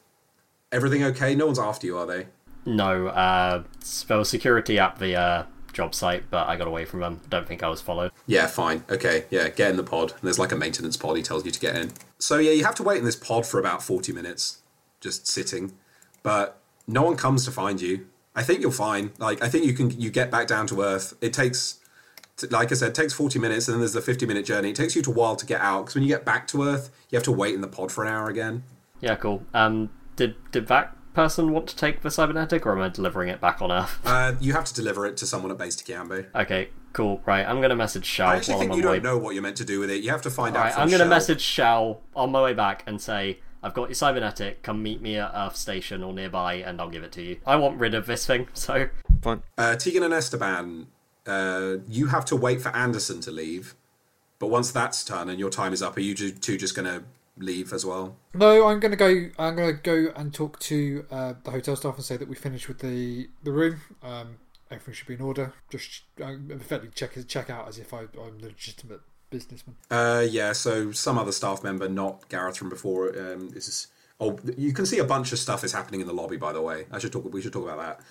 "Everything 0.72 1.04
okay? 1.06 1.34
No 1.34 1.46
one's 1.46 1.60
after 1.60 1.88
you, 1.88 1.98
are 1.98 2.06
they?" 2.06 2.28
No, 2.66 3.08
uh, 3.08 3.64
there 4.08 4.18
was 4.18 4.30
security 4.30 4.78
at 4.78 5.00
the 5.00 5.16
uh, 5.16 5.46
job 5.72 5.96
site, 5.96 6.30
but 6.30 6.48
I 6.48 6.58
got 6.58 6.68
away 6.68 6.84
from 6.84 7.00
them. 7.00 7.22
Don't 7.30 7.48
think 7.48 7.64
I 7.64 7.70
was 7.70 7.82
followed. 7.82 8.12
Yeah, 8.28 8.48
fine. 8.48 8.84
Okay, 8.90 9.26
yeah, 9.30 9.48
get 9.48 9.72
in 9.72 9.78
the 9.78 9.84
pod. 9.84 10.12
And 10.12 10.22
there's 10.24 10.40
like 10.40 10.52
a 10.52 10.58
maintenance 10.58 10.98
pod. 10.98 11.16
He 11.16 11.24
tells 11.24 11.46
you 11.46 11.52
to 11.52 11.60
get 11.60 11.78
in. 11.78 11.94
So 12.18 12.38
yeah, 12.38 12.52
you 12.52 12.66
have 12.66 12.76
to 12.76 12.84
wait 12.84 12.98
in 12.98 13.06
this 13.06 13.16
pod 13.16 13.46
for 13.46 13.60
about 13.62 13.82
forty 13.82 14.12
minutes, 14.12 14.60
just 15.00 15.26
sitting. 15.26 15.72
But 16.22 16.62
no 16.90 17.04
one 17.04 17.16
comes 17.16 17.46
to 17.46 17.52
find 17.52 17.80
you. 17.80 18.08
I 18.36 18.44
think 18.44 18.62
you're 18.62 18.72
fine. 18.72 19.12
Like 19.18 19.44
I 19.44 19.50
think 19.50 19.66
you 19.66 19.74
can 19.74 19.90
you 20.00 20.10
get 20.10 20.32
back 20.32 20.48
down 20.48 20.68
to 20.68 20.82
earth. 20.82 21.14
It 21.22 21.34
takes, 21.34 21.80
like 22.50 22.72
I 22.72 22.76
said, 22.76 22.90
it 22.90 22.96
takes 22.96 23.14
forty 23.14 23.40
minutes, 23.40 23.68
and 23.68 23.76
then 23.76 23.80
there's 23.82 23.94
the 23.94 24.02
fifty 24.02 24.26
minute 24.26 24.46
journey. 24.46 24.70
It 24.72 24.76
takes 24.76 24.96
you 24.96 25.02
a 25.06 25.10
while 25.10 25.36
to 25.36 25.46
get 25.46 25.62
out 25.62 25.82
because 25.84 25.96
when 25.96 26.04
you 26.04 26.10
get 26.10 26.26
back 26.26 26.48
to 26.50 26.64
earth, 26.64 26.90
you 27.10 27.16
have 27.18 27.24
to 27.24 27.32
wait 27.32 27.56
in 27.56 27.62
the 27.62 27.68
pod 27.68 27.92
for 27.92 28.04
an 28.04 28.12
hour 28.12 28.30
again. 28.30 28.64
Yeah, 29.02 29.16
cool. 29.16 29.44
Um, 29.54 29.90
did 30.16 30.36
did 30.52 30.68
that 30.68 30.96
person 31.14 31.52
want 31.52 31.68
to 31.68 31.76
take 31.76 32.02
the 32.02 32.12
cybernetic, 32.12 32.66
or 32.66 32.72
am 32.72 32.82
I 32.82 32.90
delivering 32.90 33.30
it 33.30 33.42
back 33.42 33.62
on 33.62 33.72
Earth? 33.72 34.00
Uh, 34.06 34.36
you 34.40 34.54
have 34.54 34.66
to 34.66 34.74
deliver 34.74 35.06
it 35.06 35.18
to 35.18 35.26
someone 35.26 35.52
at 35.52 35.58
base 35.58 35.76
Cayambe. 35.82 36.28
Okay, 36.36 36.70
cool. 36.94 37.22
Right, 37.26 37.46
I'm 37.46 37.62
gonna 37.62 37.76
message 37.76 38.06
Shao 38.06 38.28
I 38.28 38.36
actually 38.38 38.60
think 38.60 38.76
you 38.76 38.82
don't 38.82 39.04
know 39.04 39.18
what 39.18 39.34
you're 39.34 39.44
meant 39.44 39.58
to 39.58 39.66
do 39.66 39.80
with 39.80 39.90
it. 39.90 40.04
You 40.04 40.12
have 40.12 40.22
to 40.24 40.30
find 40.30 40.56
out. 40.56 40.60
Alright, 40.60 40.74
from 40.74 40.84
I'm 40.84 40.90
gonna 40.90 41.04
Shell. 41.04 41.10
message 41.10 41.42
Shao 41.42 41.98
on 42.16 42.32
my 42.32 42.42
way 42.42 42.54
back 42.54 42.84
and 42.88 43.02
say, 43.02 43.40
I've 43.62 43.74
got 43.74 43.90
your 43.90 43.96
cybernetic, 43.96 44.64
come 44.64 44.82
meet 44.82 45.02
me 45.02 45.18
at 45.18 45.32
Earth 45.34 45.56
Station 45.56 46.04
or 46.04 46.14
nearby 46.14 46.56
and 46.56 46.80
I'll 46.80 46.90
give 46.90 47.04
it 47.04 47.12
to 47.14 47.22
you. 47.22 47.40
I 47.46 47.56
want 47.56 47.80
rid 47.80 47.94
of 47.94 48.06
this 48.06 48.26
thing, 48.26 48.48
so 48.54 48.90
Fine. 49.22 49.44
Uh, 49.58 49.76
Tegan 49.76 50.04
and 50.04 50.14
Esteban, 50.14 50.88
uh, 51.28 51.76
you 51.88 52.08
have 52.08 52.26
to 52.26 52.36
wait 52.36 52.62
for 52.62 52.70
Anderson 52.70 53.22
to 53.22 53.32
leave. 53.32 53.76
But 54.40 54.48
once 54.48 54.72
that's 54.72 55.04
done 55.04 55.30
and 55.30 55.38
your 55.38 55.50
time 55.50 55.74
is 55.74 55.82
up, 55.82 55.98
are 55.98 56.02
you 56.02 56.16
two 56.16 56.58
just 56.58 56.74
going 56.74 56.86
to 56.86 57.04
leave 57.38 57.74
as 57.74 57.86
well? 57.86 58.16
No, 58.34 58.68
I'm 58.68 58.80
gonna 58.80 58.96
go. 58.96 59.30
I'm 59.38 59.56
gonna 59.56 59.74
go 59.74 60.12
and 60.16 60.34
talk 60.34 60.60
to 60.60 61.06
uh, 61.12 61.34
the 61.44 61.52
hotel 61.52 61.76
staff 61.76 61.96
and 61.96 62.04
say 62.04 62.18
that 62.18 62.28
we 62.28 62.36
finished 62.36 62.68
with 62.68 62.80
the 62.80 63.30
the 63.44 63.52
room. 63.52 63.82
Um, 64.04 64.38
everything 64.70 64.94
should 64.94 65.08
be 65.08 65.16
in 65.16 65.22
order. 65.22 65.54
Just 65.70 66.04
uh, 66.22 66.36
effectively 66.50 66.92
check 66.94 67.18
check 67.28 67.50
out 67.50 67.68
as 67.68 67.80
if 67.80 67.94
I, 67.94 68.02
I'm 68.02 68.40
a 68.40 68.46
legitimate 68.46 69.02
businessman. 69.30 69.76
Uh, 69.90 70.26
yeah, 70.30 70.54
so 70.54 70.92
some 70.92 71.18
other 71.18 71.32
staff 71.32 71.64
member, 71.64 71.88
not 71.88 72.28
Gareth 72.30 72.58
from 72.58 72.70
before, 72.70 73.10
um, 73.10 73.52
is. 73.56 73.88
Oh, 74.22 74.38
you 74.58 74.74
can 74.74 74.86
see 74.86 75.00
a 75.00 75.06
bunch 75.06 75.32
of 75.32 75.40
stuff 75.40 75.64
is 75.64 75.72
happening 75.72 76.02
in 76.02 76.08
the 76.08 76.14
lobby. 76.14 76.36
By 76.36 76.52
the 76.52 76.62
way, 76.62 76.88
I 76.92 77.00
should 77.00 77.14
talk. 77.14 77.32
We 77.32 77.42
should 77.42 77.54
talk 77.54 77.64
about 77.64 77.78
that. 77.78 78.02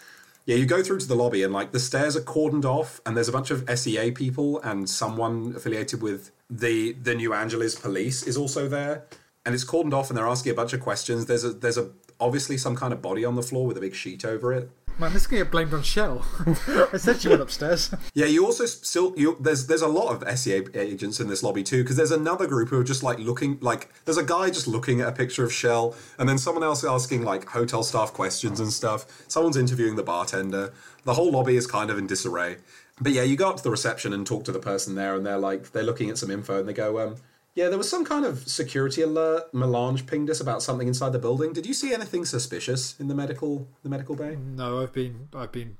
Yeah, 0.46 0.56
you 0.56 0.64
go 0.64 0.82
through 0.82 1.00
to 1.00 1.06
the 1.06 1.14
lobby 1.14 1.42
and 1.42 1.52
like 1.52 1.72
the 1.72 1.78
stairs 1.78 2.16
are 2.16 2.22
cordoned 2.22 2.64
off, 2.64 3.02
and 3.04 3.14
there's 3.14 3.28
a 3.28 3.32
bunch 3.32 3.50
of 3.50 3.68
SEA 3.78 4.12
people 4.12 4.60
and 4.62 4.88
someone 4.88 5.52
affiliated 5.54 6.00
with 6.00 6.30
the 6.48 6.92
the 6.94 7.14
New 7.14 7.34
Angeles 7.34 7.74
police 7.74 8.22
is 8.22 8.38
also 8.38 8.66
there, 8.66 9.04
and 9.44 9.54
it's 9.54 9.64
cordoned 9.64 9.92
off, 9.92 10.08
and 10.08 10.16
they're 10.16 10.26
asking 10.26 10.52
a 10.52 10.54
bunch 10.54 10.72
of 10.72 10.80
questions. 10.80 11.26
There's 11.26 11.44
a 11.44 11.50
there's 11.50 11.76
a 11.76 11.90
obviously 12.20 12.56
some 12.56 12.76
kind 12.76 12.92
of 12.92 13.02
body 13.02 13.24
on 13.24 13.36
the 13.36 13.42
floor 13.42 13.66
with 13.66 13.76
a 13.76 13.80
big 13.80 13.94
sheet 13.94 14.24
over 14.24 14.52
it. 14.52 14.70
Man, 15.00 15.12
this 15.12 15.22
is 15.22 15.26
gonna 15.28 15.44
get 15.44 15.52
blamed 15.52 15.72
on 15.72 15.84
Shell. 15.84 16.26
I 16.92 16.96
said 16.96 17.20
she 17.20 17.28
went 17.28 17.40
upstairs. 17.40 17.94
Yeah, 18.14 18.26
you 18.26 18.44
also 18.44 18.66
still 18.66 19.14
you 19.16 19.36
there's 19.38 19.68
there's 19.68 19.82
a 19.82 19.86
lot 19.86 20.10
of 20.10 20.38
SEA 20.38 20.66
agents 20.74 21.20
in 21.20 21.28
this 21.28 21.44
lobby 21.44 21.62
too 21.62 21.84
because 21.84 21.94
there's 21.94 22.10
another 22.10 22.48
group 22.48 22.70
who 22.70 22.80
are 22.80 22.84
just 22.84 23.04
like 23.04 23.20
looking 23.20 23.58
like 23.60 23.90
there's 24.06 24.18
a 24.18 24.24
guy 24.24 24.50
just 24.50 24.66
looking 24.66 25.00
at 25.00 25.06
a 25.06 25.12
picture 25.12 25.44
of 25.44 25.52
Shell 25.52 25.94
and 26.18 26.28
then 26.28 26.36
someone 26.36 26.64
else 26.64 26.82
asking 26.82 27.22
like 27.22 27.48
hotel 27.48 27.84
staff 27.84 28.12
questions 28.12 28.58
and 28.58 28.72
stuff. 28.72 29.06
Someone's 29.28 29.56
interviewing 29.56 29.94
the 29.94 30.02
bartender. 30.02 30.72
The 31.04 31.14
whole 31.14 31.30
lobby 31.30 31.56
is 31.56 31.68
kind 31.68 31.90
of 31.90 31.98
in 31.98 32.08
disarray. 32.08 32.56
But 33.00 33.12
yeah, 33.12 33.22
you 33.22 33.36
go 33.36 33.50
up 33.50 33.58
to 33.58 33.62
the 33.62 33.70
reception 33.70 34.12
and 34.12 34.26
talk 34.26 34.42
to 34.46 34.52
the 34.52 34.58
person 34.58 34.96
there 34.96 35.14
and 35.14 35.24
they're 35.24 35.38
like 35.38 35.70
they're 35.70 35.84
looking 35.84 36.10
at 36.10 36.18
some 36.18 36.32
info 36.32 36.58
and 36.58 36.68
they 36.68 36.72
go 36.72 36.98
um 36.98 37.14
yeah, 37.58 37.68
there 37.68 37.76
was 37.76 37.90
some 37.90 38.04
kind 38.04 38.24
of 38.24 38.46
security 38.48 39.02
alert. 39.02 39.52
Melange 39.52 40.06
pinged 40.06 40.30
us 40.30 40.40
about 40.40 40.62
something 40.62 40.86
inside 40.86 41.10
the 41.10 41.18
building. 41.18 41.52
Did 41.52 41.66
you 41.66 41.74
see 41.74 41.92
anything 41.92 42.24
suspicious 42.24 42.94
in 43.00 43.08
the 43.08 43.16
medical 43.16 43.66
the 43.82 43.88
medical 43.88 44.14
bay? 44.14 44.36
No, 44.36 44.80
I've 44.80 44.92
been 44.92 45.28
I've 45.34 45.50
been 45.50 45.76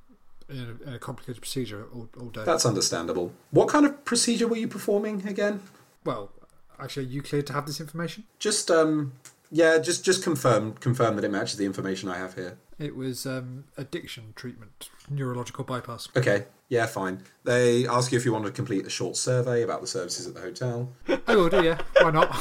in 0.48 0.58
a, 0.58 0.88
in 0.88 0.94
a 0.94 0.98
complicated 0.98 1.40
procedure 1.40 1.86
all, 1.94 2.08
all 2.20 2.30
day. 2.30 2.42
That's 2.44 2.66
understandable. 2.66 3.32
What 3.52 3.68
kind 3.68 3.86
of 3.86 4.04
procedure 4.04 4.48
were 4.48 4.56
you 4.56 4.66
performing 4.66 5.24
again? 5.28 5.60
well, 6.04 6.32
actually, 6.80 7.06
are 7.06 7.10
you 7.10 7.22
cleared 7.22 7.46
to 7.46 7.52
have 7.52 7.66
this 7.66 7.80
information? 7.80 8.24
Just 8.40 8.72
um 8.72 9.12
yeah, 9.52 9.78
just 9.78 10.04
just 10.04 10.24
confirm 10.24 10.72
confirm 10.72 11.14
that 11.14 11.24
it 11.24 11.30
matches 11.30 11.58
the 11.58 11.64
information 11.64 12.08
I 12.08 12.18
have 12.18 12.34
here. 12.34 12.58
It 12.78 12.94
was 12.94 13.26
um, 13.26 13.64
addiction 13.76 14.32
treatment, 14.36 14.90
neurological 15.10 15.64
bypass. 15.64 16.08
Okay. 16.16 16.44
Yeah, 16.68 16.86
fine. 16.86 17.22
They 17.44 17.86
ask 17.86 18.12
you 18.12 18.18
if 18.18 18.24
you 18.24 18.32
want 18.32 18.44
to 18.44 18.50
complete 18.50 18.86
a 18.86 18.90
short 18.90 19.16
survey 19.16 19.62
about 19.62 19.80
the 19.80 19.86
services 19.86 20.26
at 20.26 20.34
the 20.34 20.40
hotel. 20.40 20.92
I 21.26 21.34
will 21.34 21.48
do, 21.48 21.64
yeah. 21.64 21.78
Why 22.00 22.10
not? 22.10 22.34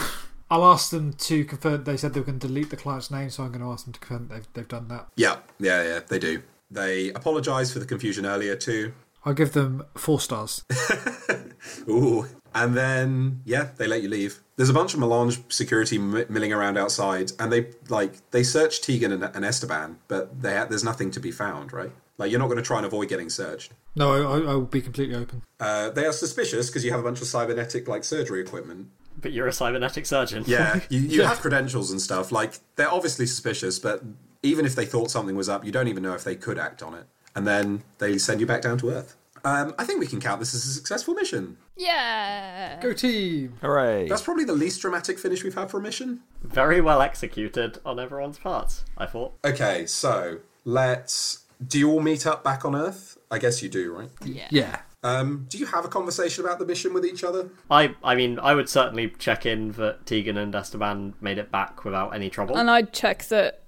I'll 0.50 0.66
ask 0.66 0.92
them 0.92 1.14
to 1.14 1.46
confirm. 1.46 1.84
They 1.86 1.98
said 1.98 2.14
they 2.14 2.20
were 2.20 2.26
going 2.26 2.40
to 2.40 2.48
delete 2.48 2.70
the 2.70 2.78
client's 2.78 3.10
name, 3.10 3.30
so 3.30 3.44
I'm 3.44 3.52
going 3.52 3.64
to 3.64 3.72
ask 3.72 3.86
them 3.86 3.94
to 3.94 4.00
confirm 4.00 4.28
they've, 4.28 4.48
they've 4.54 4.68
done 4.68 4.88
that. 4.90 5.08
Yeah, 5.16 5.38
yeah, 5.60 5.84
yeah, 5.84 6.00
they 6.08 6.20
do. 6.20 6.44
They 6.70 7.10
apologise 7.12 7.72
for 7.72 7.80
the 7.80 7.86
confusion 7.86 8.26
earlier 8.26 8.56
too. 8.56 8.94
I'll 9.28 9.34
give 9.34 9.52
them 9.52 9.84
four 9.96 10.20
stars. 10.22 10.64
Ooh. 11.90 12.26
And 12.56 12.76
then, 12.76 13.42
yeah, 13.46 13.70
they 13.78 13.86
let 13.88 14.02
you 14.02 14.10
leave. 14.10 14.40
There's 14.56 14.70
a 14.70 14.74
bunch 14.74 14.94
of 14.94 15.00
Melange 15.00 15.40
security 15.54 15.98
m- 15.98 16.26
milling 16.30 16.52
around 16.54 16.78
outside, 16.78 17.32
and 17.40 17.52
they 17.52 17.68
like 17.90 18.14
they 18.32 18.42
search 18.42 18.82
Tegan 18.82 19.12
and, 19.12 19.24
and 19.24 19.46
Esteban, 19.46 20.00
but 20.08 20.42
they 20.42 20.56
ha- 20.56 20.66
there's 20.66 20.84
nothing 20.84 21.12
to 21.12 21.20
be 21.20 21.30
found, 21.32 21.72
right? 21.74 21.92
Like 22.18 22.32
you're 22.32 22.40
not 22.40 22.48
going 22.48 22.58
to 22.58 22.64
try 22.64 22.78
and 22.78 22.86
avoid 22.86 23.10
getting 23.10 23.30
searched. 23.30 23.74
No, 23.96 24.14
I, 24.32 24.38
I 24.52 24.54
will 24.56 24.62
be 24.62 24.82
completely 24.82 25.14
open. 25.16 25.44
Uh, 25.60 25.90
they 25.92 26.06
are 26.06 26.12
suspicious 26.14 26.68
because 26.68 26.84
you 26.84 26.90
have 26.92 27.00
a 27.00 27.04
bunch 27.04 27.22
of 27.22 27.28
cybernetic 27.28 27.88
like 27.88 28.04
surgery 28.04 28.42
equipment. 28.42 28.88
but 29.22 29.32
you're 29.34 29.48
a 29.48 29.54
cybernetic 29.54 30.06
surgeon. 30.08 30.44
Yeah, 30.48 30.80
you, 30.90 31.02
you 31.02 31.22
Yeah. 31.22 31.28
have 31.28 31.40
credentials 31.42 31.92
and 31.92 32.02
stuff. 32.02 32.32
Like 32.32 32.54
they're 32.78 32.90
obviously 32.92 33.28
suspicious, 33.28 33.78
but 33.78 34.02
even 34.42 34.66
if 34.66 34.74
they 34.76 34.86
thought 34.86 35.12
something 35.12 35.36
was 35.36 35.50
up, 35.50 35.64
you 35.66 35.72
don't 35.72 35.90
even 35.90 36.02
know 36.02 36.14
if 36.14 36.24
they 36.24 36.36
could 36.36 36.58
act 36.58 36.82
on 36.82 36.96
it. 36.96 37.06
And 37.38 37.46
then 37.46 37.84
they 38.00 38.18
send 38.18 38.40
you 38.40 38.48
back 38.48 38.64
down 38.64 38.80
to 38.80 38.90
Earth. 38.90 39.16
Um, 39.46 39.76
I 39.78 39.86
think 39.86 40.00
we 40.00 40.08
can 40.08 40.20
count 40.20 40.40
this 40.40 40.56
as 40.56 40.66
a 40.66 40.70
successful 40.70 41.14
mission. 41.14 41.58
Yeah. 41.76 42.80
Go 42.82 42.94
team! 42.94 43.54
Hooray. 43.62 44.10
That's 44.10 44.24
probably 44.24 44.44
the 44.44 44.54
least 44.54 44.82
dramatic 44.82 45.20
finish 45.20 45.44
we've 45.44 45.54
had 45.54 45.70
for 45.70 45.78
a 45.78 45.82
mission. 45.82 46.22
Very 46.42 46.82
well 46.82 47.00
executed 47.00 47.78
on 47.86 48.00
everyone's 48.00 48.40
parts, 48.40 48.86
I 48.98 49.06
thought. 49.06 49.34
Okay, 49.46 49.86
so 49.86 50.40
let's. 50.66 51.46
Do 51.66 51.78
you 51.78 51.92
all 51.92 52.02
meet 52.02 52.26
up 52.26 52.44
back 52.44 52.66
on 52.66 52.76
Earth? 52.76 53.20
I 53.30 53.38
guess 53.38 53.62
you 53.62 53.70
do, 53.70 53.94
right? 53.94 54.10
Yeah. 54.26 54.48
Yeah. 54.50 54.80
Um, 55.04 55.46
do 55.48 55.60
you 55.60 55.68
have 55.68 55.86
a 55.86 55.90
conversation 55.90 56.44
about 56.44 56.58
the 56.58 56.66
mission 56.66 56.92
with 56.92 57.06
each 57.06 57.24
other? 57.24 57.50
I 57.70 57.96
I 58.04 58.16
mean, 58.16 58.40
I 58.40 58.56
would 58.56 58.68
certainly 58.68 59.10
check 59.20 59.46
in 59.46 59.74
that 59.74 60.08
Tegan 60.08 60.38
and 60.38 60.56
Esteban 60.56 61.14
made 61.22 61.38
it 61.38 61.52
back 61.52 61.86
without 61.86 62.16
any 62.16 62.32
trouble. 62.32 62.58
And 62.58 62.70
I'd 62.70 62.94
check 62.94 63.26
that 63.26 63.62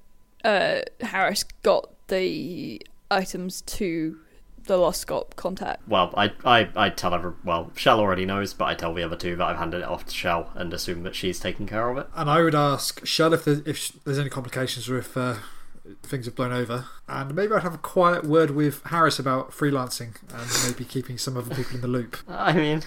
uh, 0.43 0.79
Harris 1.01 1.43
got 1.62 1.91
the 2.08 2.82
items 3.12 3.62
to 3.62 4.17
the 4.65 4.78
Lost 4.78 5.06
Scorp 5.06 5.36
contact. 5.36 5.88
Well, 5.88 6.13
I, 6.15 6.32
I, 6.45 6.69
I 6.76 6.89
tell 6.89 7.13
every 7.13 7.34
well, 7.43 7.72
Shell 7.76 8.00
already 8.00 8.26
knows, 8.26 8.54
but 8.54 8.65
I 8.65 8.76
tell 8.76 8.93
the 8.93 9.04
other 9.04 9.15
two 9.15 9.36
that 9.36 9.43
I've 9.43 9.58
handed 9.58 9.82
it 9.82 9.88
off 9.88 10.06
to 10.06 10.13
Shell 10.13 10.52
and 10.56 10.74
assume 10.74 11.04
that 11.04 11.15
she's 11.15 11.39
taking 11.39 11.67
care 11.67 11.89
of 11.89 11.98
it. 11.98 12.08
And 12.15 12.30
I 12.30 12.41
would 12.41 12.56
ask 12.56 13.06
Shell 13.06 13.34
if 13.34 13.45
there's, 13.45 13.60
if 13.60 13.91
there's 14.04 14.19
any 14.19 14.30
complications 14.30 14.89
or 14.89 14.98
if 14.98 15.17
uh, 15.17 15.36
things 16.04 16.26
have 16.26 16.36
blown 16.36 16.52
over. 16.52 16.86
And 17.08 17.34
maybe 17.36 17.54
I'd 17.54 17.63
have 17.63 17.74
a 17.74 17.80
quiet 17.80 18.26
word 18.26 18.52
with 18.52 18.84
Harris 18.86 19.19
about 19.19 19.52
freelancing 19.52 20.15
and 20.34 20.72
maybe 20.72 20.86
keeping 20.86 21.17
some 21.17 21.38
other 21.38 21.54
people 21.54 21.76
in 21.76 21.82
the 21.82 21.88
loop. 21.88 22.17
I 22.28 22.54
mean, 22.54 22.84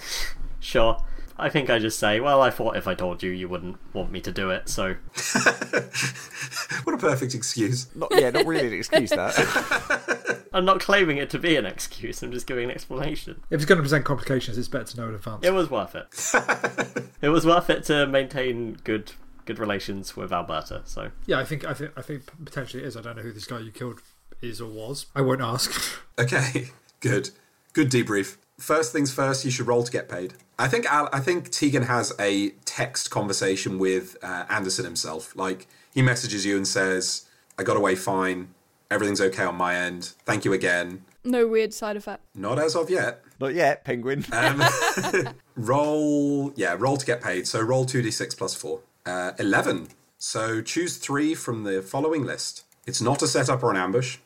sure. 0.59 1.03
I 1.37 1.49
think 1.49 1.69
I 1.69 1.79
just 1.79 1.99
say, 1.99 2.19
well, 2.19 2.41
I 2.41 2.49
thought 2.49 2.75
if 2.75 2.87
I 2.87 2.95
told 2.95 3.23
you, 3.23 3.31
you 3.31 3.49
wouldn't 3.49 3.77
want 3.93 4.11
me 4.11 4.21
to 4.21 4.31
do 4.31 4.49
it, 4.49 4.69
so 4.69 4.95
What 6.83 6.93
a 6.93 6.97
perfect 6.97 7.33
excuse. 7.33 7.87
Not, 7.95 8.11
yeah, 8.11 8.29
not 8.29 8.45
really 8.45 8.67
an 8.67 8.73
excuse 8.73 9.09
that. 9.11 10.47
I'm 10.53 10.65
not 10.65 10.79
claiming 10.79 11.17
it 11.17 11.29
to 11.31 11.39
be 11.39 11.55
an 11.55 11.65
excuse. 11.65 12.21
I'm 12.21 12.31
just 12.31 12.45
giving 12.45 12.65
an 12.65 12.71
explanation. 12.71 13.41
If 13.49 13.57
it's 13.61 13.65
going 13.65 13.77
to 13.77 13.81
present 13.81 14.05
complications, 14.05 14.57
it's 14.57 14.67
better 14.67 14.85
to 14.85 14.97
know 14.97 15.09
in 15.09 15.15
advance. 15.15 15.45
It 15.45 15.53
was 15.53 15.69
worth 15.69 15.95
it. 15.95 17.07
it 17.21 17.29
was 17.29 17.45
worth 17.45 17.69
it 17.69 17.83
to 17.85 18.05
maintain 18.07 18.77
good 18.83 19.13
good 19.45 19.59
relations 19.59 20.15
with 20.15 20.31
Alberta. 20.31 20.81
So 20.85 21.11
Yeah, 21.25 21.39
I 21.39 21.45
think 21.45 21.65
I 21.65 21.73
think 21.73 21.91
I 21.97 22.01
think 22.01 22.23
potentially 22.45 22.83
it 22.83 22.87
is. 22.87 22.97
I 22.97 23.01
don't 23.01 23.15
know 23.17 23.23
who 23.23 23.31
this 23.33 23.45
guy 23.45 23.59
you 23.59 23.71
killed 23.71 24.01
is 24.41 24.61
or 24.61 24.69
was. 24.69 25.07
I 25.15 25.21
won't 25.21 25.41
ask. 25.41 25.71
Okay, 26.19 26.69
good, 26.99 27.31
good 27.73 27.89
debrief. 27.89 28.37
First 28.59 28.91
things 28.93 29.11
first, 29.11 29.43
you 29.45 29.51
should 29.51 29.67
roll 29.67 29.83
to 29.83 29.91
get 29.91 30.07
paid. 30.07 30.35
I 30.59 30.67
think 30.67 30.85
Al- 30.85 31.09
I 31.11 31.19
think 31.19 31.49
Tegan 31.49 31.83
has 31.83 32.13
a 32.19 32.49
text 32.65 33.09
conversation 33.11 33.79
with 33.79 34.17
uh, 34.21 34.45
Anderson 34.49 34.85
himself. 34.85 35.35
Like 35.35 35.67
he 35.93 36.01
messages 36.01 36.45
you 36.45 36.55
and 36.57 36.67
says, 36.67 37.25
"I 37.57 37.63
got 37.63 37.77
away 37.77 37.95
fine. 37.95 38.53
Everything's 38.91 39.21
okay 39.21 39.43
on 39.43 39.55
my 39.55 39.75
end. 39.75 40.13
Thank 40.25 40.45
you 40.45 40.53
again." 40.53 41.05
No 41.23 41.47
weird 41.47 41.73
side 41.73 41.95
effect. 41.95 42.21
Not 42.35 42.59
as 42.59 42.75
of 42.75 42.89
yet. 42.89 43.23
Not 43.39 43.53
yet, 43.55 43.85
penguin. 43.85 44.25
Um, 44.31 44.61
roll, 45.55 46.51
yeah, 46.55 46.75
roll 46.77 46.97
to 46.97 47.05
get 47.05 47.21
paid. 47.21 47.47
So 47.47 47.61
roll 47.61 47.85
2d6 47.85 48.37
plus 48.37 48.55
4. 48.55 48.79
Uh, 49.05 49.31
11. 49.39 49.87
So 50.17 50.61
choose 50.61 50.97
three 50.97 51.33
from 51.33 51.63
the 51.63 51.81
following 51.81 52.25
list. 52.25 52.63
It's 52.85 53.01
not 53.01 53.21
a 53.21 53.27
setup 53.27 53.63
or 53.63 53.71
an 53.71 53.77
ambush. 53.77 54.17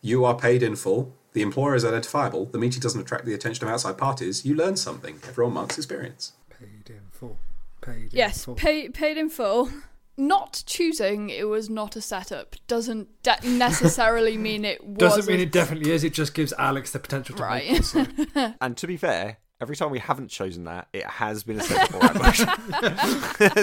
You 0.00 0.24
are 0.24 0.36
paid 0.36 0.62
in 0.62 0.76
full. 0.76 1.12
The 1.36 1.42
employer 1.42 1.74
is 1.74 1.84
identifiable. 1.84 2.46
The 2.46 2.56
meeting 2.56 2.80
doesn't 2.80 2.98
attract 2.98 3.26
the 3.26 3.34
attention 3.34 3.66
of 3.66 3.70
outside 3.70 3.98
parties. 3.98 4.46
You 4.46 4.54
learn 4.54 4.74
something. 4.76 5.18
Everyone 5.28 5.52
marks 5.52 5.76
experience. 5.76 6.32
paid 6.48 6.88
in 6.88 7.02
full. 7.10 7.36
Paid 7.82 8.04
in 8.04 8.08
Yes, 8.10 8.46
full. 8.46 8.54
pay, 8.54 8.88
paid 8.88 9.18
in 9.18 9.28
full. 9.28 9.68
Not 10.16 10.62
choosing 10.64 11.28
it 11.28 11.46
was 11.46 11.68
not 11.68 11.94
a 11.94 12.00
setup 12.00 12.56
doesn't 12.68 13.08
de- 13.22 13.36
necessarily 13.46 14.38
mean 14.48 14.64
it 14.64 14.82
was. 14.82 14.96
Doesn't 14.96 15.26
mean 15.30 15.40
it 15.40 15.52
definitely 15.52 15.90
is. 15.90 16.04
It 16.04 16.14
just 16.14 16.32
gives 16.32 16.54
Alex 16.58 16.92
the 16.92 17.00
potential 17.00 17.36
to 17.36 17.42
Right. 17.42 17.70
make 17.70 17.80
it. 17.80 17.84
so. 17.84 18.06
and 18.62 18.74
to 18.78 18.86
be 18.86 18.96
fair, 18.96 19.36
every 19.60 19.76
time 19.76 19.90
we 19.90 19.98
haven't 19.98 20.28
chosen 20.28 20.64
that, 20.64 20.88
it 20.94 21.04
has 21.04 21.42
been 21.44 21.60
a 21.60 21.62
setup 21.62 21.94
or 21.96 22.02
ambush. 22.02 22.38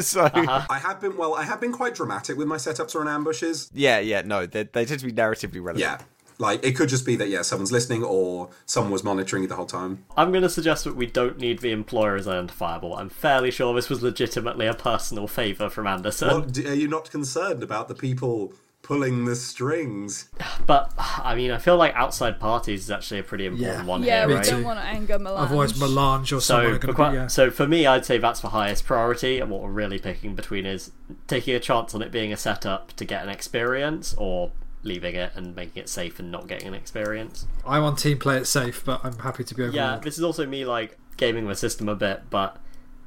so 0.05 0.29
I 0.31 0.79
have 0.79 1.01
been, 1.01 1.17
well, 1.17 1.33
I 1.33 1.43
have 1.43 1.59
been 1.59 1.71
quite 1.71 1.95
dramatic 1.95 2.37
with 2.37 2.47
my 2.47 2.57
setups 2.57 2.93
or 2.93 3.01
an 3.01 3.07
ambushes. 3.07 3.71
yeah, 3.73 3.97
yeah, 3.99 4.21
no, 4.23 4.45
they, 4.45 4.61
they 4.63 4.85
tend 4.85 4.99
to 4.99 5.05
be 5.07 5.11
narratively 5.11 5.55
relevant. 5.55 5.79
Yeah. 5.79 5.97
Like, 6.43 6.63
it 6.63 6.73
could 6.75 6.89
just 6.89 7.05
be 7.05 7.15
that, 7.15 7.29
yeah, 7.29 7.41
someone's 7.41 7.71
listening 7.71 8.03
or 8.03 8.49
someone 8.65 8.91
was 8.91 9.03
monitoring 9.03 9.43
you 9.43 9.49
the 9.49 9.55
whole 9.55 9.65
time. 9.65 10.03
I'm 10.17 10.31
going 10.31 10.43
to 10.43 10.49
suggest 10.49 10.83
that 10.83 10.95
we 10.95 11.05
don't 11.05 11.37
need 11.39 11.59
the 11.59 11.71
employer 11.71 12.15
as 12.17 12.27
identifiable. 12.27 12.95
I'm 12.97 13.09
fairly 13.09 13.49
sure 13.49 13.73
this 13.73 13.89
was 13.89 14.03
legitimately 14.03 14.67
a 14.67 14.73
personal 14.73 15.27
favour 15.27 15.69
from 15.69 15.87
Anderson. 15.87 16.27
What, 16.29 16.51
d- 16.51 16.67
are 16.67 16.73
you 16.73 16.87
not 16.89 17.09
concerned 17.09 17.63
about 17.63 17.87
the 17.87 17.95
people 17.95 18.53
pulling 18.81 19.23
the 19.23 19.35
strings? 19.37 20.27
But 20.67 20.91
I 20.97 21.35
mean, 21.35 21.51
I 21.51 21.57
feel 21.59 21.77
like 21.77 21.93
outside 21.95 22.41
parties 22.41 22.81
is 22.83 22.91
actually 22.91 23.21
a 23.21 23.23
pretty 23.23 23.45
important 23.45 23.77
Yeah. 23.79 23.85
one 23.85 24.03
Yeah, 24.03 24.19
here, 24.19 24.27
we 24.27 24.33
right? 24.35 24.45
don't 24.45 24.63
want 24.65 24.79
to 24.79 24.85
anger 24.85 25.17
Melange. 25.17 25.45
Otherwise, 25.47 25.79
Melange 25.79 26.33
or 26.33 26.41
someone 26.41 26.65
So, 26.65 26.75
are 26.75 26.79
going 26.79 26.95
for 26.95 27.09
be. 27.11 27.15
Yeah. 27.15 27.27
so 27.27 27.49
for 27.49 27.65
me, 27.65 27.87
I'd 27.87 28.05
say 28.05 28.17
that's 28.17 28.41
the 28.41 28.49
highest 28.49 28.85
priority, 28.85 29.39
and 29.39 29.49
what 29.49 29.61
we're 29.61 29.69
really 29.71 29.99
picking 29.99 30.35
between 30.35 30.65
is 30.65 30.91
taking 31.27 31.55
a 31.55 31.59
chance 31.61 31.95
on 31.95 32.01
it 32.01 32.11
being 32.11 32.33
a 32.33 32.37
setup 32.37 32.91
to 32.97 33.05
get 33.05 33.23
an 33.23 33.29
experience, 33.29 34.13
or 34.17 34.51
leaving 34.83 35.15
it 35.15 35.31
and 35.35 35.55
making 35.55 35.81
it 35.81 35.89
safe 35.89 36.19
and 36.19 36.31
not 36.31 36.47
getting 36.47 36.67
an 36.67 36.73
experience. 36.73 37.47
I'm 37.65 37.83
on 37.83 37.95
team 37.95 38.19
play 38.19 38.37
it 38.37 38.45
safe, 38.45 38.83
but 38.85 39.03
I'm 39.03 39.17
happy 39.19 39.43
to 39.43 39.55
be 39.55 39.63
overruled. 39.63 39.75
Yeah, 39.75 39.97
this 39.97 40.17
is 40.17 40.23
also 40.23 40.45
me 40.45 40.65
like 40.65 40.97
gaming 41.17 41.47
the 41.47 41.55
system 41.55 41.89
a 41.89 41.95
bit, 41.95 42.23
but 42.29 42.57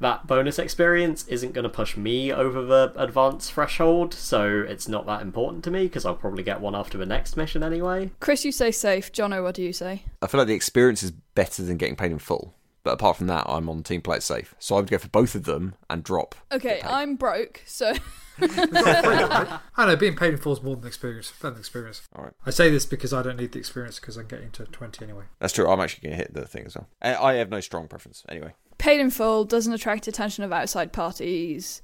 that 0.00 0.26
bonus 0.26 0.58
experience 0.58 1.26
isn't 1.28 1.52
going 1.52 1.62
to 1.62 1.68
push 1.68 1.96
me 1.96 2.32
over 2.32 2.62
the 2.62 2.92
advanced 2.96 3.52
threshold, 3.52 4.12
so 4.12 4.64
it's 4.68 4.88
not 4.88 5.06
that 5.06 5.22
important 5.22 5.64
to 5.64 5.70
me 5.70 5.84
because 5.84 6.04
I'll 6.04 6.14
probably 6.14 6.42
get 6.42 6.60
one 6.60 6.74
after 6.74 6.98
the 6.98 7.06
next 7.06 7.36
mission 7.36 7.62
anyway. 7.62 8.10
Chris, 8.20 8.44
you 8.44 8.52
say 8.52 8.70
safe. 8.70 9.12
Jono, 9.12 9.42
what 9.42 9.54
do 9.54 9.62
you 9.62 9.72
say? 9.72 10.02
I 10.20 10.26
feel 10.26 10.38
like 10.38 10.48
the 10.48 10.54
experience 10.54 11.02
is 11.02 11.12
better 11.34 11.62
than 11.62 11.76
getting 11.76 11.96
paid 11.96 12.12
in 12.12 12.18
full. 12.18 12.54
But 12.86 12.92
apart 12.92 13.16
from 13.16 13.26
that, 13.26 13.46
I'm 13.48 13.68
on 13.68 13.82
team 13.82 14.00
play 14.00 14.18
it 14.18 14.22
safe. 14.22 14.54
So 14.60 14.76
I 14.76 14.78
would 14.78 14.88
go 14.88 14.98
for 14.98 15.08
both 15.08 15.34
of 15.34 15.42
them 15.42 15.74
and 15.90 16.04
drop. 16.04 16.36
Okay, 16.52 16.80
I'm 16.84 17.16
broke, 17.16 17.60
so 17.66 17.94
I 18.38 19.58
know 19.78 19.96
being 19.96 20.14
paid 20.14 20.34
in 20.34 20.38
full 20.38 20.52
is 20.52 20.62
more 20.62 20.76
than 20.76 20.86
experience. 20.86 21.32
Better 21.32 21.50
than 21.50 21.58
experience. 21.58 22.02
All 22.14 22.22
right. 22.22 22.32
I 22.46 22.50
say 22.50 22.70
this 22.70 22.86
because 22.86 23.12
I 23.12 23.22
don't 23.22 23.38
need 23.38 23.50
the 23.50 23.58
experience 23.58 23.98
because 23.98 24.16
I'm 24.16 24.28
getting 24.28 24.52
to 24.52 24.66
20 24.66 25.04
anyway. 25.04 25.24
That's 25.40 25.52
true. 25.52 25.68
I'm 25.68 25.80
actually 25.80 26.06
going 26.06 26.16
to 26.16 26.22
hit 26.22 26.32
the 26.32 26.46
thing 26.46 26.64
as 26.64 26.76
well. 26.76 26.86
I 27.02 27.16
I 27.16 27.34
have 27.34 27.50
no 27.50 27.58
strong 27.58 27.88
preference. 27.88 28.22
Anyway. 28.28 28.54
paid 28.78 29.00
in 29.00 29.10
full 29.10 29.44
doesn't 29.44 29.72
attract 29.72 30.06
attention 30.06 30.44
of 30.44 30.52
outside 30.52 30.92
parties, 30.92 31.82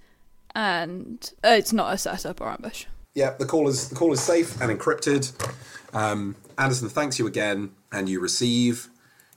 and 0.54 1.32
uh, 1.44 1.48
it's 1.48 1.72
not 1.72 1.92
a 1.92 1.98
setup 1.98 2.40
or 2.40 2.48
ambush. 2.48 2.86
Yeah, 3.16 3.34
the 3.36 3.44
call 3.44 3.66
is 3.66 3.88
the 3.88 3.96
call 3.96 4.12
is 4.12 4.20
safe 4.20 4.60
and 4.60 4.70
encrypted. 4.70 5.32
Um, 5.96 6.36
Anderson 6.58 6.88
thanks 6.88 7.18
you 7.18 7.26
again, 7.26 7.72
and 7.90 8.08
you 8.08 8.20
receive 8.20 8.88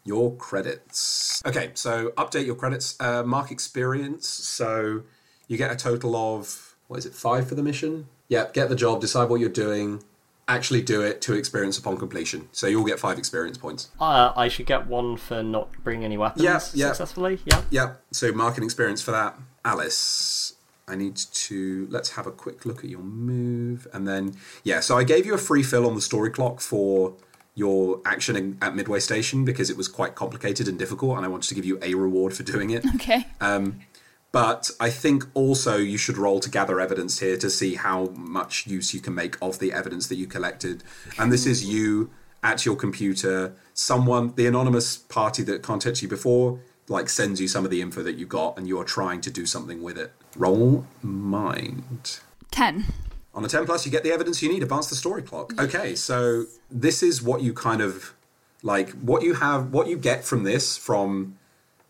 your 0.05 0.33
credits. 0.35 1.41
Okay, 1.45 1.71
so 1.73 2.11
update 2.11 2.45
your 2.45 2.55
credits. 2.55 2.95
Uh, 2.99 3.23
mark 3.23 3.51
experience. 3.51 4.27
So 4.27 5.01
you 5.47 5.57
get 5.57 5.71
a 5.71 5.75
total 5.75 6.15
of 6.15 6.75
what 6.87 6.97
is 6.97 7.05
it? 7.05 7.13
Five 7.13 7.49
for 7.49 7.55
the 7.55 7.63
mission. 7.63 8.07
Yeah, 8.29 8.45
get 8.53 8.69
the 8.69 8.75
job, 8.75 9.01
decide 9.01 9.29
what 9.29 9.39
you're 9.39 9.49
doing, 9.49 10.03
actually 10.47 10.81
do 10.81 11.01
it 11.01 11.21
to 11.21 11.33
experience 11.33 11.77
upon 11.77 11.97
completion. 11.97 12.47
So 12.51 12.67
you'll 12.67 12.85
get 12.85 12.99
five 12.99 13.17
experience 13.17 13.57
points. 13.57 13.89
Uh, 13.99 14.31
I 14.35 14.47
should 14.47 14.65
get 14.67 14.87
one 14.87 15.17
for 15.17 15.43
not 15.43 15.71
bringing 15.83 16.05
any 16.05 16.17
weapons 16.17 16.43
Yeah, 16.43 16.59
yeah. 16.73 16.87
successfully. 16.87 17.39
Yeah. 17.45 17.61
Yeah, 17.69 17.93
so 18.11 18.31
mark 18.31 18.57
an 18.57 18.63
experience 18.63 19.01
for 19.01 19.11
that. 19.11 19.37
Alice, 19.63 20.53
I 20.87 20.95
need 20.95 21.15
to 21.17 21.87
let's 21.89 22.11
have 22.11 22.27
a 22.27 22.31
quick 22.31 22.65
look 22.65 22.83
at 22.83 22.89
your 22.89 22.99
move, 23.01 23.87
and 23.93 24.07
then 24.07 24.35
yeah. 24.63 24.79
So 24.79 24.97
I 24.97 25.03
gave 25.03 25.25
you 25.25 25.33
a 25.33 25.39
free 25.39 25.63
fill 25.63 25.87
on 25.87 25.95
the 25.95 26.01
story 26.01 26.29
clock 26.29 26.61
for 26.61 27.13
your 27.55 28.01
action 28.05 28.35
in, 28.35 28.57
at 28.61 28.75
Midway 28.75 28.99
Station 28.99 29.45
because 29.45 29.69
it 29.69 29.77
was 29.77 29.87
quite 29.87 30.13
complicated 30.13 30.67
and 30.67 30.77
difficult, 30.77 31.17
and 31.17 31.25
I 31.25 31.29
wanted 31.29 31.47
to 31.49 31.55
give 31.55 31.65
you 31.65 31.79
a 31.81 31.95
reward 31.95 32.33
for 32.35 32.43
doing 32.43 32.69
it. 32.69 32.85
Okay. 32.95 33.25
Um, 33.41 33.81
But 34.31 34.69
I 34.81 34.89
think 34.89 35.23
also 35.33 35.77
you 35.77 35.97
should 35.97 36.17
roll 36.17 36.41
to 36.41 36.49
gather 36.49 36.81
evidence 36.81 37.19
here 37.19 37.37
to 37.37 37.49
see 37.49 37.75
how 37.75 38.07
much 38.17 38.67
use 38.67 38.93
you 38.93 38.99
can 38.99 39.15
make 39.15 39.37
of 39.41 39.59
the 39.59 39.71
evidence 39.71 40.09
that 40.09 40.15
you 40.15 40.27
collected. 40.27 40.83
And 41.17 41.31
this 41.31 41.45
is 41.45 41.63
you 41.63 42.09
at 42.43 42.65
your 42.65 42.75
computer. 42.75 43.55
Someone, 43.73 44.33
the 44.35 44.45
anonymous 44.45 44.97
party 44.97 45.41
that 45.43 45.61
contacted 45.61 46.01
you 46.01 46.09
before, 46.09 46.59
like 46.89 47.07
sends 47.07 47.39
you 47.39 47.47
some 47.47 47.63
of 47.63 47.71
the 47.71 47.81
info 47.81 48.03
that 48.03 48.17
you 48.17 48.25
got, 48.25 48.57
and 48.57 48.67
you 48.67 48.77
are 48.77 48.83
trying 48.83 49.21
to 49.21 49.31
do 49.31 49.45
something 49.45 49.81
with 49.81 49.97
it. 49.97 50.11
Roll 50.35 50.85
mind. 51.01 52.19
Ten. 52.51 52.87
On 53.35 53.43
a 53.43 53.47
10 53.47 53.65
plus, 53.65 53.85
you 53.85 53.91
get 53.91 54.03
the 54.03 54.11
evidence 54.11 54.41
you 54.41 54.49
need. 54.49 54.63
Advance 54.63 54.87
the 54.87 54.95
story 54.95 55.21
clock. 55.21 55.53
Okay, 55.59 55.93
so 55.93 56.45
this 56.71 57.03
is 57.03 57.21
what 57.21 57.41
you 57.41 57.53
kind 57.53 57.81
of 57.81 58.13
like, 58.63 58.91
what 58.91 59.23
you 59.23 59.35
have, 59.35 59.73
what 59.73 59.87
you 59.87 59.97
get 59.97 60.23
from 60.23 60.43
this, 60.43 60.77
from 60.77 61.37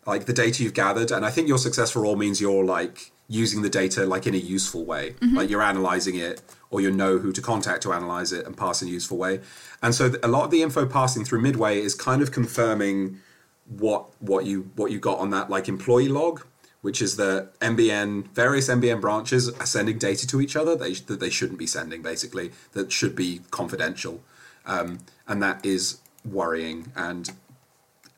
like 0.06 0.26
the 0.26 0.32
data 0.32 0.62
you've 0.62 0.74
gathered. 0.74 1.10
And 1.10 1.24
I 1.24 1.30
think 1.30 1.48
your 1.48 1.58
success 1.58 1.90
for 1.90 2.04
all 2.04 2.16
means 2.16 2.40
you're 2.40 2.64
like 2.64 3.12
using 3.28 3.62
the 3.62 3.68
data 3.68 4.06
like 4.06 4.26
in 4.26 4.34
a 4.34 4.38
useful 4.38 4.84
way. 4.84 5.12
Mm-hmm. 5.20 5.36
Like 5.36 5.50
you're 5.50 5.62
analyzing 5.62 6.16
it 6.16 6.42
or 6.70 6.80
you 6.80 6.90
know 6.90 7.18
who 7.18 7.32
to 7.32 7.40
contact 7.40 7.82
to 7.82 7.92
analyze 7.92 8.32
it 8.32 8.46
and 8.46 8.56
pass 8.56 8.82
in 8.82 8.88
a 8.88 8.90
useful 8.90 9.16
way. 9.16 9.40
And 9.82 9.94
so 9.94 10.12
a 10.22 10.28
lot 10.28 10.44
of 10.44 10.50
the 10.50 10.62
info 10.62 10.86
passing 10.86 11.24
through 11.24 11.40
Midway 11.40 11.80
is 11.80 11.94
kind 11.94 12.22
of 12.22 12.32
confirming 12.32 13.20
what 13.68 14.06
what 14.20 14.46
you 14.46 14.70
what 14.76 14.92
you 14.92 15.00
got 15.00 15.18
on 15.18 15.30
that 15.30 15.50
like 15.50 15.68
employee 15.68 16.08
log, 16.08 16.44
which 16.86 17.02
is 17.02 17.16
that 17.16 17.58
MBN 17.58 18.28
various 18.28 18.68
MBN 18.68 19.00
branches 19.00 19.48
are 19.48 19.66
sending 19.66 19.98
data 19.98 20.24
to 20.28 20.40
each 20.40 20.54
other 20.54 20.76
they, 20.76 20.92
that 20.92 21.18
they 21.18 21.30
shouldn't 21.30 21.58
be 21.58 21.66
sending, 21.66 22.00
basically 22.00 22.52
that 22.74 22.92
should 22.92 23.16
be 23.16 23.40
confidential, 23.50 24.22
um, 24.66 25.00
and 25.26 25.42
that 25.42 25.66
is 25.66 25.98
worrying 26.24 26.92
and 26.94 27.32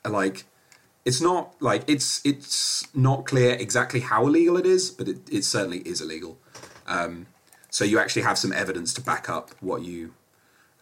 like 0.05 0.45
it's 1.07 1.23
not 1.23 1.55
like 1.63 1.83
it's 1.87 2.21
it's 2.27 2.87
not 2.95 3.25
clear 3.25 3.55
exactly 3.55 4.01
how 4.01 4.27
illegal 4.27 4.59
it 4.59 4.67
is, 4.67 4.91
but 4.91 5.09
it, 5.09 5.21
it 5.33 5.45
certainly 5.45 5.79
is 5.93 6.03
illegal. 6.03 6.37
Um, 6.87 7.27
so 7.71 7.87
you 7.87 7.99
actually 7.99 8.27
have 8.31 8.37
some 8.37 8.53
evidence 8.53 8.93
to 8.95 9.01
back 9.01 9.31
up 9.31 9.51
what 9.61 9.81
you 9.81 10.13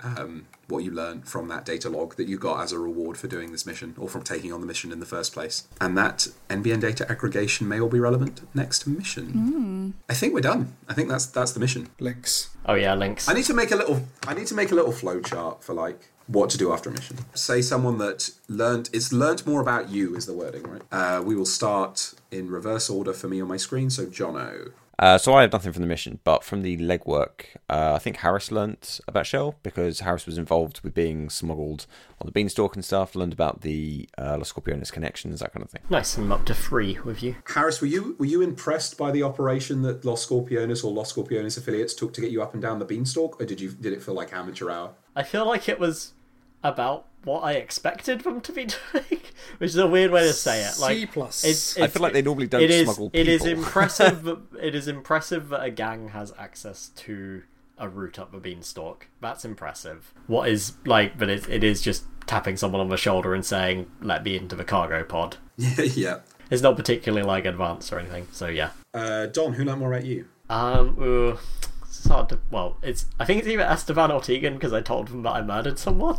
um, 0.03 0.49
what 0.69 0.85
you 0.85 0.91
learned 0.91 1.29
from 1.29 1.49
that 1.49 1.65
data 1.65 1.89
log 1.89 2.17
that 2.17 2.29
you 2.29 2.39
got 2.39 2.61
as 2.63 2.73
a 2.73 2.79
reward 2.79 3.17
for 3.17 3.29
doing 3.29 3.53
this 3.53 3.67
mission 3.67 3.95
or 3.99 4.09
from 4.09 4.23
taking 4.23 4.53
on 4.53 4.61
the 4.61 4.67
mission 4.67 4.93
in 4.93 5.01
the 5.01 5.07
first 5.07 5.33
place. 5.33 5.67
And 5.81 5.97
that 5.97 6.29
NBN 6.49 6.81
data 6.81 7.11
aggregation 7.11 7.69
may 7.69 7.81
all 7.81 7.89
be 7.89 8.01
relevant 8.01 8.43
next 8.55 8.87
mission. 8.87 9.95
I 10.09 10.15
think 10.15 10.35
we're 10.35 10.41
done. 10.41 10.75
I 10.89 10.95
think 10.95 11.09
that's 11.09 11.27
that's 11.27 11.53
the 11.53 11.61
mission. 11.61 11.89
Links. 12.01 12.51
Oh 12.67 12.75
yeah, 12.75 12.95
links. 12.95 13.29
I 13.29 13.35
need 13.35 13.45
to 13.45 13.55
make 13.55 13.71
a 13.71 13.77
little. 13.77 14.03
I 14.27 14.35
need 14.35 14.47
to 14.49 14.55
make 14.55 14.73
a 14.73 14.75
little 14.75 14.93
flow 14.93 15.21
chart 15.21 15.63
for 15.63 15.75
like 15.75 16.11
what 16.27 16.51
to 16.51 16.59
do 16.59 16.73
after 16.73 16.91
a 16.91 16.93
mission. 16.93 17.19
Say 17.35 17.63
someone 17.63 17.99
that 17.99 18.31
learned. 18.49 18.91
It's 18.93 19.13
learnt 19.13 19.47
more 19.47 19.61
about 19.61 19.89
you 19.91 20.17
is 20.17 20.27
the 20.27 20.35
wording, 20.35 20.65
right? 20.65 20.83
Uh, 20.91 21.23
we 21.23 21.37
will 21.37 21.47
start 21.47 22.15
in 22.31 22.51
reverse 22.51 22.91
order 22.91 23.13
for 23.13 23.29
me 23.29 23.41
on 23.41 23.49
my 23.49 23.57
screen. 23.57 23.91
So 23.91 24.07
Jono. 24.07 24.73
Uh, 24.99 25.19
so 25.19 25.35
I 25.35 25.43
have 25.43 25.53
nothing 25.53 25.73
from 25.73 25.83
the 25.83 25.89
mission, 25.89 26.21
but 26.25 26.43
from 26.43 26.63
the 26.63 26.79
legwork, 26.79 27.57
uh, 27.69 27.93
I 27.95 27.99
think 27.99 28.19
Harris 28.19 28.51
learnt 28.51 29.01
about 29.07 29.27
Shell 29.27 29.57
because 29.63 30.01
Harris 30.01 30.25
was 30.25 30.39
involved 30.39 30.81
with 30.81 30.95
being 30.95 31.29
smuggled 31.29 31.87
on 32.21 32.27
the 32.27 32.33
beanstalk 32.33 32.75
and 32.75 32.85
stuff. 32.85 33.15
Learned 33.15 33.35
about 33.35 33.61
the 33.61 34.09
uh, 34.17 34.37
Los 34.39 34.53
Scorpiones 34.53 34.91
connections, 34.91 35.41
that 35.41 35.53
kind 35.53 35.63
of 35.63 35.71
thing. 35.71 35.83
Nice, 35.91 36.17
I'm 36.17 36.33
up 36.33 36.47
to 36.47 36.55
three 36.55 36.99
with 37.05 37.23
you. 37.23 37.37
Harris, 37.47 37.81
were 37.81 37.87
you 37.87 38.17
were 38.19 38.27
you 38.27 38.41
impressed 38.41 38.97
by 38.97 39.11
the 39.11 39.23
operation 39.23 39.83
that 39.83 40.05
Los 40.05 40.27
Scorpiones 40.27 40.83
or 40.83 40.93
Los 40.93 41.13
Scorpiones 41.13 41.59
affiliates 41.59 41.93
took 41.93 42.15
to 42.15 42.23
get 42.23 42.31
you 42.31 42.43
up 42.43 42.55
and 42.55 42.63
down 42.63 42.79
the 42.79 42.87
beanstalk, 42.87 43.41
or 43.41 43.45
did 43.45 43.61
you 43.61 43.71
did 43.73 43.93
it 43.93 44.03
feel 44.03 44.15
like 44.15 44.33
amateur 44.33 44.71
hour? 44.71 44.95
I 45.15 45.23
feel 45.25 45.47
like 45.47 45.69
it 45.69 45.79
was 45.79 46.15
about 46.63 47.07
what 47.27 47.41
I 47.41 47.55
expected 47.55 48.21
them 48.21 48.41
to 48.41 48.53
be 48.53 48.67
doing, 48.93 49.21
which 49.59 49.71
is 49.71 49.77
a 49.77 49.87
weird 49.87 50.13
way 50.13 50.21
to 50.23 50.33
say 50.33 50.63
it. 50.63 50.79
Like 50.79 50.97
C 50.97 51.07
plus. 51.07 51.45
It's, 51.45 51.79
I 51.79 51.89
feel 51.89 52.01
like 52.03 52.13
they 52.13 52.23
normally 52.23 52.47
don't 52.47 52.63
it 52.63 52.71
is, 52.71 52.85
smuggle 52.85 53.11
It 53.13 53.29
is 53.29 53.45
impressive. 53.45 54.23
that- 54.25 54.41
it 54.63 54.75
is 54.75 54.89
impressive 54.89 55.49
that 55.49 55.63
a 55.63 55.71
gang 55.71 56.11
has 56.11 56.33
access 56.39 56.89
to 56.97 57.43
a 57.79 57.89
route 57.89 58.19
up 58.19 58.31
the 58.33 58.39
beanstalk. 58.39 59.09
That's 59.21 59.45
impressive. 59.45 60.15
What 60.29 60.49
is 60.49 60.75
like, 60.87 61.19
but 61.19 61.29
it, 61.29 61.49
it 61.49 61.65
is 61.65 61.83
just 61.83 62.05
tapping 62.27 62.57
someone 62.57 62.81
on 62.81 62.89
the 62.89 62.97
shoulder 62.97 63.35
and 63.35 63.45
saying, 63.45 63.91
"Let 64.01 64.25
me 64.25 64.37
into 64.37 64.55
the 64.57 64.65
cargo 64.65 65.03
pod." 65.05 65.37
Yeah, 65.57 65.81
yeah. 65.83 66.19
It's 66.49 66.63
not 66.63 66.77
particularly 66.77 67.27
like 67.27 67.45
advanced 67.45 67.93
or 67.93 67.99
anything. 67.99 68.29
So 68.31 68.47
yeah. 68.47 68.71
Uh, 68.95 69.27
Don, 69.27 69.55
who 69.55 69.65
learned 69.65 69.81
more 69.81 69.93
about 69.93 70.07
you? 70.07 70.27
Um, 70.49 70.97
uh, 71.35 71.37
it's 71.83 72.07
hard 72.07 72.29
to. 72.31 72.39
Well, 72.53 72.77
it's. 72.83 73.07
I 73.19 73.25
think 73.25 73.41
it's 73.41 73.49
either 73.49 73.65
Esteban 73.65 74.13
or 74.13 74.21
Tegan 74.21 74.55
because 74.55 74.73
I 74.73 74.81
told 74.81 75.09
them 75.09 75.23
that 75.25 75.33
I 75.33 75.43
murdered 75.43 75.79
someone. 75.79 76.19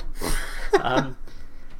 Um, 0.82 1.18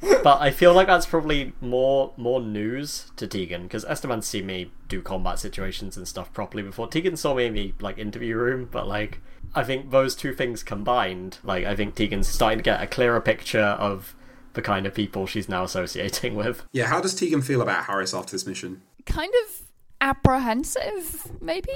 but 0.00 0.40
I 0.40 0.50
feel 0.50 0.72
like 0.72 0.86
that's 0.86 1.06
probably 1.06 1.52
more 1.60 2.12
more 2.16 2.40
news 2.40 3.10
to 3.16 3.26
Tegan 3.26 3.64
because 3.64 3.84
Esteban's 3.84 4.26
seen 4.26 4.46
me 4.46 4.70
do 4.88 5.02
combat 5.02 5.38
situations 5.38 5.96
and 5.96 6.06
stuff 6.06 6.32
properly 6.32 6.62
before. 6.62 6.88
Tegan 6.88 7.16
saw 7.16 7.34
me 7.34 7.46
in 7.46 7.54
the 7.54 7.74
like 7.80 7.98
interview 7.98 8.36
room, 8.36 8.68
but 8.70 8.86
like 8.86 9.20
I 9.54 9.64
think 9.64 9.90
those 9.90 10.14
two 10.14 10.34
things 10.34 10.62
combined, 10.62 11.38
like 11.42 11.64
I 11.64 11.74
think 11.74 11.94
Tegan's 11.94 12.28
starting 12.28 12.58
to 12.58 12.64
get 12.64 12.82
a 12.82 12.86
clearer 12.86 13.20
picture 13.20 13.60
of 13.60 14.14
the 14.54 14.62
kind 14.62 14.86
of 14.86 14.94
people 14.94 15.26
she's 15.26 15.48
now 15.48 15.64
associating 15.64 16.34
with. 16.34 16.64
Yeah, 16.72 16.86
how 16.86 17.00
does 17.00 17.14
Tegan 17.14 17.42
feel 17.42 17.62
about 17.62 17.84
Harris 17.84 18.14
after 18.14 18.32
this 18.32 18.46
mission? 18.46 18.82
kind 19.08 19.32
of 19.44 19.62
apprehensive, 20.00 21.32
maybe? 21.40 21.72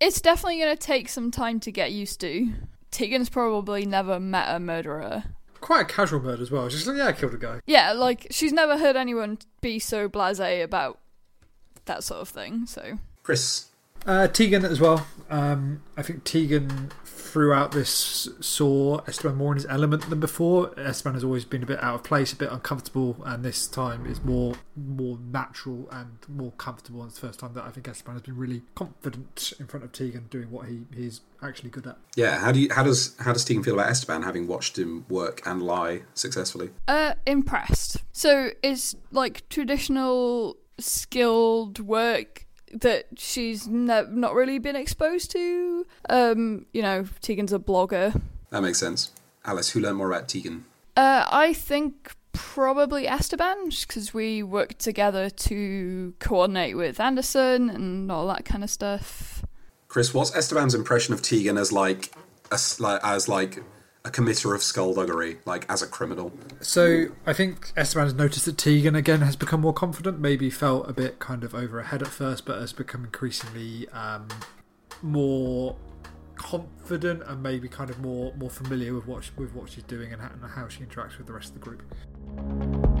It's 0.00 0.20
definitely 0.20 0.58
going 0.58 0.76
to 0.76 0.82
take 0.82 1.08
some 1.08 1.30
time 1.30 1.60
to 1.60 1.72
get 1.72 1.92
used 1.92 2.20
to. 2.20 2.52
Tegan's 2.90 3.30
probably 3.30 3.86
never 3.86 4.20
met 4.20 4.54
a 4.54 4.60
murderer. 4.60 5.24
Quite 5.66 5.80
a 5.80 5.84
casual 5.84 6.20
murder 6.20 6.40
as 6.40 6.50
well. 6.52 6.68
She's 6.68 6.86
like, 6.86 6.96
yeah, 6.96 7.08
I 7.08 7.12
killed 7.12 7.34
a 7.34 7.38
guy. 7.38 7.60
Yeah, 7.66 7.90
like, 7.90 8.28
she's 8.30 8.52
never 8.52 8.78
heard 8.78 8.94
anyone 8.94 9.38
be 9.60 9.80
so 9.80 10.06
blase 10.06 10.38
about 10.38 11.00
that 11.86 12.04
sort 12.04 12.20
of 12.20 12.28
thing, 12.28 12.66
so. 12.66 13.00
Chris. 13.24 13.66
Uh, 14.06 14.28
Tegan 14.28 14.64
as 14.64 14.80
well. 14.80 15.06
Um, 15.28 15.82
I 15.96 16.02
think 16.02 16.24
Tegan 16.24 16.92
throughout 17.04 17.72
this 17.72 18.30
saw 18.40 19.00
Esteban 19.06 19.36
more 19.36 19.52
in 19.52 19.56
his 19.56 19.66
element 19.66 20.08
than 20.08 20.20
before. 20.20 20.72
Esteban 20.78 21.14
has 21.14 21.24
always 21.24 21.44
been 21.44 21.62
a 21.62 21.66
bit 21.66 21.82
out 21.82 21.96
of 21.96 22.02
place, 22.02 22.32
a 22.32 22.36
bit 22.36 22.50
uncomfortable, 22.50 23.16
and 23.26 23.44
this 23.44 23.66
time 23.66 24.06
is 24.06 24.22
more 24.24 24.54
more 24.76 25.18
natural 25.30 25.88
and 25.90 26.18
more 26.28 26.52
comfortable. 26.52 27.02
And 27.02 27.10
it's 27.10 27.20
the 27.20 27.26
first 27.26 27.40
time 27.40 27.52
that 27.54 27.64
I 27.64 27.70
think 27.70 27.88
Esteban 27.88 28.14
has 28.14 28.22
been 28.22 28.36
really 28.36 28.62
confident 28.74 29.52
in 29.58 29.66
front 29.66 29.84
of 29.84 29.92
Tegan 29.92 30.28
doing 30.30 30.50
what 30.50 30.66
he, 30.66 30.82
he's 30.94 31.20
actually 31.42 31.70
good 31.70 31.86
at. 31.86 31.98
Yeah, 32.14 32.38
how 32.38 32.52
do 32.52 32.60
you 32.60 32.72
how 32.72 32.84
does 32.84 33.16
how 33.18 33.32
does 33.32 33.44
Tegan 33.44 33.64
feel 33.64 33.74
about 33.74 33.90
Esteban 33.90 34.22
having 34.22 34.46
watched 34.46 34.78
him 34.78 35.04
work 35.08 35.42
and 35.44 35.60
lie 35.60 36.02
successfully? 36.14 36.70
Uh, 36.86 37.14
impressed. 37.26 37.98
So 38.12 38.52
it's 38.62 38.94
like 39.10 39.46
traditional 39.48 40.56
skilled 40.78 41.80
work 41.80 42.45
that 42.72 43.06
she's 43.16 43.66
ne- 43.68 44.06
not 44.10 44.34
really 44.34 44.58
been 44.58 44.76
exposed 44.76 45.30
to. 45.32 45.86
Um, 46.10 46.66
you 46.72 46.82
know, 46.82 47.06
Tegan's 47.20 47.52
a 47.52 47.58
blogger. 47.58 48.20
That 48.50 48.62
makes 48.62 48.78
sense. 48.78 49.10
Alice, 49.44 49.70
who 49.70 49.80
learned 49.80 49.96
more 49.98 50.10
about 50.10 50.28
Tegan? 50.28 50.64
Uh, 50.96 51.24
I 51.30 51.52
think 51.52 52.14
probably 52.32 53.06
Esteban, 53.06 53.68
because 53.68 54.12
we 54.12 54.42
worked 54.42 54.78
together 54.78 55.30
to 55.30 56.14
coordinate 56.18 56.76
with 56.76 56.98
Anderson 57.00 57.70
and 57.70 58.10
all 58.12 58.26
that 58.28 58.44
kind 58.44 58.62
of 58.64 58.70
stuff. 58.70 59.44
Chris, 59.88 60.12
what's 60.12 60.34
Esteban's 60.34 60.74
impression 60.74 61.14
of 61.14 61.22
Tegan 61.22 61.56
as 61.56 61.72
like 61.72 62.12
a, 62.50 62.54
s- 62.54 62.80
like- 62.80 63.00
as 63.04 63.28
like 63.28 63.62
a 64.06 64.10
committer 64.10 64.54
of 64.54 64.62
skullduggery, 64.62 65.38
like 65.44 65.66
as 65.68 65.82
a 65.82 65.86
criminal? 65.86 66.32
So 66.60 67.06
I 67.26 67.32
think 67.32 67.72
Esteban 67.76 68.06
has 68.06 68.14
noticed 68.14 68.46
that 68.46 68.56
Tegan 68.56 68.94
again 68.94 69.20
has 69.20 69.36
become 69.36 69.60
more 69.60 69.72
confident. 69.72 70.20
Maybe 70.20 70.48
felt 70.48 70.88
a 70.88 70.92
bit 70.92 71.18
kind 71.18 71.42
of 71.42 71.54
over 71.54 71.80
ahead 71.80 72.02
at 72.02 72.08
first, 72.08 72.46
but 72.46 72.60
has 72.60 72.72
become 72.72 73.04
increasingly 73.04 73.88
um, 73.88 74.28
more 75.02 75.76
confident 76.36 77.22
and 77.26 77.42
maybe 77.42 77.66
kind 77.68 77.90
of 77.90 77.98
more 77.98 78.32
more 78.36 78.50
familiar 78.50 78.94
with 78.94 79.06
what 79.06 79.28
with 79.36 79.54
what 79.54 79.70
she's 79.70 79.84
doing 79.84 80.12
and 80.12 80.22
how, 80.22 80.28
and 80.28 80.44
how 80.44 80.68
she 80.68 80.84
interacts 80.84 81.18
with 81.18 81.26
the 81.26 81.32
rest 81.32 81.48
of 81.48 81.54
the 81.54 81.60
group. 81.60 82.95